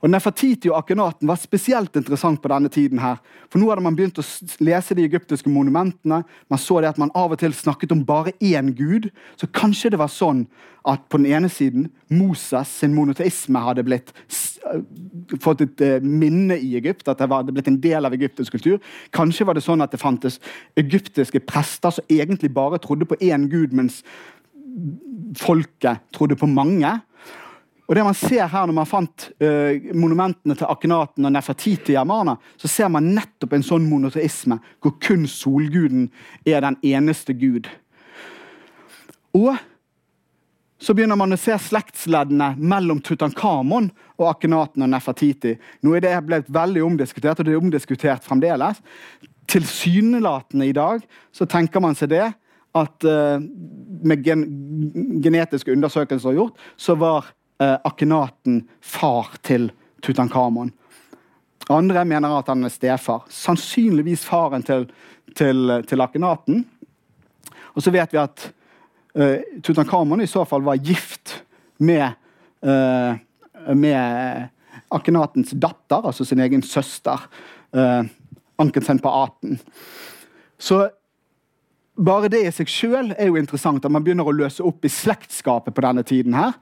Og 0.08 0.12
Nefertiti 0.14 0.70
og 0.72 0.78
Akenaten 0.80 1.28
var 1.28 1.36
spesielt 1.36 1.98
interessant 2.00 2.40
på 2.40 2.48
denne 2.48 2.70
tiden. 2.72 3.00
her. 3.00 3.18
For 3.52 3.60
Nå 3.60 3.68
hadde 3.68 3.84
man 3.84 3.96
begynt 3.96 4.20
å 4.22 4.24
lese 4.64 4.96
de 4.96 5.04
egyptiske 5.04 5.50
monumentene. 5.52 6.24
Man 6.48 6.60
så 6.60 6.80
det 6.80 6.94
at 6.94 6.98
man 6.98 7.12
av 7.14 7.34
og 7.36 7.40
til 7.40 7.52
snakket 7.52 7.92
om 7.92 8.06
bare 8.06 8.32
én 8.40 8.72
gud. 8.72 9.10
Så 9.36 9.52
kanskje 9.52 9.92
det 9.92 10.00
var 10.00 10.08
sånn 10.08 10.48
at 10.88 11.04
på 11.10 11.20
den 11.20 11.28
ene 11.28 11.50
siden 11.52 11.90
Moses 12.08 12.70
sin 12.80 12.96
monoteisme 12.96 13.60
hadde 13.60 13.84
blitt 13.84 14.14
øh, 14.72 14.86
fått 15.44 15.66
et 15.66 15.84
uh, 15.84 16.00
minne 16.00 16.56
i 16.56 16.78
Egypt. 16.80 17.10
At 17.10 17.20
det 17.20 17.28
hadde 17.28 17.52
blitt 17.52 17.68
en 17.68 17.82
del 17.84 18.08
av 18.08 18.16
egyptisk 18.16 18.56
kultur. 18.56 18.80
Kanskje 19.12 19.44
var 19.44 19.60
det 19.60 19.66
sånn 19.68 19.84
at 19.84 19.92
det 19.92 20.00
fantes 20.00 20.40
egyptiske 20.80 21.44
prester 21.44 21.92
som 21.92 22.08
egentlig 22.08 22.54
bare 22.56 22.80
trodde 22.80 23.04
på 23.04 23.20
én 23.20 23.50
gud, 23.52 23.76
mens 23.76 24.06
folket 25.36 26.00
trodde 26.16 26.40
på 26.40 26.48
mange. 26.48 26.96
Og 27.88 27.96
det 27.96 28.04
man 28.04 28.18
ser 28.18 28.50
her 28.52 28.68
Når 28.68 28.76
man 28.76 28.90
fant 28.90 29.30
uh, 29.44 29.94
monumentene 29.96 30.58
til 30.60 30.68
Akhenaten 30.68 31.28
og 31.28 31.34
Nefertiti 31.34 31.96
i 31.96 32.00
Amana, 32.02 32.36
så 32.60 32.70
ser 32.72 32.92
man 32.92 33.14
nettopp 33.16 33.56
en 33.56 33.66
sånn 33.66 33.88
monoteisme, 33.88 34.60
hvor 34.84 34.98
kun 35.04 35.24
solguden 35.32 36.10
er 36.46 36.62
den 36.66 36.78
eneste 36.84 37.36
gud. 37.38 37.70
Og 39.38 39.56
så 40.78 40.94
begynner 40.94 41.18
man 41.18 41.34
å 41.34 41.40
se 41.42 41.56
slektsleddene 41.58 42.52
mellom 42.60 43.00
Tutankhamon 43.02 43.90
og 44.20 44.28
Akhenaten 44.30 44.84
og 44.86 44.92
Nefertiti. 44.92 45.56
Nå 45.82 45.96
er 45.98 46.04
det 46.06 46.14
blitt 46.28 46.52
veldig 46.54 46.84
omdiskutert, 46.86 47.40
og 47.40 47.48
det 47.48 47.56
er 47.56 47.64
omdiskutert 47.64 48.28
fremdeles. 48.28 48.84
Tilsynelatende 49.50 50.68
i 50.68 50.76
dag 50.76 51.02
så 51.34 51.48
tenker 51.50 51.82
man 51.82 51.98
seg 51.98 52.12
det 52.14 52.28
at 52.78 53.08
uh, 53.08 53.40
med 54.06 54.22
gen 54.26 54.44
genetiske 55.24 55.72
undersøkelser 55.74 56.36
gjort, 56.38 56.60
så 56.78 56.94
var 57.00 57.32
eh, 57.60 57.78
Akhenaten 57.84 58.64
far 58.82 59.36
til 59.42 59.70
Tutankhamon. 60.04 60.72
Andre 61.70 62.06
mener 62.08 62.38
at 62.38 62.48
han 62.52 62.64
er 62.64 62.72
stefar. 62.72 63.26
Sannsynligvis 63.34 64.24
faren 64.26 64.64
til, 64.64 64.88
til, 65.36 65.74
til 65.88 66.04
Akhenaten. 66.04 66.64
Og 67.76 67.84
så 67.84 67.92
vet 67.94 68.14
vi 68.14 68.22
at 68.22 68.46
eh, 69.18 69.62
Tutankhamon 69.64 70.24
i 70.24 70.30
så 70.30 70.46
fall 70.48 70.64
var 70.66 70.80
gift 70.80 71.42
med, 71.84 72.16
eh, 72.64 73.20
med 73.76 74.48
Akhenatens 74.94 75.52
datter, 75.52 76.06
altså 76.06 76.26
sin 76.26 76.40
egen 76.40 76.64
søster. 76.64 77.28
Eh, 77.76 78.04
Ankensen 78.58 79.00
på 79.00 79.10
Aten. 79.14 79.60
Så 80.58 80.88
bare 81.98 82.30
det 82.30 82.44
i 82.46 82.54
seg 82.54 82.70
sjøl 82.70 83.12
er 83.18 83.30
jo 83.30 83.38
interessant, 83.38 83.86
at 83.86 83.94
man 83.94 84.06
begynner 84.06 84.26
å 84.26 84.34
løse 84.34 84.66
opp 84.66 84.86
i 84.86 84.90
slektskapet 84.90 85.76
på 85.76 85.84
denne 85.86 86.04
tiden. 86.06 86.34
her. 86.34 86.54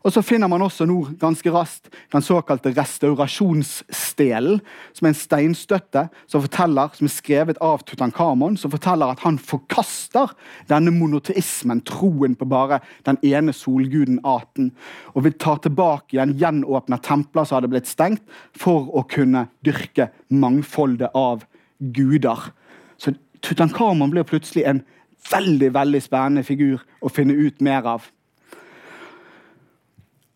Og 0.00 0.14
så 0.14 0.22
finner 0.24 0.48
man 0.48 0.62
også 0.64 0.86
nå 0.88 0.96
ganske 1.20 1.50
raskt 1.52 1.90
den 2.12 2.24
såkalte 2.24 2.72
restaurasjonsstelen, 2.72 4.60
som 4.96 5.06
er 5.06 5.12
en 5.12 5.18
steinstøtte 5.18 6.06
som, 6.24 6.40
forteller, 6.40 6.94
som 6.96 7.08
er 7.08 7.12
skrevet 7.12 7.60
av 7.64 7.84
Tutankhamon, 7.84 8.56
som 8.56 8.72
forteller 8.72 9.12
at 9.12 9.20
han 9.26 9.36
forkaster 9.36 10.32
denne 10.70 10.94
monoteismen, 10.94 11.82
troen 11.84 12.36
på 12.38 12.48
bare 12.48 12.80
den 13.08 13.20
ene 13.28 13.52
solguden 13.56 14.22
Aten, 14.24 14.70
og 15.12 15.26
vil 15.26 15.36
ta 15.36 15.58
tilbake 15.60 16.16
igjen, 16.16 16.32
gjenåpne 16.40 17.00
templer 17.04 17.44
som 17.44 17.58
hadde 17.58 17.72
blitt 17.72 17.90
stengt, 17.90 18.24
for 18.56 18.88
å 18.96 19.04
kunne 19.10 19.50
dyrke 19.66 20.08
mangfoldet 20.32 21.12
av 21.16 21.44
guder. 21.80 22.48
Så 22.96 23.12
Tutankhamon 23.44 24.12
blir 24.12 24.24
plutselig 24.28 24.64
en 24.68 24.80
veldig 25.28 25.70
veldig 25.76 26.00
spennende 26.02 26.44
figur 26.46 26.80
å 27.04 27.12
finne 27.12 27.36
ut 27.36 27.60
mer 27.64 27.84
av. 27.88 28.08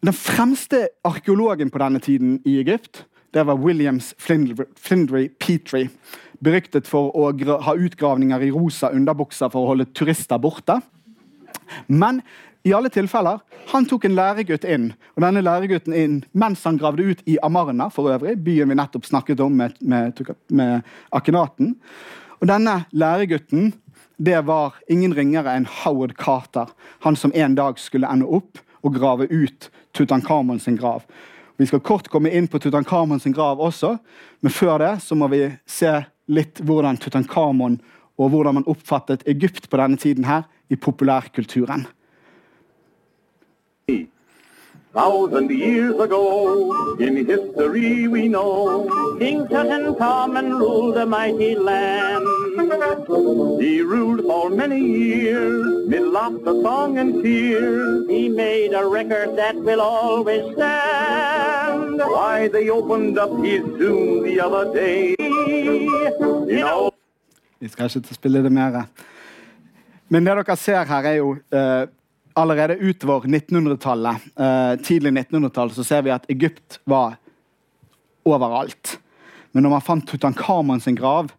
Den 0.05 0.13
fremste 0.13 0.89
arkeologen 1.05 1.71
på 1.73 1.81
denne 1.81 2.01
tiden 2.03 2.37
i 2.45 2.59
Egypt 2.61 3.07
det 3.33 3.47
var 3.49 3.57
Williams 3.57 4.13
Flindry, 4.19 5.29
Petrie. 5.41 5.89
beryktet 6.45 6.85
for 6.87 7.09
å 7.17 7.31
ha 7.65 7.73
utgravninger 7.75 8.43
i 8.45 8.51
rosa 8.53 8.91
underbukser 8.93 9.49
for 9.49 9.65
å 9.65 9.71
holde 9.71 9.87
turister 9.97 10.39
borte. 10.39 10.77
Men 11.89 12.21
i 12.69 12.75
alle 12.77 12.91
tilfeller, 12.93 13.41
han 13.71 13.87
tok 13.89 14.05
en 14.05 14.17
læregutt 14.19 14.67
inn, 14.69 14.91
og 15.17 15.25
denne 15.25 15.41
læregutten 15.41 15.97
inn 15.97 16.19
mens 16.33 16.67
han 16.69 16.77
gravde 16.77 17.03
ut 17.03 17.23
i 17.25 17.39
Amarna, 17.43 17.89
for 17.89 18.13
øvrig, 18.13 18.37
byen 18.45 18.69
vi 18.69 18.77
nettopp 18.77 19.09
snakket 19.09 19.41
om 19.41 19.57
med, 19.57 19.81
med, 19.81 20.21
med 20.51 20.85
Akenaten. 21.13 21.79
Og 22.43 22.51
denne 22.51 22.83
læregutten 22.93 23.73
det 24.21 24.45
var 24.45 24.77
ingen 24.89 25.17
ringere 25.17 25.57
enn 25.57 25.71
Howard 25.81 26.13
Carter, 26.21 26.69
han 27.01 27.17
som 27.17 27.33
en 27.35 27.57
dag 27.57 27.81
skulle 27.81 28.11
ende 28.13 28.29
opp 28.29 28.61
og 28.85 28.95
grave 28.99 29.29
ut 29.31 29.71
Tutankhamon 29.97 30.61
sin 30.61 30.77
grav. 30.77 31.03
Vi 31.57 31.67
skal 31.67 31.83
kort 31.87 32.09
komme 32.11 32.33
inn 32.35 32.49
på 32.51 32.59
Tutankhamon 32.59 33.21
sin 33.23 33.35
grav 33.35 33.61
også, 33.63 33.97
men 34.43 34.53
før 34.53 34.79
det 34.83 34.95
så 35.05 35.17
må 35.19 35.29
vi 35.33 35.47
se 35.67 35.93
litt 36.31 36.61
hvordan 36.65 36.99
Tutankhamon 37.01 37.79
og 38.19 38.31
hvordan 38.31 38.61
man 38.61 38.69
oppfattet 38.71 39.27
Egypt 39.31 39.69
på 39.71 39.79
denne 39.81 39.99
tiden 40.01 40.27
her 40.29 40.47
i 40.71 40.79
populærkulturen. 40.79 41.87
Thousand 44.95 45.51
years 45.51 45.99
ago, 45.99 46.97
in 47.01 47.27
history 47.27 48.07
we 48.07 48.29
know, 48.29 48.87
King 49.19 49.45
Tutankhamun 49.47 50.57
ruled 50.57 50.97
a 50.97 51.05
mighty 51.05 51.57
land. 51.57 52.25
He 53.61 53.81
ruled 53.81 54.21
for 54.21 54.51
many 54.51 54.79
years, 54.79 55.89
mid 55.89 56.07
laughter, 56.13 56.55
song, 56.63 56.99
and 56.99 57.25
tears. 57.25 58.07
He 58.09 58.29
made 58.29 58.73
a 58.73 58.87
record 58.87 59.37
that 59.37 59.57
will 59.57 59.81
always 59.81 60.55
stand. 60.55 61.99
Why, 61.99 62.47
they 62.47 62.71
opened 62.71 63.19
up 63.19 63.35
his 63.43 63.65
tomb 63.79 64.23
the 64.23 64.41
other 64.41 64.73
day. 64.73 65.17
You 67.61 67.69
skal 67.69 67.91
ikke 67.97 68.15
spille 68.15 68.43
det 68.43 68.53
mer. 68.53 68.87
Men 70.09 70.27
det 70.27 70.37
dere 70.37 70.57
ser 70.57 70.85
her, 70.85 71.03
er 71.03 71.13
jo 71.13 71.31
uh, 71.31 71.89
allerede 72.35 72.77
utover 72.77 73.29
1900-tallet, 73.29 74.17
uh, 74.41 74.83
tidlig 74.83 75.13
1900-tall, 75.13 75.71
så 75.71 75.85
ser 75.85 76.03
vi 76.03 76.13
at 76.15 76.27
Egypt 76.31 76.81
var 76.85 77.17
overalt. 78.27 78.99
Men 79.53 79.67
når 79.67 79.77
man 79.77 79.85
fant 79.87 80.07
Tutankhamon 80.09 80.83
sin 80.83 80.99
grav 80.99 81.33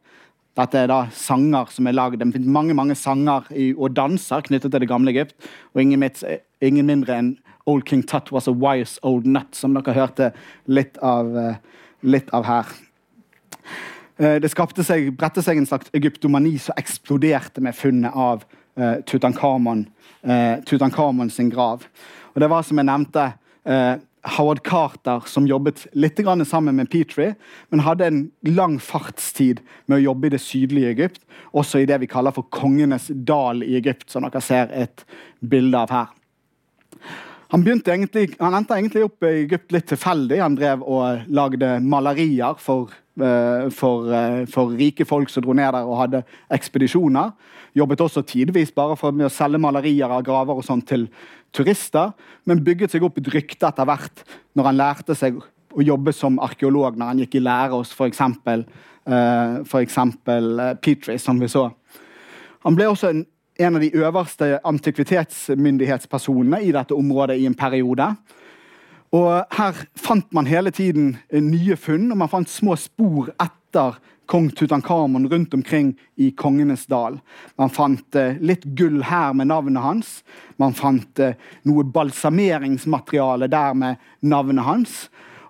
Dette 0.56 0.80
er 0.80 0.88
da 0.88 1.02
sanger 1.12 1.68
som 1.68 1.90
er 1.90 1.98
lagd. 1.98 2.22
Det 2.22 2.30
finnes 2.32 2.48
mange 2.48 2.72
mange 2.72 2.96
sanger 2.96 3.44
i, 3.52 3.74
og 3.76 3.92
danser 3.92 4.40
knyttet 4.46 4.72
til 4.72 4.80
det 4.80 4.88
gamle 4.88 5.12
Egypt. 5.12 5.34
Og 5.76 5.82
ingen, 5.82 6.00
mitt, 6.00 6.22
ingen 6.64 6.88
mindre 6.88 7.18
enn 7.20 7.34
Old 7.68 7.84
King 7.90 8.06
Tut 8.08 8.32
was 8.32 8.48
a 8.48 8.54
wise 8.56 8.96
old 9.04 9.28
nut, 9.28 9.52
som 9.52 9.76
dere 9.76 9.98
hørte 9.98 10.30
litt 10.72 10.96
av, 11.04 11.36
uh, 11.36 11.84
litt 12.08 12.32
av 12.32 12.48
her. 12.48 12.72
Det 14.16 14.48
skapte 14.48 14.80
seg, 14.88 15.10
bredte 15.20 15.42
seg 15.44 15.60
en 15.60 15.68
slags 15.68 15.90
egyptomani 15.92 16.54
som 16.64 16.78
eksploderte 16.80 17.60
med 17.60 17.76
funnet 17.76 18.16
av 18.16 18.46
Tutankhamon 19.10 19.82
eh, 20.26 20.60
Tutankhamon 20.66 21.30
sin 21.30 21.50
grav. 21.54 21.86
Og 22.34 22.42
Det 22.42 22.50
var 22.52 22.66
som 22.66 22.82
jeg 22.82 22.90
nevnte 22.90 23.30
eh, 23.64 23.96
Howard 24.36 24.64
Carter 24.66 25.24
som 25.30 25.48
jobbet 25.48 25.86
litt 25.94 26.20
sammen 26.46 26.76
med 26.76 26.90
Petrie, 26.90 27.36
men 27.70 27.86
hadde 27.86 28.06
en 28.06 28.32
lang 28.42 28.80
fartstid 28.80 29.62
med 29.86 30.00
å 30.00 30.06
jobbe 30.10 30.28
i 30.28 30.34
det 30.34 30.42
sydlige 30.42 30.90
Egypt, 30.90 31.22
også 31.54 31.80
i 31.80 31.86
det 31.86 32.00
vi 32.02 32.08
kaller 32.10 32.34
for 32.34 32.50
Kongenes 32.50 33.08
dal 33.10 33.64
i 33.64 33.76
Egypt, 33.78 34.10
som 34.10 34.24
dere 34.24 34.42
ser 34.42 34.72
et 34.74 35.06
bilde 35.42 35.78
av 35.78 35.94
her. 35.94 36.08
Han, 37.54 37.66
egentlig, 37.68 38.36
han 38.40 38.56
endte 38.58 38.74
egentlig 38.74 39.04
opp 39.06 39.26
i 39.26 39.34
Egypt 39.44 39.74
litt 39.76 39.88
tilfeldig. 39.92 40.40
Han 40.42 40.58
drev 40.58 40.82
og 40.82 41.28
lagde 41.30 41.76
malerier 41.86 42.58
for, 42.62 42.94
uh, 43.22 43.68
for, 43.74 44.10
uh, 44.10 44.42
for, 44.50 44.74
rike 44.80 45.06
folk 45.06 45.30
som 45.30 45.46
dro 45.46 45.54
ned 45.54 45.70
der 45.76 45.86
og 45.86 46.00
hadde 46.02 46.24
ekspedisjoner. 46.56 47.36
Jobbet 47.78 48.02
også 48.02 48.26
tidvis 48.26 48.74
bare 48.74 48.98
for 48.98 49.14
med 49.14 49.30
å 49.30 49.34
selge 49.34 49.62
malerier 49.62 50.10
av 50.10 50.24
graver 50.26 50.58
og 50.58 50.66
sånn 50.66 50.82
til 50.88 51.10
turister, 51.56 52.16
men 52.50 52.64
bygget 52.66 52.96
seg 52.96 53.06
opp 53.06 53.20
et 53.22 53.30
rykte 53.32 53.70
etter 53.70 53.88
hvert 53.88 54.26
når 54.58 54.72
han 54.72 54.80
lærte 54.80 55.16
seg 55.16 55.38
å 55.76 55.84
jobbe 55.84 56.14
som 56.16 56.40
arkeolog 56.44 56.98
når 56.98 57.12
han 57.12 57.22
gikk 57.24 57.38
i 57.38 57.46
lære 57.46 57.76
hos 57.76 57.94
f.eks. 57.94 58.22
Uh, 59.06 60.74
Petrie, 60.82 61.20
som 61.22 61.38
vi 61.38 61.52
så. 61.52 61.68
Han 62.66 62.78
ble 62.78 62.88
også 62.90 63.12
en, 63.12 63.26
en 63.58 63.76
av 63.76 63.82
de 63.82 63.92
øverste 63.96 64.60
antikvitetsmyndighetspersonene 64.64 66.62
i 66.64 66.72
dette 66.76 66.96
området 66.96 67.38
i 67.40 67.46
en 67.48 67.56
periode. 67.58 68.16
Og 69.16 69.46
Her 69.56 69.86
fant 69.96 70.34
man 70.36 70.48
hele 70.50 70.72
tiden 70.76 71.18
nye 71.32 71.76
funn, 71.80 72.12
og 72.12 72.18
man 72.20 72.32
fant 72.32 72.50
små 72.52 72.76
spor 72.80 73.32
etter 73.40 73.96
kong 74.26 74.50
Tutankhamon 74.50 75.30
rundt 75.30 75.54
omkring 75.54 75.94
i 76.16 76.32
Kongenes 76.32 76.86
dal. 76.86 77.20
Man 77.58 77.70
fant 77.70 78.16
eh, 78.16 78.40
litt 78.42 78.64
gull 78.78 79.04
her 79.06 79.34
med 79.38 79.48
navnet 79.52 79.84
hans. 79.84 80.24
Man 80.58 80.74
fant 80.74 81.20
eh, 81.22 81.38
noe 81.70 81.86
balsameringsmateriale 81.86 83.48
der 83.52 83.74
med 83.78 84.02
navnet 84.26 84.66
hans. 84.66 84.96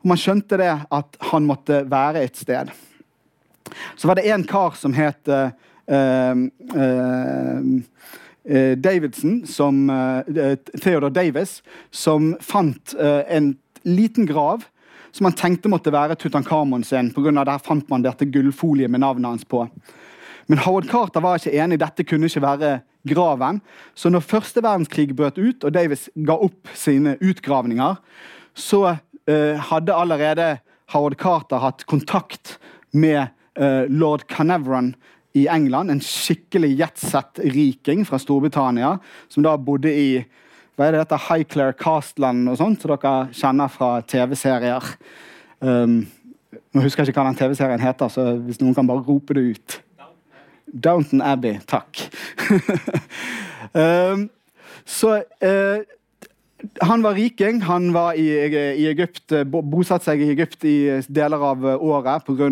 Og 0.04 0.12
man 0.12 0.20
skjønte 0.22 0.60
det 0.62 0.74
at 0.92 1.18
han 1.32 1.48
måtte 1.48 1.86
være 1.90 2.26
et 2.28 2.36
sted. 2.38 2.74
Så 3.96 4.08
var 4.08 4.20
det 4.20 4.28
en 4.30 4.44
kar 4.48 4.76
som 4.78 4.94
het 4.94 5.28
eh, 5.28 5.48
eh, 5.48 5.48
eh 5.48 5.62
Davidson, 8.76 9.46
som, 9.46 9.90
eh, 9.90 10.56
Theodore 10.82 11.14
Davis, 11.14 11.64
som 11.92 12.36
fant 12.42 12.96
en 12.98 13.56
liten 13.84 14.26
grav 14.26 14.66
som 15.16 15.30
han 15.30 15.36
tenkte 15.38 15.72
måtte 15.72 15.94
være 15.96 16.18
Tutankhamon 16.20 16.84
sin. 16.84 17.14
På 17.16 17.24
grunn 17.24 17.38
av 17.40 17.46
Der 17.48 17.62
fant 17.64 17.88
man 17.90 18.04
dette 18.04 18.28
gullfoliet 18.28 18.92
med 18.92 19.00
navnet 19.00 19.30
hans 19.30 19.46
på. 19.48 19.64
Men 20.48 20.60
Howard 20.60 20.90
Carter 20.90 21.24
var 21.24 21.40
ikke 21.40 21.56
enig. 21.56 21.80
Dette 21.80 22.04
kunne 22.04 22.28
ikke 22.28 22.44
være 22.44 22.72
graven. 23.08 23.62
Så 23.96 24.12
når 24.12 24.26
første 24.28 24.62
verdenskrig 24.62 25.16
brøt 25.16 25.40
ut, 25.40 25.64
og 25.64 25.74
Davis 25.74 26.10
ga 26.28 26.36
opp 26.36 26.68
sine 26.76 27.16
utgravninger, 27.24 27.96
så 28.54 28.82
uh, 28.92 29.56
hadde 29.72 29.96
allerede 29.96 30.50
Howard 30.92 31.16
Carter 31.22 31.64
hatt 31.64 31.88
kontakt 31.88 32.58
med 32.92 33.32
uh, 33.58 33.88
lord 33.88 34.28
Canevron 34.28 34.94
i 35.36 35.46
England. 35.52 35.92
En 35.92 36.02
skikkelig 36.04 36.74
jetset-riking 36.80 38.06
fra 38.08 38.20
Storbritannia, 38.22 38.96
som 39.30 39.46
da 39.46 39.56
bodde 39.58 39.92
i 39.92 40.10
hva 40.76 40.90
er 40.90 40.96
det 40.96 41.06
dette 41.06 41.22
Highclere 41.30 41.76
Castland 41.80 42.50
og 42.52 42.58
sånt, 42.60 42.82
som 42.84 42.92
dere 42.92 43.14
kjenner 43.36 43.72
fra 43.72 43.90
TV-serier? 44.04 44.90
Um, 45.64 46.02
nå 46.76 46.84
husker 46.84 47.04
jeg 47.04 47.14
ikke 47.14 47.24
hva 47.24 47.30
den 47.30 47.40
TV-serien 47.40 47.84
heter, 47.84 48.12
så 48.12 48.34
hvis 48.44 48.60
noen 48.60 48.76
kan 48.76 48.88
bare 48.90 49.06
rope 49.08 49.38
det 49.38 49.46
ut. 49.56 49.78
Downton 50.68 51.24
Abbey. 51.24 51.62
Takk. 51.68 52.02
um, 53.72 54.28
så 54.84 55.22
uh, 55.24 55.95
han 56.82 57.04
var 57.04 57.14
riking. 57.18 57.62
Han 57.68 57.92
var 57.94 58.16
i, 58.20 58.28
i 58.80 58.86
Egypt, 58.90 59.34
bosatt 59.46 60.06
seg 60.06 60.24
i 60.24 60.30
Egypt 60.34 60.66
i 60.68 60.78
deler 61.08 61.44
av 61.52 61.66
året 61.76 62.26
pga. 62.26 62.48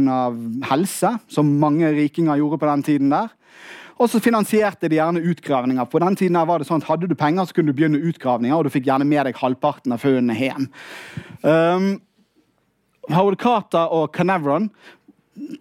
helse, 0.69 1.15
som 1.27 1.55
mange 1.59 1.91
rikinger 1.95 2.41
gjorde 2.41 2.59
på 2.61 2.69
den 2.69 2.83
tiden 2.83 3.09
der. 3.13 3.31
Og 4.01 4.09
så 4.09 4.19
finansierte 4.19 4.89
de 4.89 4.97
gjerne 4.97 5.21
utgravninger. 5.21 5.85
På 5.85 6.01
den 6.01 6.15
tiden 6.19 6.39
var 6.47 6.59
det 6.59 6.67
sånn 6.67 6.81
at 6.81 6.89
Hadde 6.89 7.07
du 7.07 7.15
penger, 7.15 7.45
så 7.45 7.55
kunne 7.55 7.71
du 7.71 7.77
begynne 7.77 8.01
utgravninger, 8.01 8.55
og 8.57 8.65
du 8.65 8.73
fikk 8.73 8.89
gjerne 8.89 9.07
med 9.07 9.29
deg 9.29 9.37
halvparten 9.39 9.93
av 9.93 10.01
funnene 10.01 10.35
hjem. 10.35 10.67
Um, 11.45 11.93
Howard 13.11 13.37
Carter 13.39 13.91
og 13.91 14.11
Canevron 14.15 14.69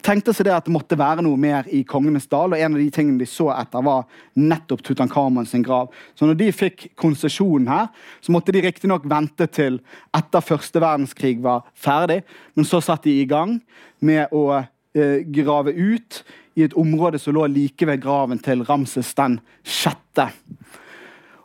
tenkte 0.05 0.35
seg 0.37 0.47
det 0.47 0.55
at 0.55 0.67
det 0.67 0.75
måtte 0.75 0.99
være 1.01 1.25
noe 1.25 1.39
mer 1.41 1.69
i 1.73 1.83
Kongenes 1.89 2.29
dal. 2.31 2.53
og 2.53 2.61
En 2.61 2.77
av 2.77 2.81
de 2.81 2.91
tingene 2.93 3.23
de 3.23 3.29
så 3.29 3.49
etter, 3.55 3.85
var 3.85 4.05
nettopp 4.37 4.83
Tutankhamon 4.85 5.49
sin 5.49 5.65
grav. 5.65 5.93
Så 6.15 6.29
når 6.29 6.39
de 6.41 6.51
fikk 6.53 6.91
konsesjonen 7.01 7.71
her, 7.73 7.89
så 8.21 8.35
måtte 8.35 8.53
de 8.53 8.65
riktignok 8.65 9.07
vente 9.09 9.49
til 9.49 9.81
etter 10.17 10.45
første 10.45 10.83
verdenskrig 10.83 11.39
var 11.45 11.65
ferdig, 11.73 12.21
men 12.55 12.69
så 12.69 12.83
satte 12.85 13.09
de 13.09 13.23
i 13.23 13.29
gang 13.29 13.59
med 14.05 14.33
å 14.35 14.45
eh, 14.61 15.25
grave 15.33 15.73
ut 15.73 16.23
i 16.59 16.67
et 16.67 16.77
område 16.77 17.21
som 17.21 17.33
lå 17.37 17.47
like 17.49 17.87
ved 17.89 18.03
graven 18.03 18.43
til 18.43 18.65
Ramses 18.69 19.15
den 19.17 19.39
sjette. 19.65 20.29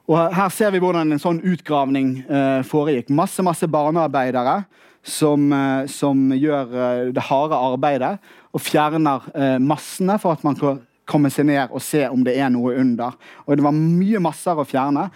Og 0.07 0.35
her 0.35 0.51
ser 0.55 0.71
vi 0.71 0.79
hvordan 0.83 1.11
en 1.11 1.21
sånn 1.21 1.39
utgravning 1.43 2.21
eh, 2.23 2.59
foregikk. 2.67 3.11
Masse 3.11 3.43
masse 3.43 3.67
barnearbeidere 3.71 4.61
som, 5.07 5.53
eh, 5.53 5.87
som 5.87 6.27
gjør 6.35 6.75
eh, 6.75 7.07
det 7.15 7.23
harde 7.29 7.55
arbeidet 7.55 8.17
og 8.51 8.63
fjerner 8.63 9.25
eh, 9.33 9.55
massene 9.63 10.17
for 10.21 10.35
at 10.35 10.43
man 10.45 10.57
kan 10.59 10.81
komme 11.07 11.31
seg 11.31 11.47
ned 11.47 11.71
og 11.71 11.83
se 11.83 12.03
om 12.11 12.23
det 12.27 12.35
er 12.35 12.51
noe 12.51 12.75
under. 12.81 13.15
Og 13.47 13.55
Det 13.55 13.63
var 13.63 13.75
mye 13.75 14.19
masser 14.19 14.59
å 14.59 14.67
fjerne. 14.67 15.07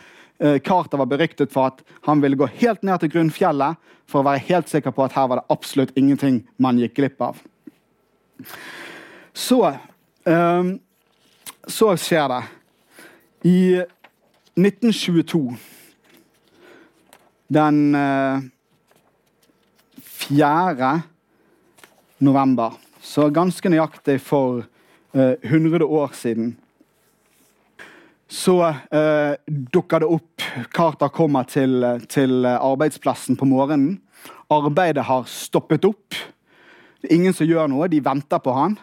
Carter 0.65 0.97
var 0.97 1.05
beryktet 1.05 1.51
for 1.53 1.69
at 1.69 1.83
han 2.07 2.21
ville 2.23 2.39
gå 2.39 2.47
helt 2.63 2.81
ned 2.81 3.03
til 3.03 3.11
grunnfjellet 3.13 3.77
for 4.09 4.23
å 4.23 4.25
være 4.25 4.41
helt 4.47 4.71
sikker 4.71 4.95
på 4.95 5.03
at 5.05 5.13
her 5.13 5.27
var 5.29 5.37
det 5.37 5.53
absolutt 5.53 5.91
ingenting 5.99 6.39
man 6.57 6.79
gikk 6.81 6.95
glipp 6.97 7.21
av. 7.21 7.43
Så 9.37 9.59
um, 10.25 10.71
Så 11.69 11.91
skjer 12.01 12.25
det. 12.31 12.41
I 13.45 13.59
1922, 14.57 15.43
den 17.53 17.83
uh, 17.93 18.41
4. 20.21 21.01
november 22.21 22.75
så 23.01 23.29
ganske 23.33 23.69
nøyaktig 23.71 24.19
for 24.21 24.61
eh, 25.17 25.33
100 25.41 25.85
år 25.85 26.13
siden, 26.13 26.53
så 28.29 28.55
eh, 28.69 29.33
dukker 29.47 30.03
det 30.03 30.11
opp 30.13 30.45
Carter 30.71 31.09
kommer 31.11 31.47
til, 31.49 31.83
til 32.07 32.45
arbeidsplassen 32.45 33.35
på 33.39 33.47
morgenen. 33.49 33.97
Arbeidet 34.51 35.03
har 35.09 35.25
stoppet 35.27 35.85
opp. 35.89 36.15
Det 37.01 37.09
er 37.09 37.17
ingen 37.17 37.35
som 37.35 37.49
gjør 37.49 37.67
noe. 37.71 37.89
De 37.91 37.99
venter 38.03 38.39
på 38.43 38.53
han, 38.55 38.77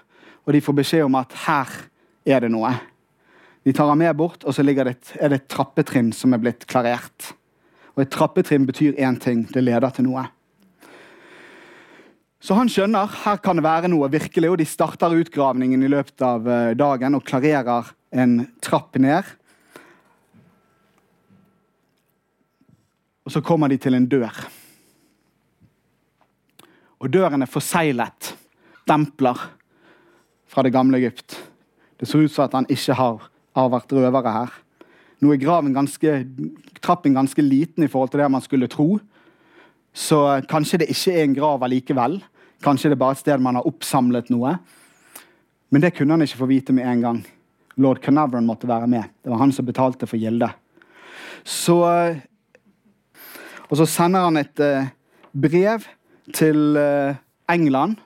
og 0.45 0.53
de 0.53 0.62
får 0.64 0.76
beskjed 0.80 1.07
om 1.07 1.16
at 1.20 1.36
her 1.47 1.74
er 2.28 2.45
det 2.45 2.51
noe. 2.53 2.74
De 3.64 3.72
tar 3.76 3.89
han 3.89 4.01
med 4.01 4.16
bort, 4.18 4.45
og 4.45 4.57
så 4.57 4.66
det 4.66 4.76
et, 4.80 5.14
er 5.20 5.32
det 5.32 5.43
et 5.43 5.49
trappetrinn 5.53 6.11
som 6.12 6.34
er 6.34 6.43
blitt 6.43 6.66
klarert. 6.66 7.32
Og 7.95 8.03
Et 8.03 8.11
trappetrinn 8.11 8.66
betyr 8.66 8.99
én 8.99 9.18
ting. 9.20 9.47
Det 9.53 9.64
leder 9.64 9.91
til 9.91 10.11
noe. 10.11 10.28
Så 12.39 12.55
han 12.55 12.70
skjønner 12.70 13.11
her 13.24 13.41
kan 13.43 13.59
det 13.59 13.66
være 13.66 13.91
noe 13.91 14.07
virkelig, 14.12 14.53
og 14.53 14.61
de 14.61 14.66
starter 14.68 15.16
utgravningen 15.18 15.82
i 15.82 15.91
løpet 15.91 16.22
av 16.22 16.47
eh, 16.47 16.74
dagen 16.78 17.18
og 17.18 17.26
klarerer 17.26 17.91
en 18.14 18.41
trapp 18.62 18.95
ned. 19.03 19.26
Og 23.26 23.34
så 23.34 23.43
kommer 23.45 23.68
de 23.68 23.76
til 23.82 23.99
en 23.99 24.07
dør. 24.09 24.39
Og 27.03 27.11
døren 27.12 27.43
er 27.45 27.51
forseglet. 27.51 28.32
Dempler 28.89 29.43
fra 30.49 30.64
det 30.64 30.72
gamle 30.72 30.97
Egypt. 31.03 31.36
Det 31.99 32.09
ser 32.09 32.22
ut 32.22 32.32
som 32.32 32.47
at 32.47 32.55
han 32.57 32.70
ikke 32.70 32.97
har, 32.97 33.26
har 33.59 33.70
vært 33.74 33.93
røvere 33.93 34.32
her. 34.32 34.55
Nå 35.18 35.34
er 35.34 35.43
graven 35.43 35.74
ganske, 35.74 36.14
trappen 36.80 37.18
ganske 37.18 37.43
liten 37.43 37.84
i 37.84 37.91
forhold 37.91 38.14
til 38.14 38.22
det 38.22 38.30
man 38.30 38.45
skulle 38.45 38.70
tro. 38.70 38.95
Så 39.95 40.20
kanskje 40.51 40.82
det 40.82 40.91
ikke 40.93 41.14
er 41.14 41.24
en 41.24 41.36
grav 41.36 41.64
allikevel. 41.66 42.20
Kanskje 42.64 42.91
det 42.91 42.99
er 42.99 43.03
bare 43.03 43.16
et 43.16 43.22
sted 43.22 43.43
man 43.43 43.59
har 43.59 43.66
oppsamlet 43.68 44.30
noe. 44.34 44.57
Men 45.70 45.84
det 45.84 45.95
kunne 45.97 46.16
han 46.16 46.24
ikke 46.24 46.41
få 46.41 46.49
vite 46.51 46.74
med 46.74 46.89
en 46.89 47.05
gang. 47.05 47.20
Lord 47.78 48.01
Carnarvon 48.03 48.47
måtte 48.47 48.68
være 48.68 48.89
med. 48.91 49.05
Det 49.22 49.30
var 49.30 49.43
han 49.43 49.53
som 49.55 49.66
betalte 49.66 50.09
for 50.11 50.18
gildet. 50.18 50.51
Så, 51.47 51.78
og 53.68 53.78
så 53.78 53.86
sender 53.86 54.26
han 54.26 54.41
et 54.41 54.62
uh, 54.64 54.89
brev 55.32 55.86
til 56.34 56.76
uh, 56.76 57.14
England, 57.49 57.97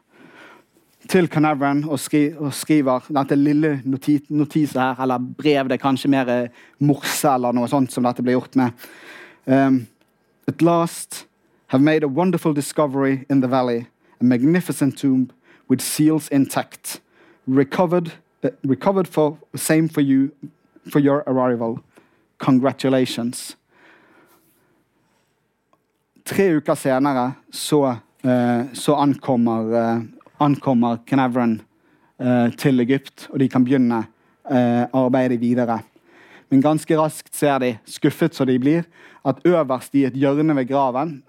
til 1.09 1.27
Carnarvon, 1.29 1.85
og, 1.89 1.99
skri, 1.99 2.29
og, 2.37 2.53
skriver 2.55 3.09
dette 3.11 3.39
lille 3.39 3.73
notis, 3.89 4.29
notiset 4.31 4.79
her, 4.79 5.01
eller 5.03 5.25
brev, 5.39 5.71
det 5.71 5.79
er 5.79 5.83
kanskje 5.83 6.13
mer 6.13 6.31
uh, 6.31 6.63
morse 6.85 7.33
eller 7.33 7.57
noe 7.57 7.71
sånt 7.71 7.95
som 7.95 8.05
dette 8.07 8.23
ble 8.23 8.37
gjort 8.37 8.61
med. 8.61 8.87
Um, 9.47 9.83
At 10.47 10.63
last 10.63 11.25
have 11.73 11.81
made 11.81 12.03
a 12.03 12.09
wonderful 12.09 12.53
discovery 12.53 13.25
in 13.31 13.41
the 13.41 13.49
valley 13.49 13.87
a 14.21 14.25
magnificent 14.25 14.99
tomb 14.99 15.31
with 15.69 15.81
seals 15.81 16.29
intact, 16.29 17.01
recovered, 17.47 18.13
uh, 18.45 18.51
recovered 18.63 19.09
for 19.09 19.39
same 19.57 19.89
for 19.89 20.03
you 20.03 20.31
for 20.91 20.99
your 20.99 21.25
arrival. 21.27 21.81
Congratulations. 22.39 23.57
Tre 26.25 26.57
uker 26.57 26.75
senere 26.75 27.33
så, 27.51 27.97
uh, 28.23 28.63
så 28.73 28.95
ankommer, 28.95 29.73
uh, 29.73 30.03
ankommer 30.41 30.99
Canavron 31.07 31.63
uh, 32.21 32.53
til 32.53 32.81
Egypt, 32.81 33.29
og 33.31 33.41
de 33.41 33.49
kan 33.49 33.65
begynne 33.65 34.07
arbeidet 34.93 35.41
videre. 35.41 35.79
Men 36.51 36.61
ganske 36.61 36.97
raskt 36.99 37.37
ser 37.37 37.59
de, 37.59 37.77
skuffet 37.87 38.35
som 38.35 38.47
de 38.47 38.59
blir, 38.59 38.83
at 39.25 39.39
øverst 39.47 39.95
i 39.95 40.05
et 40.05 40.17
hjørne 40.19 40.57
ved 40.57 40.67
graven 40.69 41.23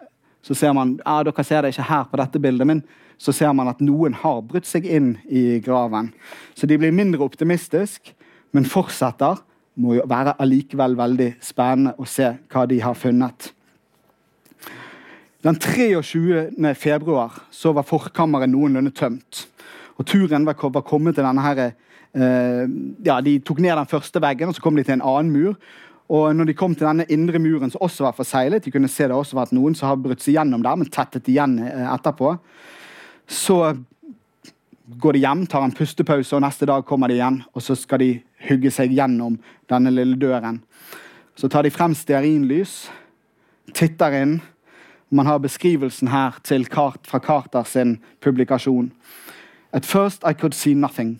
så 0.43 0.55
ser 0.57 0.75
man 0.75 0.97
ja, 0.99 1.21
Dere 1.23 1.45
ser 1.47 1.63
det 1.63 1.73
ikke 1.73 1.87
her 1.87 2.05
på 2.11 2.19
dette 2.19 2.41
bildet, 2.43 2.67
men 2.67 2.83
så 3.17 3.31
ser 3.35 3.53
man 3.55 3.69
at 3.71 3.81
noen 3.83 4.15
har 4.19 4.41
brutt 4.43 4.67
seg 4.67 4.85
inn 4.89 5.15
i 5.31 5.61
graven. 5.63 6.11
Så 6.57 6.67
de 6.67 6.77
blir 6.79 6.95
mindre 6.95 7.23
optimistiske, 7.23 8.15
men 8.51 8.67
fortsetter. 8.67 9.39
Må 9.79 9.95
jo 9.97 10.03
være 10.05 10.35
allikevel 10.43 10.93
veldig 10.99 11.31
spennende 11.41 11.95
å 11.97 12.05
se 12.05 12.27
hva 12.51 12.67
de 12.69 12.77
har 12.83 12.97
funnet. 12.99 13.47
Den 15.43 15.57
23. 15.57 16.75
februar 16.77 17.39
så 17.51 17.73
var 17.73 17.87
forkammeret 17.87 18.51
noenlunde 18.51 18.93
tømt. 18.95 19.47
Og 19.97 20.05
turen 20.07 20.45
var 20.45 20.55
kommet 20.85 21.17
til 21.17 21.25
denne 21.25 21.41
her, 21.41 21.73
eh, 22.13 22.67
ja, 23.05 23.19
De 23.21 23.39
tok 23.39 23.59
ned 23.59 23.75
den 23.75 23.89
første 23.89 24.21
veggen, 24.21 24.49
og 24.49 24.55
så 24.55 24.61
kom 24.61 24.75
de 24.75 24.83
til 24.83 24.93
en 24.93 25.01
annen 25.01 25.31
mur. 25.31 25.55
Og 26.11 26.35
når 26.35 26.49
de 26.49 26.55
kom 26.57 26.75
til 26.75 26.87
denne 26.87 27.05
indre 27.13 27.39
muren, 27.39 27.71
som 27.71 27.81
også 27.85 28.03
var 28.07 28.17
forseglet, 28.17 28.65
de 28.65 28.71
kunne 28.73 28.91
se 28.91 29.07
det 29.07 29.15
også 29.15 29.37
vært 29.37 29.53
noen 29.55 29.75
som 29.77 29.89
har 29.89 30.01
brutt 30.01 30.23
seg 30.23 30.35
gjennom 30.37 30.63
der, 30.65 30.77
men 30.79 30.91
tettet 30.91 31.29
igjen 31.31 31.55
eh, 31.63 31.87
etterpå, 31.93 32.35
så 33.29 33.59
går 34.99 35.15
de 35.15 35.23
hjem, 35.23 35.45
tar 35.47 35.63
en 35.63 35.75
pustepause, 35.75 36.35
og 36.35 36.43
neste 36.43 36.67
dag 36.67 36.83
kommer 36.85 37.07
de 37.07 37.17
igjen. 37.17 37.39
Og 37.55 37.63
så 37.63 37.75
skal 37.79 38.03
de 38.03 38.11
hugge 38.49 38.71
seg 38.73 38.91
gjennom 38.93 39.39
denne 39.71 39.93
lille 39.93 40.19
døren. 40.19 40.59
Så 41.39 41.49
tar 41.49 41.63
de 41.63 41.71
frem 41.73 41.95
stearinlys, 41.97 42.89
titter 43.73 44.19
inn. 44.19 44.41
Man 45.13 45.29
har 45.29 45.39
beskrivelsen 45.39 46.09
her 46.11 46.35
Kart, 46.69 47.07
fra 47.07 47.19
Carter 47.19 47.63
sin 47.63 47.99
publikasjon. 48.21 48.91
At 49.71 49.85
first 49.85 50.23
I 50.23 50.33
could 50.33 50.53
see 50.53 50.73
nothing. 50.73 51.19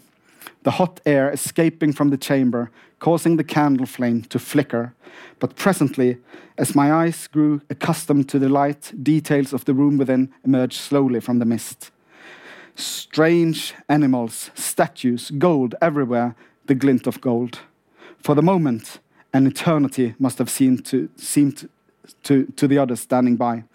The 0.64 0.72
hot 0.72 1.00
air 1.06 1.32
escaping 1.32 1.94
from 1.94 2.10
the 2.10 2.18
chamber 2.18 2.70
causing 3.04 3.36
the 3.36 3.44
candle 3.44 3.86
flame 3.86 4.22
to 4.22 4.40
flicker. 4.40 4.94
But 5.40 5.58
presently, 5.58 6.20
as 6.58 6.74
my 6.74 6.90
eyes 6.90 7.28
grew 7.28 7.60
accustomed 7.70 8.30
to 8.30 8.40
the 8.40 8.48
light, 8.48 8.94
details 9.04 9.52
of 9.52 9.66
the 9.66 9.74
room 9.74 9.98
within 9.98 10.32
emerged 10.46 10.80
slowly 10.80 11.20
from 11.20 11.40
the 11.40 11.46
mist. 11.46 11.92
Strange 12.76 13.74
animals, 13.90 14.52
statues, 14.56 15.32
gold 15.32 15.76
everywhere, 15.82 16.34
the 16.68 16.76
glint 16.76 17.06
of 17.06 17.20
gold. 17.20 17.60
For 18.20 18.36
the 18.36 18.42
moment, 18.42 19.00
an 19.34 19.48
eternity 19.48 20.16
must 20.18 20.38
have 20.38 20.50
seemed 20.50 20.86
to, 20.86 21.10
seemed 21.18 21.68
to, 22.24 22.46
to 22.56 22.68
the 22.70 22.78
others 22.78 23.02
standing 23.02 23.36
by. 23.36 23.66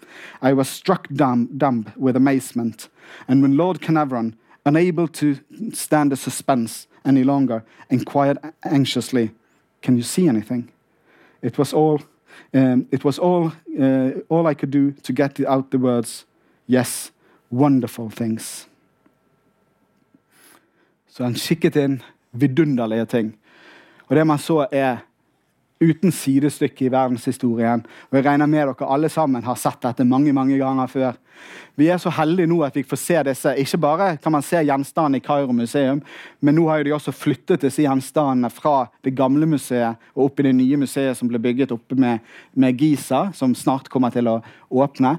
I 0.41 0.53
was 0.53 0.67
struck 0.67 1.07
dumb, 1.09 1.49
dumb 1.55 1.93
with 1.95 2.15
amazement, 2.15 2.89
and 3.27 3.43
when 3.43 3.57
Lord 3.57 3.79
Carnarvon, 3.79 4.35
unable 4.65 5.07
to 5.07 5.37
stand 5.71 6.11
the 6.11 6.17
suspense, 6.17 6.87
any 7.09 7.23
longer, 7.23 7.61
inquired 7.89 8.37
anxiously, 8.63 9.29
Can 9.81 9.95
you 9.95 10.03
see 10.03 10.27
anything? 10.27 10.71
It 11.41 11.57
was 11.57 11.73
all, 11.73 12.01
um, 12.53 12.87
it 12.91 13.03
was 13.05 13.19
all, 13.19 13.51
uh, 13.79 14.11
all 14.29 14.47
I 14.47 14.53
could 14.53 14.71
do 14.71 14.91
to 15.03 15.13
get 15.13 15.39
out 15.47 15.71
the 15.71 15.77
words, 15.77 16.25
Yes, 16.67 17.11
wonderful 17.49 18.09
things. 18.09 18.67
Så 21.07 21.23
han 21.23 21.33
kikket 21.33 21.75
inn 21.75 22.01
vidunderlige 22.31 23.05
ting. 23.05 23.37
Og 24.07 24.15
det 24.15 24.27
man 24.27 24.37
så, 24.37 24.67
er 24.71 24.97
uten 25.79 26.11
sidestykke 26.11 26.85
i 26.85 26.91
verdenshistorien. 26.91 27.85
Og 28.09 28.17
jeg 28.17 28.25
regner 28.25 28.49
med 28.51 28.67
dere 28.67 28.89
alle 28.91 29.09
sammen 29.11 29.45
har 29.45 29.59
sett 29.59 29.81
dette 29.85 30.07
mange 30.07 30.33
mange 30.35 30.57
ganger 30.59 30.91
før. 30.91 31.19
Vi 31.79 31.87
er 31.87 31.99
så 32.01 32.11
heldige 32.11 32.49
nå 32.51 32.59
at 32.67 32.75
vi 32.75 32.83
får 32.83 32.99
se 32.99 33.21
disse. 33.29 33.53
Ikke 33.61 33.79
bare 33.79 34.09
kan 34.19 34.33
man 34.35 34.43
se 34.43 34.59
gjenstandene 34.67 35.21
i 35.21 35.23
Kairo 35.23 35.55
museum, 35.55 36.01
men 36.41 36.57
nå 36.57 36.67
har 36.67 36.83
de 36.83 36.93
også 36.95 37.15
flyttet 37.15 37.63
disse 37.63 37.85
gjenstandene 37.85 38.51
fra 38.51 38.89
det 39.07 39.15
gamle 39.15 39.47
museet 39.47 39.95
og 40.15 40.27
opp 40.27 40.41
i 40.41 40.49
det 40.49 40.55
nye 40.59 40.81
museet 40.83 41.17
som 41.17 41.31
ble 41.31 41.39
bygget 41.39 41.71
oppe 41.75 41.95
med, 41.95 42.19
med 42.53 42.75
Giza, 42.79 43.29
som 43.33 43.55
snart 43.55 43.87
kommer 43.89 44.11
til 44.11 44.27
å 44.27 44.41
åpne. 44.69 45.17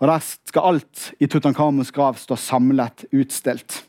Og 0.00 0.06
Der 0.08 0.22
skal 0.22 0.70
alt 0.70 1.10
i 1.20 1.26
Tutankhamons 1.26 1.90
grav 1.92 2.16
stå 2.20 2.38
samlet 2.38 3.04
utstilt. 3.12 3.82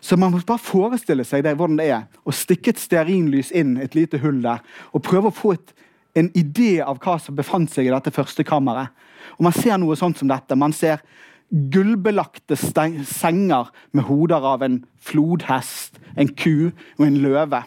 Så 0.00 0.16
man 0.16 0.32
må 0.32 0.40
bare 0.46 0.62
forestille 0.62 1.24
seg 1.26 1.44
det, 1.46 1.56
hvordan 1.58 1.78
det 1.80 1.88
er 1.92 2.06
å 2.24 2.34
stikke 2.34 2.74
et 2.74 2.82
stearinlys 2.82 3.50
inn 3.56 3.76
et 3.82 3.96
lite 3.98 4.20
hull 4.22 4.40
der 4.44 4.62
og 4.92 5.04
prøve 5.06 5.30
å 5.30 5.34
få 5.34 5.54
et, 5.56 5.72
en 6.18 6.30
idé 6.38 6.78
av 6.82 7.00
hva 7.02 7.18
som 7.22 7.36
befant 7.38 7.70
seg 7.70 7.88
i 7.88 7.94
dette 7.94 8.14
første 8.14 8.44
kammeret. 8.46 8.94
Og 9.38 9.46
Man 9.46 9.56
ser 9.56 9.78
noe 9.78 9.96
sånt 9.98 10.18
som 10.18 10.30
dette. 10.30 10.56
Man 10.58 10.74
ser 10.74 11.02
gullbelagte 11.48 12.56
senger 12.58 13.70
med 13.96 14.04
hoder 14.08 14.44
av 14.44 14.62
en 14.66 14.82
flodhest, 15.00 15.96
en 16.16 16.28
ku 16.28 16.70
og 16.98 17.06
en 17.06 17.20
løve. 17.22 17.62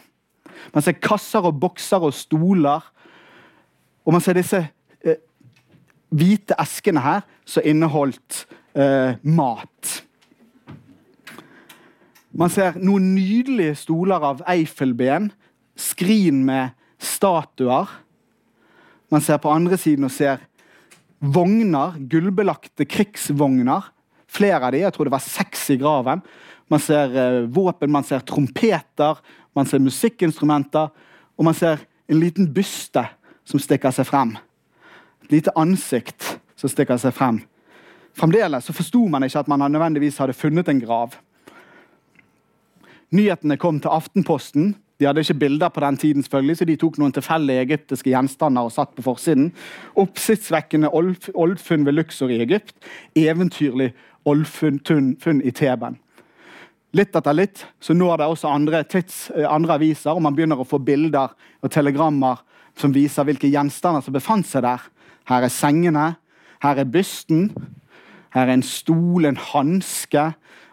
Man 0.74 0.84
ser 0.84 1.00
kasser 1.02 1.48
og 1.48 1.58
bokser 1.60 2.04
og 2.04 2.14
stoler. 2.14 2.84
Og 4.06 4.14
man 4.14 4.22
ser 4.22 4.38
disse 4.38 4.60
eh, 5.02 5.18
hvite 6.14 6.56
eskene 6.62 7.02
her 7.02 7.26
som 7.48 7.66
inneholdt 7.66 8.44
eh, 8.74 9.18
mat. 9.22 10.02
Man 12.32 12.48
ser 12.52 12.78
noen 12.80 13.10
nydelige 13.12 13.74
stoler 13.82 14.24
av 14.24 14.40
Eiffelben, 14.48 15.28
skrin 15.76 16.40
med 16.48 16.72
statuer. 17.02 17.90
Man 19.12 19.20
ser 19.24 19.40
på 19.42 19.52
andre 19.52 19.76
siden 19.80 20.08
og 20.08 20.14
ser 20.14 20.40
vogner, 21.20 21.98
gullbelagte 22.08 22.86
krigsvogner. 22.88 23.90
Flere 24.32 24.62
av 24.64 24.72
de, 24.72 24.80
jeg 24.80 24.94
tror 24.94 25.08
det 25.08 25.14
var 25.14 25.24
seks 25.24 25.66
i 25.74 25.76
graven. 25.80 26.22
Man 26.72 26.80
ser 26.80 27.12
uh, 27.12 27.42
våpen, 27.52 27.92
man 27.92 28.06
ser 28.08 28.24
trompeter, 28.24 29.20
man 29.52 29.68
ser 29.68 29.82
musikkinstrumenter. 29.84 30.88
Og 31.36 31.44
man 31.44 31.56
ser 31.56 31.84
en 32.08 32.20
liten 32.20 32.48
byste 32.54 33.04
som 33.48 33.60
stikker 33.60 33.92
seg 33.92 34.08
frem. 34.08 34.32
Et 35.26 35.36
lite 35.36 35.52
ansikt 35.58 36.38
som 36.56 36.72
stikker 36.72 36.96
seg 37.02 37.12
frem. 37.16 37.42
Fremdeles 38.16 38.64
så 38.68 38.74
forsto 38.76 39.04
man 39.08 39.24
ikke 39.26 39.44
at 39.44 39.52
man 39.52 39.66
nødvendigvis 39.68 40.18
hadde 40.20 40.36
funnet 40.36 40.68
en 40.72 40.80
grav. 40.80 41.18
Nyhetene 43.12 43.58
kom 43.60 43.80
til 43.80 43.92
Aftenposten. 43.92 44.74
De 45.00 45.08
hadde 45.08 45.20
ikke 45.20 45.34
bilder 45.34 45.68
på 45.68 45.80
den 45.80 45.96
tiden, 45.96 46.22
selvfølgelig, 46.22 46.56
så 46.56 46.64
de 46.68 46.76
tok 46.78 46.98
noen 47.00 47.12
tilfeldige 47.12 47.64
egyptiske 47.66 48.12
gjenstander 48.12 48.68
og 48.68 48.72
satt 48.72 48.94
på 48.96 49.04
forsiden. 49.04 49.50
Oppsiktsvekkende 49.98 50.92
oldfunn 50.94 51.84
ved 51.88 51.96
Luxor 51.96 52.30
i 52.30 52.40
Egypt. 52.44 52.76
Eventyrlig 53.18 53.90
oldfunn 54.24 55.42
i 55.42 55.50
Teben. 55.50 55.98
Litt 56.92 57.16
etter 57.16 57.36
litt 57.36 57.64
så 57.80 57.96
når 57.96 58.20
det 58.20 58.28
også 58.28 58.50
andre, 58.52 58.82
tids, 58.84 59.30
eh, 59.32 59.48
andre 59.48 59.78
aviser, 59.78 60.12
og 60.12 60.22
man 60.22 60.36
begynner 60.36 60.60
å 60.60 60.68
få 60.68 60.78
bilder 60.78 61.32
og 61.62 61.72
telegrammer 61.72 62.42
som 62.76 62.92
viser 62.92 63.24
hvilke 63.24 63.48
gjenstander 63.48 64.04
som 64.04 64.12
befant 64.12 64.46
seg 64.48 64.64
der. 64.66 64.84
Her 65.28 65.46
er 65.46 65.52
sengene, 65.52 66.06
her 66.62 66.78
er 66.78 66.88
bysten, 66.88 67.50
her 68.32 68.46
er 68.46 68.54
en 68.54 68.64
stol, 68.64 69.24
en 69.24 69.40
hanske. 69.40 70.32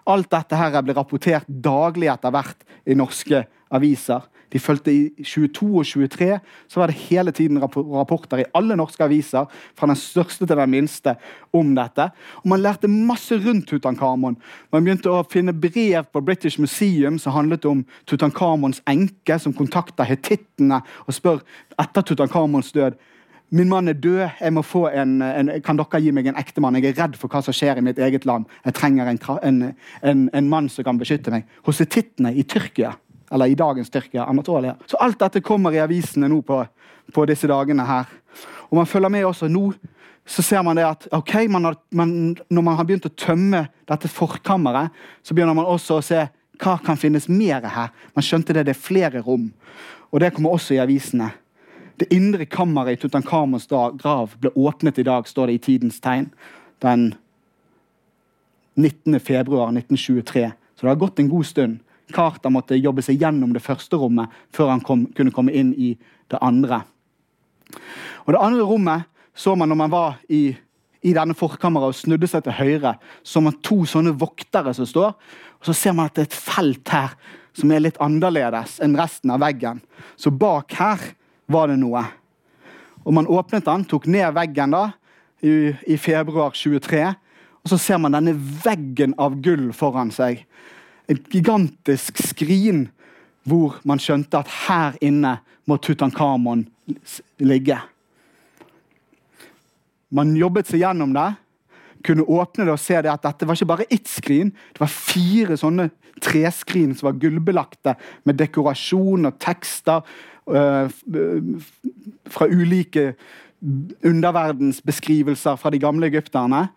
Alt 0.10 0.32
dette 0.34 0.58
her 0.58 0.82
blir 0.82 0.98
rapportert 0.98 1.48
daglig 1.48 2.10
etter 2.10 2.34
hvert 2.34 2.68
i 2.90 2.98
norske 2.98 3.46
aviser. 3.70 4.26
De 4.50 4.58
fulgte 4.58 4.90
I 4.90 5.26
22 5.26 5.68
og 5.78 5.86
23 5.86 6.30
så 6.72 6.80
var 6.82 6.90
det 6.90 7.02
hele 7.04 7.32
tiden 7.36 7.60
rapporter 7.62 8.42
i 8.42 8.48
alle 8.58 8.78
norske 8.80 9.04
aviser 9.06 9.46
fra 9.78 9.90
den 9.90 10.00
største 10.00 10.48
til 10.48 10.58
den 10.58 10.72
minste 10.74 11.14
om 11.54 11.76
dette. 11.78 12.10
Og 12.42 12.50
Man 12.50 12.64
lærte 12.64 12.90
masse 12.90 13.38
rundt 13.38 13.68
Tutankhamon. 13.70 14.40
Man 14.74 14.84
begynte 14.84 15.14
å 15.14 15.22
finne 15.30 15.54
brev 15.54 16.10
på 16.10 16.24
British 16.26 16.60
Museum 16.60 17.20
som 17.22 17.36
handlet 17.38 17.66
om 17.70 17.86
Tutankhamons 18.10 18.82
enke, 18.90 19.38
som 19.38 19.54
kontakter 19.54 20.10
hetittene 20.10 20.82
og 21.06 21.14
spør 21.14 21.44
etter 21.78 22.02
Tutankhamons 22.02 22.74
død 22.74 22.98
Min 23.50 23.70
mann 23.70 23.88
er 23.88 23.94
død. 23.94 24.30
en, 24.42 25.22
en, 25.22 25.62
Kan 25.62 25.78
dere 25.78 26.02
gi 26.02 26.12
meg 26.12 26.28
en 26.28 26.38
ektemann? 26.38 26.76
Jeg 26.76 26.94
er 26.94 27.04
redd 27.04 27.16
for 27.18 27.28
hva 27.28 27.42
som 27.42 27.54
skjer 27.54 27.78
i 27.78 27.82
mitt 27.82 27.98
eget 27.98 28.26
land. 28.26 28.46
Jeg 28.66 28.74
trenger 28.74 29.08
en, 29.42 29.74
en, 30.34 30.50
mann 30.50 30.70
som 30.70 30.84
kan 30.84 30.98
beskytte 30.98 31.32
meg. 31.32 31.46
Hos 31.66 31.82
etittene 31.82 32.34
i 32.34 32.44
Tyrkia, 32.44 32.94
eller 33.32 33.50
i 33.50 33.56
dagens 33.56 33.90
Tyrkia, 33.90 34.26
Anatolia. 34.26 34.76
Så 34.86 34.98
alt 34.98 35.20
dette 35.20 35.42
kommer 35.42 35.74
i 35.74 35.82
avisene 35.82 36.30
nå 36.30 36.42
på, 36.42 36.64
på 37.14 37.26
disse 37.26 37.48
dagene 37.48 37.86
her. 37.86 38.06
Og 38.70 38.78
man 38.78 38.86
følger 38.90 39.10
med 39.10 39.26
også 39.26 39.50
nå 39.50 39.72
så 40.30 40.44
ser 40.46 40.62
man 40.62 40.78
det 40.78 40.86
at 40.86 41.08
ok, 41.12 41.48
man 41.50 41.66
har, 41.66 41.76
man, 41.90 42.12
når 42.54 42.62
man 42.62 42.76
har 42.78 42.86
begynt 42.86 43.08
å 43.10 43.18
tømme 43.18 43.64
dette 43.90 44.12
forkammeret, 44.14 44.94
så 45.26 45.34
begynner 45.34 45.58
man 45.58 45.66
også 45.66 45.98
å 45.98 46.04
se 46.06 46.28
hva 46.60 46.76
kan 46.84 47.00
finnes 47.00 47.26
mer 47.32 47.66
her. 47.66 47.90
Man 48.14 48.26
skjønte 48.26 48.54
det, 48.54 48.68
det 48.68 48.76
er 48.76 48.84
flere 48.84 49.24
rom. 49.26 49.48
Og 50.14 50.22
det 50.22 50.30
kommer 50.36 50.54
også 50.54 50.76
i 50.76 50.82
avisene. 50.84 51.32
Det 52.00 52.08
indre 52.16 52.46
kammeret 52.46 52.96
i 52.96 53.02
Tutankhamons 53.02 53.68
grav 53.68 54.36
ble 54.40 54.54
åpnet 54.56 55.02
i 55.02 55.04
dag, 55.04 55.28
står 55.28 55.50
det 55.50 55.58
i 55.58 55.64
Tidens 55.66 56.00
Tegn. 56.00 56.30
Den 56.80 57.10
19. 58.80 59.20
februar 59.20 59.74
1923. 59.74 60.52
Så 60.76 60.86
det 60.86 60.94
har 60.94 61.02
gått 61.02 61.20
en 61.20 61.30
god 61.30 61.46
stund. 61.46 61.80
Carter 62.16 62.54
måtte 62.56 62.80
jobbe 62.80 63.04
seg 63.04 63.20
gjennom 63.20 63.52
det 63.54 63.64
første 63.66 64.00
rommet 64.00 64.32
før 64.56 64.72
han 64.72 64.86
kom, 64.86 65.10
kunne 65.12 65.36
komme 65.36 65.52
inn 65.52 65.74
i 65.76 65.92
det 66.32 66.40
andre. 66.42 66.86
Og 68.26 68.34
Det 68.34 68.42
andre 68.42 68.64
rommet 68.64 69.10
så 69.36 69.56
man 69.56 69.70
når 69.70 69.82
man 69.84 69.92
var 69.92 70.16
i, 70.30 70.56
i 71.04 71.14
denne 71.14 71.36
forkammeret 71.36 71.92
og 71.92 72.00
snudde 72.00 72.28
seg 72.32 72.48
til 72.48 72.56
høyre. 72.56 72.96
Så 73.24 73.44
man 73.44 73.60
to 73.60 73.84
sånne 73.84 74.16
voktere 74.16 74.74
som 74.74 74.88
står. 74.88 75.14
Og 75.60 75.68
Så 75.68 75.76
ser 75.76 75.94
man 75.94 76.08
at 76.08 76.16
det 76.16 76.22
er 76.22 76.32
et 76.32 76.42
felt 76.48 76.96
her 76.96 77.16
som 77.54 77.72
er 77.72 77.84
litt 77.84 78.00
annerledes 78.00 78.80
enn 78.84 78.96
resten 78.96 79.36
av 79.36 79.44
veggen. 79.44 79.84
Så 80.16 80.32
bak 80.32 80.72
her 80.80 81.19
var 81.50 81.72
det 81.72 81.80
noe. 81.82 82.04
Og 83.06 83.14
Man 83.16 83.28
åpnet 83.28 83.66
den, 83.66 83.86
tok 83.90 84.06
ned 84.12 84.34
veggen 84.36 84.76
da, 84.76 84.84
i, 85.42 85.74
i 85.88 85.98
februar 85.98 86.54
23. 86.54 87.04
Og 87.64 87.72
så 87.72 87.80
ser 87.82 88.00
man 88.02 88.16
denne 88.16 88.36
veggen 88.36 89.16
av 89.20 89.38
gull 89.44 89.72
foran 89.76 90.12
seg. 90.14 90.44
Et 91.10 91.22
gigantisk 91.34 92.22
skrin 92.22 92.88
hvor 93.50 93.80
man 93.88 94.02
skjønte 94.02 94.44
at 94.44 94.52
her 94.68 94.98
inne 95.02 95.40
må 95.70 95.80
Tutankhamon 95.82 96.68
ligge. 97.42 97.78
Man 100.14 100.34
jobbet 100.38 100.70
seg 100.70 100.84
gjennom 100.84 101.14
det, 101.14 101.30
kunne 102.06 102.26
åpne 102.32 102.66
det 102.66 102.74
og 102.74 102.82
se 102.82 102.98
det 103.04 103.12
at 103.12 103.26
dette 103.26 103.48
var 103.48 103.58
ikke 103.58 103.72
bare 103.74 103.90
ett 103.92 104.08
skrin. 104.08 104.54
Det 104.74 104.82
var 104.82 104.92
fire 104.94 105.58
sånne 105.60 105.90
treskrin 106.24 106.94
som 106.96 107.10
var 107.10 107.20
gullbelagte 107.20 107.96
med 108.28 108.40
dekorasjon 108.40 109.28
og 109.30 109.40
tekster 109.42 110.06
fra 112.30 112.48
ulike 112.50 113.14
underverdensbeskrivelser 114.06 115.58
fra 115.60 115.72
de 115.74 115.80
gamle 115.82 116.08
egypterne. 116.10 116.68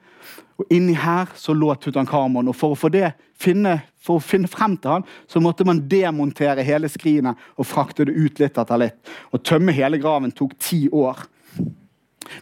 Og 0.61 0.69
Inni 0.71 0.95
her 0.99 1.31
så 1.39 1.55
lå 1.57 1.75
Tutankhamon. 1.81 2.49
og 2.49 2.57
For 2.57 2.77
å 2.77 2.91
det, 2.93 3.13
finne, 3.39 3.81
for 3.99 4.19
å 4.19 4.25
finne 4.25 4.51
frem 4.51 4.77
til 4.77 4.99
han, 4.99 5.07
så 5.27 5.41
måtte 5.43 5.67
man 5.67 5.83
demontere 5.89 6.65
hele 6.67 6.91
skrinet 6.93 7.39
og 7.57 7.67
frakte 7.67 8.07
det 8.07 8.15
ut 8.15 8.43
litt 8.43 8.59
etter 8.59 8.81
litt. 8.81 8.99
Å 9.33 9.39
tømme 9.39 9.75
hele 9.75 9.99
graven 10.03 10.35
tok 10.35 10.55
ti 10.61 10.89
år. 10.93 11.25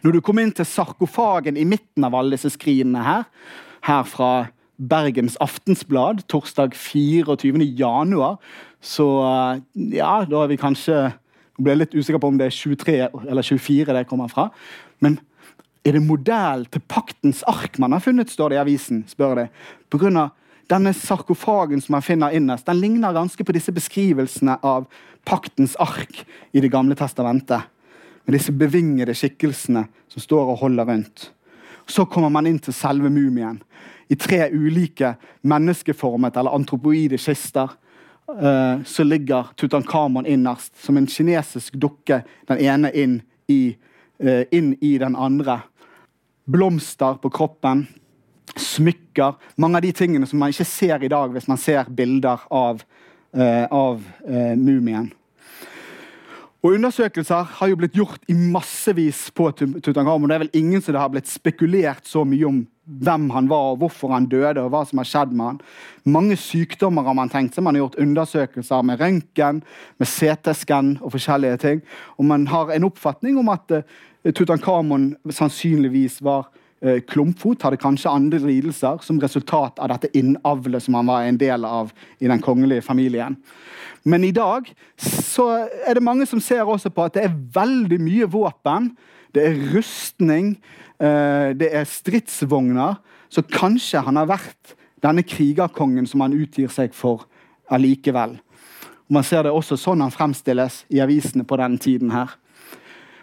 Når 0.01 0.17
du 0.17 0.21
kom 0.23 0.39
inn 0.39 0.53
til 0.55 0.67
sarkofagen 0.67 1.57
i 1.57 1.67
midten 1.67 2.05
av 2.05 2.15
alle 2.15 2.37
disse 2.37 2.53
skrinene 2.53 3.01
her, 3.05 3.23
her 3.87 4.03
fra 4.07 4.31
Bergens 4.81 5.37
Aftensblad 5.41 6.23
torsdag 6.31 6.75
24. 6.77 7.65
januar, 7.77 8.37
så 8.81 9.07
ja, 9.93 10.13
da 10.25 10.43
er 10.43 10.49
vi 10.49 10.61
kanskje 10.61 11.11
ble 11.63 11.77
litt 11.79 11.95
usikker 11.95 12.19
på 12.21 12.31
om 12.31 12.37
det 12.39 12.49
er 12.49 12.55
23 12.55 12.97
eller 13.29 13.45
24 13.45 13.95
det 13.97 14.07
kommer 14.09 14.31
fra. 14.31 14.49
Men 15.03 15.19
er 15.85 15.97
det 15.97 16.03
modell 16.05 16.67
til 16.69 16.83
paktens 16.85 17.41
ark 17.49 17.79
man 17.81 17.95
har 17.95 18.03
funnet, 18.03 18.29
står 18.29 18.51
det 18.51 18.59
i 18.59 18.61
avisen. 18.61 19.03
spør 19.09 19.35
det. 19.41 19.47
På 19.89 19.97
grunn 20.01 20.19
av 20.21 20.35
denne 20.69 20.93
sarkofagen 20.93 21.81
som 21.81 21.97
man 21.97 22.05
finner 22.05 22.31
innerst, 22.31 22.65
den 22.65 22.79
ligner 22.79 23.13
ganske 23.13 23.43
på 23.43 23.55
disse 23.55 23.73
beskrivelsene 23.75 24.59
av 24.63 24.85
paktens 25.25 25.75
ark 25.75 26.23
i 26.51 26.61
Det 26.61 26.69
gamle 26.71 26.95
testamentet. 26.95 27.61
Med 28.25 28.37
disse 28.37 28.51
bevingede 28.51 29.15
skikkelsene 29.17 29.87
som 30.07 30.21
står 30.21 30.53
og 30.53 30.59
holder 30.61 30.85
rundt. 30.85 31.31
Så 31.87 32.05
kommer 32.05 32.29
man 32.29 32.47
inn 32.47 32.59
til 32.59 32.73
selve 32.73 33.09
mumien. 33.09 33.61
I 34.09 34.15
tre 34.15 34.49
ulike 34.51 35.15
menneskeformet 35.41 36.37
eller 36.37 36.53
antropoide 36.53 37.17
kister 37.17 37.71
så 38.85 39.03
ligger 39.03 39.49
Tutankhamon 39.59 40.25
innerst, 40.25 40.77
som 40.85 40.97
en 40.97 41.07
kinesisk 41.07 41.75
dukke. 41.75 42.21
Den 42.47 42.61
ene 42.63 42.91
inn 42.95 43.17
i, 43.51 43.75
uh, 44.23 44.43
inn 44.51 44.75
i 44.81 44.97
den 44.97 45.15
andre. 45.15 45.59
Blomster 46.45 47.17
på 47.19 47.29
kroppen, 47.29 47.85
smykker. 48.55 49.35
Mange 49.55 49.81
av 49.81 49.85
de 49.85 49.91
tingene 49.91 50.27
som 50.27 50.39
man 50.39 50.53
ikke 50.53 50.67
ser 50.67 51.03
i 51.03 51.11
dag 51.11 51.33
hvis 51.33 51.49
man 51.51 51.59
ser 51.59 51.91
bilder 51.91 52.45
av, 52.47 52.85
uh, 53.37 53.65
av 53.67 53.99
mumien. 54.55 55.11
Og 56.61 56.75
Undersøkelser 56.77 57.47
har 57.57 57.69
jo 57.71 57.77
blitt 57.79 57.95
gjort 57.97 58.27
i 58.29 58.35
massevis 58.37 59.31
på 59.33 59.47
Tutankhamon. 59.57 60.29
Det 60.29 60.35
er 60.35 60.43
vel 60.43 60.59
ingen 60.59 60.83
som 60.83 60.93
det 60.93 61.01
har 61.01 61.09
blitt 61.09 61.29
spekulert 61.29 62.05
så 62.05 62.21
mye 62.27 62.45
om 62.45 62.59
hvem 62.99 63.29
han 63.31 63.49
var, 63.49 63.71
og 63.73 63.81
hvorfor 63.81 64.13
han 64.13 64.27
døde, 64.31 64.61
og 64.61 64.71
hva 64.73 64.83
som 64.87 65.01
har 65.01 65.07
skjedd 65.07 65.33
med 65.33 65.45
han. 65.45 65.59
Mange 66.11 66.37
sykdommer 66.39 67.05
har 67.07 67.15
man 67.17 67.31
tenkt 67.31 67.55
seg. 67.55 67.65
Man 67.65 67.77
har 67.77 67.85
gjort 67.85 67.99
undersøkelser 68.03 68.87
med 68.87 69.01
røntgen, 69.01 69.61
med 70.01 70.09
CT-skann 70.09 70.97
og 71.01 71.13
forskjellige 71.15 71.61
ting. 71.63 71.83
Og 72.17 72.27
man 72.29 72.47
har 72.51 72.73
en 72.73 72.87
oppfatning 72.89 73.39
om 73.39 73.51
at 73.53 73.77
uh, 73.79 74.31
Tutankhamon 74.31 75.13
sannsynligvis 75.29 76.19
var 76.25 76.49
uh, 76.85 76.99
klumpfot, 77.07 77.63
hadde 77.63 77.81
kanskje 77.81 78.11
andre 78.11 78.41
lidelser 78.43 79.01
som 79.05 79.21
resultat 79.21 79.79
av 79.79 79.93
dette 79.93 80.11
innavlet 80.17 80.83
som 80.83 80.99
han 80.99 81.11
var 81.11 81.27
en 81.27 81.39
del 81.41 81.67
av 81.67 81.93
i 82.19 82.29
den 82.31 82.43
kongelige 82.43 82.85
familien. 82.85 83.39
Men 84.03 84.23
i 84.25 84.33
dag 84.33 84.65
så 84.97 85.47
er 85.85 85.93
det 85.97 86.03
mange 86.03 86.25
som 86.25 86.41
ser 86.41 86.65
også 86.65 86.89
på 86.89 87.05
at 87.05 87.17
det 87.17 87.27
er 87.27 87.39
veldig 87.53 87.99
mye 88.01 88.29
våpen. 88.33 88.91
Det 89.35 89.43
er 89.45 89.59
rustning, 89.75 90.55
det 91.01 91.69
er 91.73 91.87
stridsvogner. 91.89 92.99
Så 93.31 93.41
kanskje 93.47 94.03
han 94.05 94.19
har 94.19 94.27
vært 94.29 94.75
denne 95.01 95.23
krigerkongen 95.25 96.05
som 96.07 96.21
han 96.21 96.35
utgir 96.37 96.69
seg 96.69 96.93
for 96.93 97.25
allikevel. 97.71 98.35
Man 99.11 99.25
ser 99.27 99.43
det 99.43 99.51
også 99.55 99.79
sånn 99.79 100.03
han 100.03 100.13
fremstilles 100.13 100.83
i 100.93 101.01
avisene 101.03 101.43
på 101.47 101.57
denne 101.59 101.81
tiden. 101.81 102.11
her. 102.11 102.29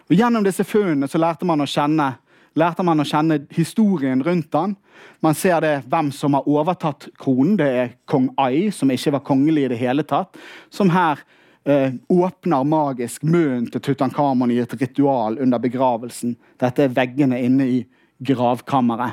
Og 0.08 0.16
Gjennom 0.16 0.44
disse 0.44 0.64
funnene 0.64 1.08
så 1.08 1.20
lærte 1.20 1.46
man 1.48 1.60
å 1.60 1.68
kjenne 1.68 2.16
lærte 2.58 2.82
man 2.82 3.00
å 3.00 3.06
kjenne 3.06 3.42
historien 3.54 4.22
rundt 4.24 4.54
han. 4.56 4.74
Man 5.22 5.36
ser 5.38 5.60
det 5.62 5.74
hvem 5.86 6.10
som 6.14 6.34
har 6.34 6.48
overtatt 6.48 7.08
kronen. 7.20 7.56
Det 7.58 7.68
er 7.68 7.92
kong 8.08 8.32
Ai, 8.40 8.70
som 8.74 8.90
ikke 8.90 9.14
var 9.14 9.26
kongelig 9.26 9.66
i 9.66 9.72
det 9.74 9.78
hele 9.78 10.02
tatt. 10.02 10.36
Som 10.70 10.90
her 10.90 11.22
eh, 11.68 11.92
åpner 12.08 12.64
magisk 12.64 13.22
munnen 13.22 13.68
til 13.70 13.82
Tutankhamon 13.84 14.52
i 14.54 14.60
et 14.62 14.74
ritual 14.80 15.38
under 15.42 15.60
begravelsen. 15.62 16.36
Dette 16.60 16.86
er 16.86 16.94
veggene 16.96 17.40
inne 17.44 17.68
i 17.68 17.78
gravkammeret. 18.18 19.12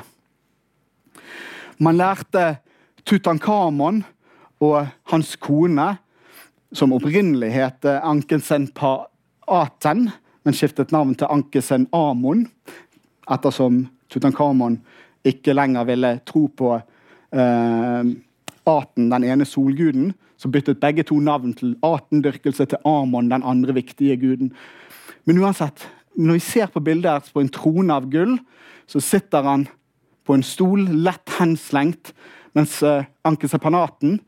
Man 1.78 1.98
lærte 1.98 2.56
Tutankhamon 3.04 4.02
og 4.64 4.86
hans 5.12 5.36
kone, 5.36 5.96
som 6.72 6.92
opprinnelig 6.96 7.52
het 7.54 7.86
Ankensen 7.86 8.66
Paaten, 8.74 10.08
men 10.42 10.56
skiftet 10.56 10.92
navn 10.94 11.14
til 11.14 11.30
Ankensen 11.30 11.86
Amon 11.94 12.46
ettersom 13.30 13.84
Tutankhamon 14.12 14.78
ikke 15.26 15.54
lenger 15.56 15.86
ville 15.88 16.12
tro 16.26 16.46
på 16.54 16.74
eh, 16.76 18.12
Aten, 18.66 19.10
den 19.10 19.24
ene 19.24 19.46
solguden. 19.46 20.12
Så 20.36 20.50
byttet 20.52 20.80
begge 20.80 21.04
to 21.06 21.18
navn 21.20 21.54
til 21.56 21.76
Atendyrkelse 21.84 22.66
til 22.68 22.82
Amon, 22.84 23.30
den 23.30 23.44
andre 23.44 23.74
viktige 23.74 24.16
guden. 24.20 24.52
Men 25.24 25.40
uansett, 25.42 25.88
når 26.16 26.38
vi 26.38 26.44
ser 26.44 26.70
på 26.72 26.80
bildet 26.80 27.10
her 27.10 27.32
på 27.32 27.40
en 27.40 27.52
trone 27.52 27.92
av 27.94 28.08
gull, 28.12 28.36
så 28.86 29.00
sitter 29.02 29.42
han 29.42 29.66
på 30.26 30.34
en 30.34 30.44
stol, 30.44 30.86
lett 31.06 31.36
henslengt, 31.38 32.12
mens 32.56 32.78
uh, 32.82 33.04
Ankesepanaten 33.26 34.18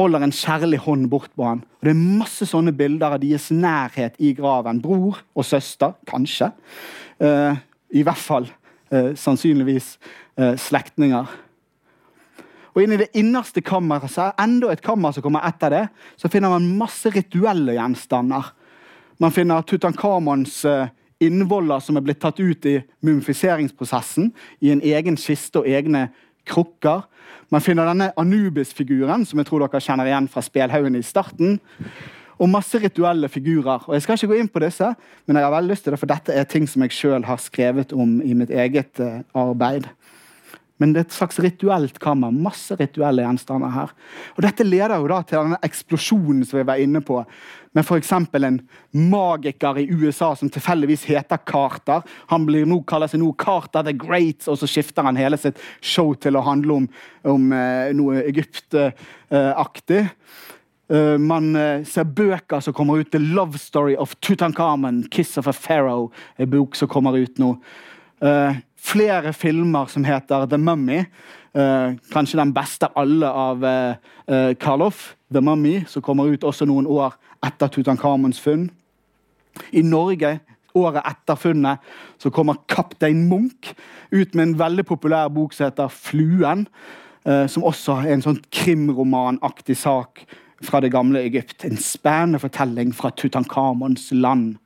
holder 0.00 0.24
en 0.24 0.34
kjærlig 0.34 0.80
hånd 0.84 1.08
bort 1.12 1.32
på 1.36 1.44
han. 1.44 1.64
Og 1.80 1.88
Det 1.88 1.92
er 1.92 2.00
masse 2.20 2.46
sånne 2.48 2.72
bilder 2.76 3.16
av 3.16 3.22
deres 3.22 3.50
nærhet 3.52 4.16
i 4.22 4.32
graven. 4.36 4.80
Bror 4.82 5.20
og 5.34 5.46
søster, 5.46 5.96
kanskje. 6.08 6.50
Uh, 7.20 7.58
I 7.90 8.04
hvert 8.06 8.22
fall 8.22 8.48
uh, 8.94 9.12
sannsynligvis 9.18 9.96
uh, 10.40 10.54
slektninger. 10.56 11.28
Og 12.74 12.82
inn 12.82 12.94
i 12.94 13.00
det 13.00 13.10
innerste 13.18 13.62
kammeret, 13.64 14.14
er 14.18 14.36
enda 14.42 14.70
et 14.70 14.84
kammer 14.84 15.14
som 15.14 15.24
kommer 15.24 15.46
etter 15.48 15.74
det, 15.74 15.84
så 16.20 16.30
finner 16.30 16.52
man 16.52 16.68
masse 16.78 17.10
rituelle 17.10 17.74
gjenstander. 17.76 18.52
Man 19.20 19.34
finner 19.34 19.66
Tutankhamons 19.66 20.62
innvoller 21.20 21.82
som 21.84 21.98
er 21.98 22.04
blitt 22.04 22.20
tatt 22.22 22.40
ut 22.40 22.66
i 22.68 22.78
mumifiseringsprosessen 23.04 24.30
i 24.64 24.72
en 24.72 24.80
egen 24.80 25.18
kiste 25.20 25.60
og 25.60 25.68
egne 25.68 26.08
krukker. 26.48 27.04
Man 27.52 27.62
finner 27.64 27.88
denne 27.90 28.10
Anubis-figuren, 28.20 29.26
som 29.26 29.40
jeg 29.40 29.50
tror 29.50 29.66
dere 29.66 29.82
kjenner 29.84 30.08
igjen 30.08 30.30
fra 30.30 30.42
spelhaugen 30.44 30.96
i 30.96 31.04
starten. 31.04 31.58
Og 32.40 32.48
masse 32.48 32.78
rituelle 32.80 33.28
figurer. 33.28 33.84
Og 33.84 33.94
Jeg 33.94 34.02
skal 34.02 34.16
ikke 34.16 34.30
gå 34.30 34.38
inn 34.40 34.48
på 34.48 34.62
disse, 34.64 34.94
men 35.26 35.36
jeg 35.36 35.44
har 35.44 35.52
veldig 35.52 35.74
lyst 35.74 35.84
til 35.84 35.92
det, 35.92 36.00
for 36.00 36.08
dette 36.08 36.32
er 36.32 36.48
ting 36.48 36.68
som 36.70 36.86
jeg 36.86 36.96
sjøl 36.96 37.26
har 37.28 37.42
skrevet 37.42 37.92
om 37.92 38.22
i 38.24 38.32
mitt 38.32 38.50
eget 38.50 39.02
uh, 39.04 39.20
arbeid. 39.36 39.90
Men 40.80 40.94
det 40.94 41.02
er 41.02 41.08
et 41.08 41.14
slags 41.14 41.38
rituelt 41.44 41.98
kammer. 42.00 42.32
Masse 42.32 42.76
rituelle 42.80 43.24
gjenstander 43.26 43.72
her. 43.74 43.90
Og 44.36 44.44
Dette 44.46 44.64
leder 44.64 44.96
jo 44.96 45.10
da 45.12 45.20
til 45.22 45.42
denne 45.42 45.58
eksplosjonen 45.66 46.46
som 46.48 46.60
vi 46.60 46.66
var 46.70 46.80
inne 46.80 47.02
på. 47.04 47.18
Med 47.76 47.84
f.eks. 47.84 48.12
en 48.16 48.60
magiker 48.96 49.78
i 49.78 49.86
USA 49.92 50.32
som 50.34 50.50
tilfeldigvis 50.50 51.04
heter 51.10 51.42
Carter. 51.46 52.02
Han 52.32 52.46
blir 52.48 52.64
nå, 52.66 52.80
kaller 52.88 53.12
seg 53.12 53.20
nå 53.20 53.30
Carter 53.38 53.84
the 53.86 53.94
Great, 53.94 54.48
og 54.48 54.56
så 54.58 54.66
skifter 54.70 55.06
han 55.06 55.20
hele 55.20 55.38
sitt 55.38 55.60
show 55.84 56.14
til 56.16 56.40
å 56.40 56.46
handle 56.48 56.80
om, 56.80 56.88
om 57.28 57.52
eh, 57.54 57.92
noe 57.94 58.24
Egypt-aktig. 58.24 60.06
Uh, 60.90 61.14
man 61.22 61.52
uh, 61.54 61.84
ser 61.86 62.08
bøker 62.08 62.64
som 62.64 62.74
kommer 62.74 62.98
ut. 62.98 63.12
The 63.12 63.20
Love 63.22 63.60
Story 63.62 63.94
of 63.94 64.16
Tutankhamen, 64.24 65.04
Kiss 65.12 65.36
of 65.38 65.46
a 65.46 65.54
Pharaoh, 65.54 66.08
en 66.36 66.50
bok 66.50 66.74
som 66.74 66.90
kommer 66.90 67.14
ut 67.20 67.38
nå. 67.38 67.54
Flere 68.80 69.32
filmer 69.36 69.90
som 69.92 70.04
heter 70.04 70.46
The 70.50 70.58
Mummy. 70.58 71.04
Uh, 71.50 71.96
kanskje 72.12 72.38
den 72.38 72.52
beste 72.54 72.86
av 72.86 73.02
alle 73.02 73.28
av 73.28 73.64
uh, 73.64 74.52
Karloff, 74.60 75.16
The 75.32 75.42
Mummy, 75.42 75.80
som 75.86 76.02
kommer 76.02 76.30
ut 76.30 76.46
også 76.46 76.68
noen 76.70 76.86
år 76.86 77.16
etter 77.44 77.72
Tutankhamons 77.74 78.40
funn. 78.40 78.68
I 79.74 79.82
Norge, 79.82 80.38
året 80.78 81.06
etter 81.10 81.38
funnet, 81.40 81.82
så 82.22 82.30
kommer 82.30 82.62
Kaptein 82.70 83.26
Munch 83.28 83.72
ut 84.10 84.34
med 84.34 84.44
en 84.44 84.58
veldig 84.60 84.86
populær 84.86 85.28
bok 85.34 85.56
som 85.56 85.66
heter 85.68 85.90
Fluen. 85.90 86.66
Uh, 87.26 87.44
som 87.50 87.66
også 87.68 87.98
er 88.00 88.14
en 88.14 88.24
sånn 88.24 88.40
krimromanaktig 88.54 89.76
sak 89.76 90.24
fra 90.64 90.80
det 90.80 90.92
gamle 90.94 91.20
Egypt. 91.26 91.64
En 91.64 91.76
spennende 91.76 92.40
fortelling 92.40 92.94
fra 92.96 93.10
Tutankhamons 93.10 94.10
land. 94.12 94.56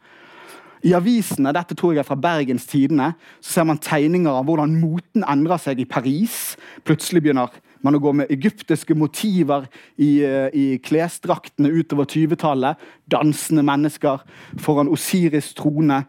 I 0.85 0.93
avisene 0.93 1.53
dette 1.57 1.77
tror 1.79 1.95
jeg 1.95 2.03
er 2.03 2.09
fra 2.09 2.19
Bergens 2.21 2.67
Tidende, 2.69 3.15
så 3.41 3.57
ser 3.57 3.69
man 3.69 3.81
tegninger 3.81 4.29
av 4.29 4.45
hvordan 4.45 4.75
moten 4.77 5.25
endrer 5.25 5.61
seg 5.63 5.81
i 5.81 5.89
Paris. 5.89 6.59
Plutselig 6.85 7.23
begynner 7.25 7.55
man 7.85 7.97
å 7.97 8.01
gå 8.05 8.13
med 8.17 8.33
egyptiske 8.33 8.97
motiver 8.97 9.65
i, 9.97 10.21
eh, 10.25 10.49
i 10.53 10.65
klesdraktene 10.85 11.73
utover 11.73 12.05
20-tallet. 12.05 12.77
Dansende 13.09 13.65
mennesker 13.65 14.25
foran 14.61 14.93
Osiris 14.93 15.55
trone, 15.57 16.05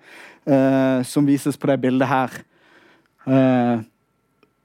eh, 0.45 1.03
som 1.03 1.25
vises 1.25 1.57
på 1.57 1.67
det 1.67 1.81
bildet 1.81 2.07
her. 2.07 2.29
Eh, 3.27 3.79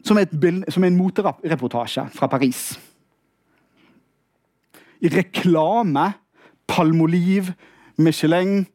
som, 0.03 0.19
er 0.19 0.27
bild, 0.27 0.65
som, 0.73 0.85
en 0.85 0.97
motereportasje 0.97 2.09
fra 2.11 2.27
Paris. 2.27 2.79
I 5.01 5.09
reklame, 5.09 6.15
palmoliv, 6.67 7.55
Michelin 7.97 8.67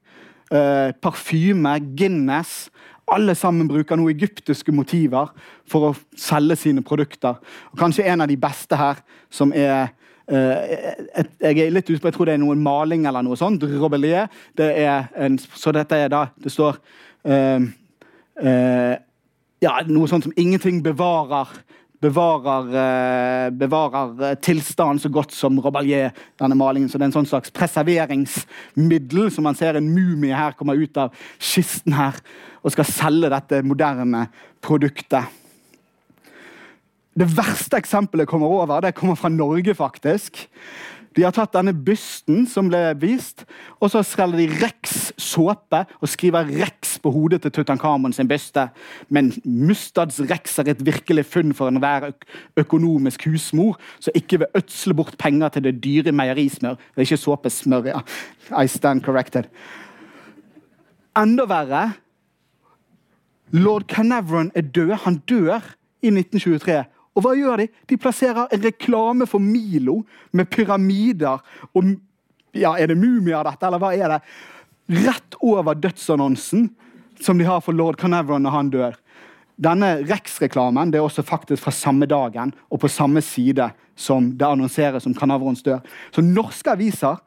eh, 0.51 0.91
parfyme, 1.01 1.79
Guinness. 1.97 2.69
Alle 3.07 3.35
sammen 3.37 3.67
bruker 3.69 3.97
noen 3.99 4.15
egyptiske 4.15 4.73
motiver 4.73 5.29
for 5.69 5.91
å 5.91 5.93
selge 6.17 6.57
sine 6.57 6.81
produkter. 6.85 7.37
Og 7.71 7.77
kanskje 7.79 8.07
en 8.09 8.25
av 8.25 8.31
de 8.31 8.37
beste 8.37 8.77
her, 8.79 9.01
som 9.29 9.53
er 9.53 9.91
eh, 10.27 10.95
et, 11.21 11.31
jeg 11.41 11.67
er 11.67 11.73
litt 11.73 11.89
på, 11.89 12.07
jeg 12.07 12.17
tror 12.17 12.29
det 12.29 12.37
er 12.37 12.41
noen 12.41 12.63
maling 12.65 13.05
eller 13.05 13.25
noe 13.25 13.37
sånt. 13.37 13.63
Robelier. 13.77 14.29
Det 14.57 14.71
er 14.81 15.11
en, 15.21 15.37
så 15.37 15.73
dette 15.75 15.99
er 16.01 16.09
da 16.13 16.25
Det 16.41 16.53
står 16.53 16.81
eh, 17.29 17.69
eh, 18.41 18.95
ja, 19.61 19.79
noe 19.87 20.09
sånt 20.09 20.25
som 20.25 20.33
'ingenting 20.35 20.81
bevarer' 20.83 21.53
bevarer, 22.05 22.71
uh, 22.71 23.53
bevarer 23.57 24.15
uh, 24.21 24.33
tilstanden 24.39 25.01
så 25.03 25.11
godt 25.13 25.33
som 25.35 25.59
Robalier, 25.61 26.13
denne 26.39 26.57
malingen. 26.57 26.89
Så 26.89 26.99
det 26.99 27.07
er 27.07 27.11
en 27.11 27.17
sånn 27.19 27.31
slags 27.33 27.53
preserveringsmiddel 27.55 29.31
som 29.33 29.47
man 29.49 29.57
ser 29.57 29.79
en 29.79 29.89
mumie 29.91 30.35
her 30.35 30.55
kommer 30.57 30.79
ut 30.79 31.01
av 31.01 31.15
kisten 31.41 31.97
her 31.97 32.21
og 32.65 32.73
skal 32.73 32.87
selge 32.89 33.33
dette 33.33 33.61
moderne 33.65 34.27
produktet. 34.65 35.27
Det 37.15 37.29
verste 37.31 37.77
eksempelet 37.79 38.27
kommer 38.27 38.51
over, 38.51 38.81
det 38.83 38.95
kommer 38.97 39.15
fra 39.15 39.29
Norge, 39.31 39.75
faktisk. 39.77 40.41
De 41.15 41.23
har 41.23 41.31
tatt 41.31 41.53
denne 41.55 41.71
bysten 41.71 42.43
som 42.51 42.67
ble 42.67 42.79
vist, 42.99 43.45
og 43.79 43.91
så 43.93 44.01
skreller 44.03 44.41
de 44.41 44.59
Rex 44.59 45.13
såpe 45.21 45.85
og 46.01 46.11
skriver 46.11 46.49
Rex 46.59 46.97
på 46.99 47.11
hodet 47.15 47.41
til 47.45 47.53
Tutankhamon 47.55 48.13
sin 48.15 48.27
byste. 48.27 48.67
Men 49.07 49.31
Mustads 49.45 50.19
Rex 50.27 50.59
er 50.59 50.73
et 50.73 50.83
virkelig 50.85 51.25
funn 51.31 51.55
for 51.55 51.71
enhver 51.71 52.11
økonomisk 52.59 53.29
husmor, 53.29 53.79
så 54.03 54.11
ikke 54.15 54.43
vil 54.43 54.59
ødsle 54.59 54.97
bort 54.97 55.15
penger 55.21 55.55
til 55.55 55.67
det 55.69 55.77
dyre 55.83 56.11
meierismør. 56.11 56.75
Det 56.75 57.03
er 57.03 57.07
ikke 57.07 57.23
såpesmør, 57.23 57.91
ja. 57.93 58.03
I 58.51 58.67
stand 58.67 59.05
corrected. 59.07 59.47
Enda 61.15 61.47
verre 61.47 61.85
Lord 63.55 63.87
Canaveron 63.87 64.51
er 64.55 64.61
død. 64.61 64.91
Han 65.05 65.17
dør 65.29 65.63
i 66.03 66.11
1923. 66.11 66.83
Og 67.15 67.23
hva 67.23 67.31
gjør 67.37 67.63
de? 67.63 67.69
De 67.87 67.97
plasserer 67.99 68.51
en 68.51 68.65
reklame 68.65 69.27
for 69.29 69.43
Milo 69.43 70.01
med 70.35 70.49
pyramider 70.51 71.39
og 71.73 71.95
ja, 72.55 72.77
Er 72.79 72.87
det 72.87 72.95
mumier, 72.95 73.43
dette, 73.43 73.67
eller 73.67 73.81
hva 73.83 73.89
er 73.91 74.13
det? 74.13 74.19
Rett 75.03 75.35
over 75.43 75.75
dødsannonsen 75.75 76.69
som 77.19 77.39
de 77.39 77.47
har 77.47 77.59
for 77.63 77.75
lord 77.75 77.97
Carnarvon 77.99 78.45
når 78.45 78.53
han 78.53 78.69
dør. 78.71 78.95
Denne 79.55 79.89
Rex-reklamen 80.07 80.91
det 80.91 80.99
er 80.99 81.07
også 81.07 81.23
faktisk 81.23 81.63
fra 81.63 81.73
samme 81.75 82.07
dagen 82.07 82.53
og 82.69 82.81
på 82.83 82.91
samme 82.91 83.23
side 83.23 83.69
som 83.95 84.33
det 84.35 84.47
annonseres 84.47 85.07
om 85.07 85.15
Canaverons 85.15 85.63
dør. 85.63 85.79
Så 86.11 86.23
norske 86.23 86.71
aviser, 86.71 87.21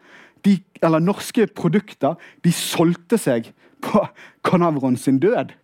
de, 0.44 0.58
eller 0.80 1.02
norske 1.02 1.48
produkter, 1.56 2.16
de 2.44 2.52
solgte 2.52 3.18
seg 3.20 3.48
på 3.84 4.04
Carnarvon 4.44 4.96
sin 5.00 5.20
død. 5.20 5.54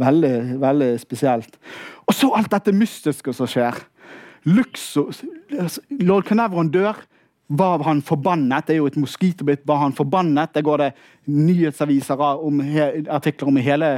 Veldig, 0.00 0.34
veldig 0.62 0.90
spesielt. 1.02 1.58
Og 2.08 2.16
så 2.16 2.30
alt 2.36 2.50
dette 2.52 2.74
mystiske 2.74 3.34
som 3.36 3.48
skjer. 3.50 3.76
Luksus 4.48 5.20
Lord 6.00 6.28
Canevron 6.28 6.70
dør. 6.72 6.96
Var 7.50 7.82
han 7.82 7.98
forbannet? 8.06 8.68
Det 8.68 8.76
er 8.76 8.78
jo 8.78 8.86
et 8.86 8.98
moskitobitt. 9.00 9.64
Var 9.66 9.80
han 9.82 9.94
forbannet? 9.94 10.52
Det 10.54 10.62
går 10.64 10.84
det 10.84 10.90
nyhetsaviser 11.26 12.20
om, 12.22 12.60
artikler 13.10 13.50
om 13.50 13.58
i 13.58 13.64
hele, 13.66 13.88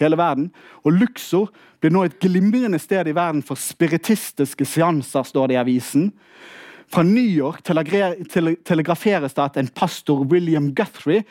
hele 0.00 0.16
verden. 0.16 0.48
Og 0.82 0.96
Luxor 0.96 1.50
blir 1.80 1.92
nå 1.92 2.06
et 2.06 2.16
glimrende 2.22 2.80
sted 2.80 3.10
i 3.10 3.14
verden 3.14 3.42
for 3.44 3.60
spiritistiske 3.60 4.64
seanser, 4.64 5.28
står 5.28 5.50
det 5.50 5.58
i 5.58 5.60
avisen. 5.60 6.08
Fra 6.92 7.02
New 7.02 7.24
York 7.24 7.62
telegraferes 7.64 9.32
det 9.32 9.40
at 9.42 9.56
en 9.56 9.68
pastor, 9.72 10.26
William 10.28 10.74
Guthrie, 10.76 11.22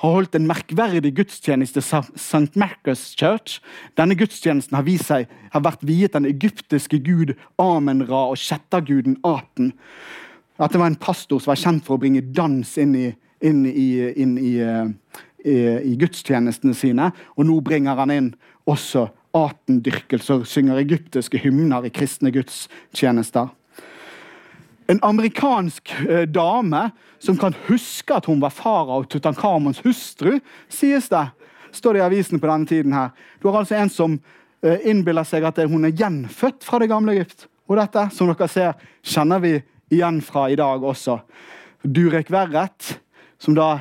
har 0.00 0.14
holdt 0.14 0.38
en 0.38 0.46
merkverdig 0.48 1.12
gudstjeneste 1.18 1.82
i 1.82 2.00
St. 2.16 2.56
Marcus 2.56 3.02
Church. 3.20 3.58
Denne 4.00 4.16
gudstjenesten 4.16 4.78
har 4.78 4.88
seg 5.04 5.28
har 5.52 5.64
vært 5.66 5.84
viet 5.84 6.16
den 6.16 6.24
egyptiske 6.24 7.02
gud 7.04 7.34
Amen-Ra 7.60 8.30
og 8.32 8.40
kjetterguden 8.40 9.18
Aten. 9.20 9.74
At 10.56 10.72
det 10.72 10.80
var 10.80 10.88
en 10.88 11.00
pastor 11.00 11.40
som 11.40 11.52
var 11.52 11.60
kjent 11.60 11.84
for 11.84 11.98
å 11.98 12.00
bringe 12.00 12.24
dans 12.24 12.72
inn 12.80 12.96
i, 12.96 13.06
inn 13.44 13.62
i, 13.68 13.88
inn 14.16 14.34
i, 14.40 14.56
uh, 14.64 14.88
i, 15.44 15.96
gudstjenestene 16.00 16.72
sine. 16.72 17.12
Og 17.36 17.44
nå 17.50 17.60
bringer 17.60 18.00
han 18.00 18.16
inn 18.16 18.34
også 18.64 19.10
Aten-dyrkelser 19.36 20.48
synger 20.48 20.80
egyptiske 20.80 21.44
hymner 21.44 21.84
i 21.84 21.92
kristne 21.92 22.32
gudstjenester. 22.32 23.52
En 24.90 24.98
amerikansk 25.06 25.92
eh, 26.08 26.26
dame 26.26 26.88
som 27.22 27.36
kan 27.38 27.54
huske 27.68 28.14
at 28.16 28.26
hun 28.26 28.40
var 28.42 28.50
farao 28.50 29.04
Tutankhamons 29.06 29.82
hustru, 29.84 30.40
sies 30.68 31.06
det. 31.12 31.26
Står 31.70 31.94
det 31.94 32.00
i 32.00 32.06
avisen 32.08 32.40
på 32.42 32.48
denne 32.50 32.66
tiden 32.66 32.96
her. 32.96 33.12
Du 33.38 33.48
har 33.48 33.60
altså 33.60 33.76
en 33.78 33.92
som 33.92 34.16
eh, 34.64 34.82
innbiller 34.90 35.26
seg 35.28 35.46
at 35.46 35.60
hun 35.70 35.86
er 35.86 35.94
gjenfødt 35.94 36.66
fra 36.66 36.80
det 36.82 36.90
gamle 36.90 37.14
Egypt. 37.14 37.46
Og 37.70 37.78
dette, 37.78 38.08
som 38.10 38.32
dere 38.32 38.50
ser, 38.50 38.74
kjenner 39.06 39.38
vi 39.44 39.52
igjen 39.94 40.18
fra 40.26 40.48
i 40.50 40.58
dag 40.58 40.82
også. 40.82 41.20
Durek 41.86 42.32
Verret, 42.34 42.96
som 43.38 43.54
da 43.54 43.76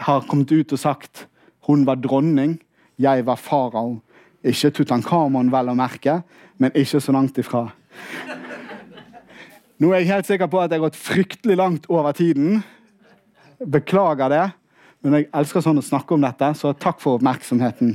har 0.00 0.24
kommet 0.30 0.52
ut 0.52 0.72
og 0.72 0.80
sagt 0.80 1.26
hun 1.68 1.84
var 1.84 2.00
dronning, 2.00 2.56
jeg 2.96 3.26
var 3.28 3.36
farao. 3.36 3.98
Ikke 4.40 4.72
Tutankhamon, 4.72 5.52
vel 5.52 5.68
å 5.68 5.76
merke, 5.76 6.22
men 6.56 6.72
ikke 6.72 7.02
så 7.04 7.12
langt 7.12 7.36
ifra. 7.36 7.66
Nå 9.78 9.92
er 9.92 10.02
jeg 10.02 10.10
helt 10.10 10.26
sikker 10.26 10.48
på 10.50 10.58
at 10.58 10.72
jeg 10.72 10.80
har 10.80 10.88
gått 10.88 10.98
fryktelig 10.98 11.56
langt 11.58 11.84
over 11.86 12.10
tiden. 12.16 12.64
Beklager 13.62 14.32
det, 14.32 14.44
men 15.06 15.14
jeg 15.14 15.28
elsker 15.38 15.62
sånn 15.62 15.78
å 15.78 15.84
snakke 15.86 16.16
om 16.16 16.24
dette, 16.24 16.50
så 16.58 16.72
takk 16.74 16.98
for 17.02 17.20
oppmerksomheten. 17.20 17.94